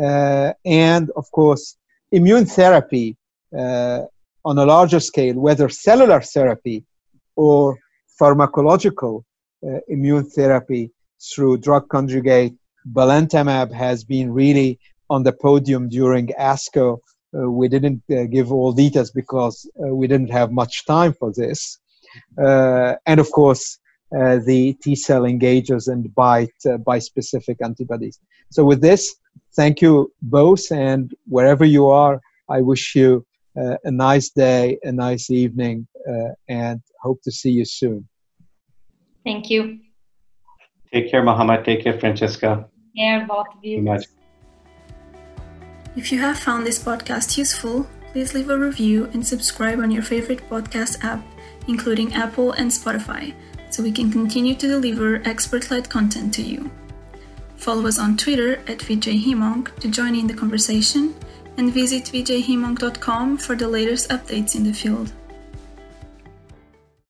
Uh, 0.00 0.52
and 0.66 1.10
of 1.16 1.30
course, 1.30 1.76
immune 2.12 2.44
therapy 2.44 3.16
uh, 3.56 4.02
on 4.44 4.58
a 4.58 4.66
larger 4.66 5.00
scale, 5.00 5.36
whether 5.36 5.68
cellular 5.70 6.20
therapy 6.20 6.84
or 7.34 7.78
pharmacological 8.20 9.24
immune 9.88 10.24
therapy 10.24 10.90
through 11.30 11.58
drug 11.58 11.88
conjugate. 11.88 12.54
Belantamab 12.92 13.72
has 13.72 14.04
been 14.04 14.32
really 14.32 14.78
on 15.10 15.22
the 15.22 15.32
podium 15.32 15.88
during 15.88 16.28
ASCO 16.38 16.98
uh, 17.36 17.50
we 17.50 17.68
didn't 17.68 18.02
uh, 18.10 18.24
give 18.24 18.52
all 18.52 18.72
details 18.72 19.10
because 19.10 19.68
uh, 19.82 19.94
we 19.94 20.06
didn't 20.06 20.30
have 20.30 20.50
much 20.50 20.84
time 20.84 21.12
for 21.12 21.32
this. 21.32 21.78
Uh, 22.36 22.94
and 23.06 23.20
of 23.20 23.30
course, 23.30 23.78
uh, 24.16 24.38
the 24.44 24.72
T 24.82 24.96
cell 24.96 25.22
engagers 25.22 25.86
and 25.86 26.04
bispecific 26.14 27.56
antibodies. 27.62 28.18
So, 28.50 28.64
with 28.64 28.80
this, 28.80 29.14
thank 29.54 29.80
you 29.80 30.12
both. 30.22 30.72
And 30.72 31.14
wherever 31.28 31.64
you 31.64 31.86
are, 31.86 32.20
I 32.48 32.60
wish 32.60 32.96
you 32.96 33.24
a 33.54 33.90
nice 33.90 34.30
day, 34.30 34.78
a 34.82 34.90
nice 34.90 35.30
evening, 35.30 35.86
Uh, 36.08 36.32
and 36.48 36.80
hope 37.02 37.20
to 37.22 37.30
see 37.30 37.50
you 37.50 37.64
soon. 37.64 38.08
Thank 39.24 39.50
you. 39.50 39.80
Take 40.92 41.10
care, 41.10 41.22
Mohammed. 41.22 41.64
Take 41.64 41.84
care, 41.84 41.98
Francesca. 41.98 42.68
Care, 42.96 43.26
both 43.26 43.46
of 43.54 43.64
you. 43.64 43.98
If 45.96 46.12
you 46.12 46.20
have 46.20 46.38
found 46.38 46.66
this 46.66 46.82
podcast 46.82 47.36
useful, 47.36 47.86
please 48.12 48.34
leave 48.34 48.50
a 48.50 48.58
review 48.58 49.10
and 49.12 49.26
subscribe 49.26 49.78
on 49.78 49.90
your 49.90 50.02
favorite 50.02 50.48
podcast 50.48 51.04
app, 51.04 51.22
including 51.68 52.14
Apple 52.14 52.52
and 52.52 52.70
Spotify, 52.70 53.34
so 53.70 53.82
we 53.82 53.92
can 53.92 54.10
continue 54.10 54.54
to 54.54 54.66
deliver 54.66 55.20
expert 55.24 55.70
led 55.70 55.88
content 55.88 56.34
to 56.34 56.42
you. 56.42 56.70
Follow 57.56 57.86
us 57.86 57.98
on 57.98 58.16
Twitter 58.16 58.56
at 58.66 58.78
VJHemOnc 58.78 59.78
to 59.80 59.88
join 59.88 60.14
in 60.14 60.26
the 60.26 60.34
conversation 60.34 61.14
and 61.56 61.72
visit 61.72 62.04
vjhemonc.com 62.04 63.36
for 63.36 63.54
the 63.54 63.68
latest 63.68 64.08
updates 64.10 64.54
in 64.54 64.64
the 64.64 64.72
field. 64.72 65.12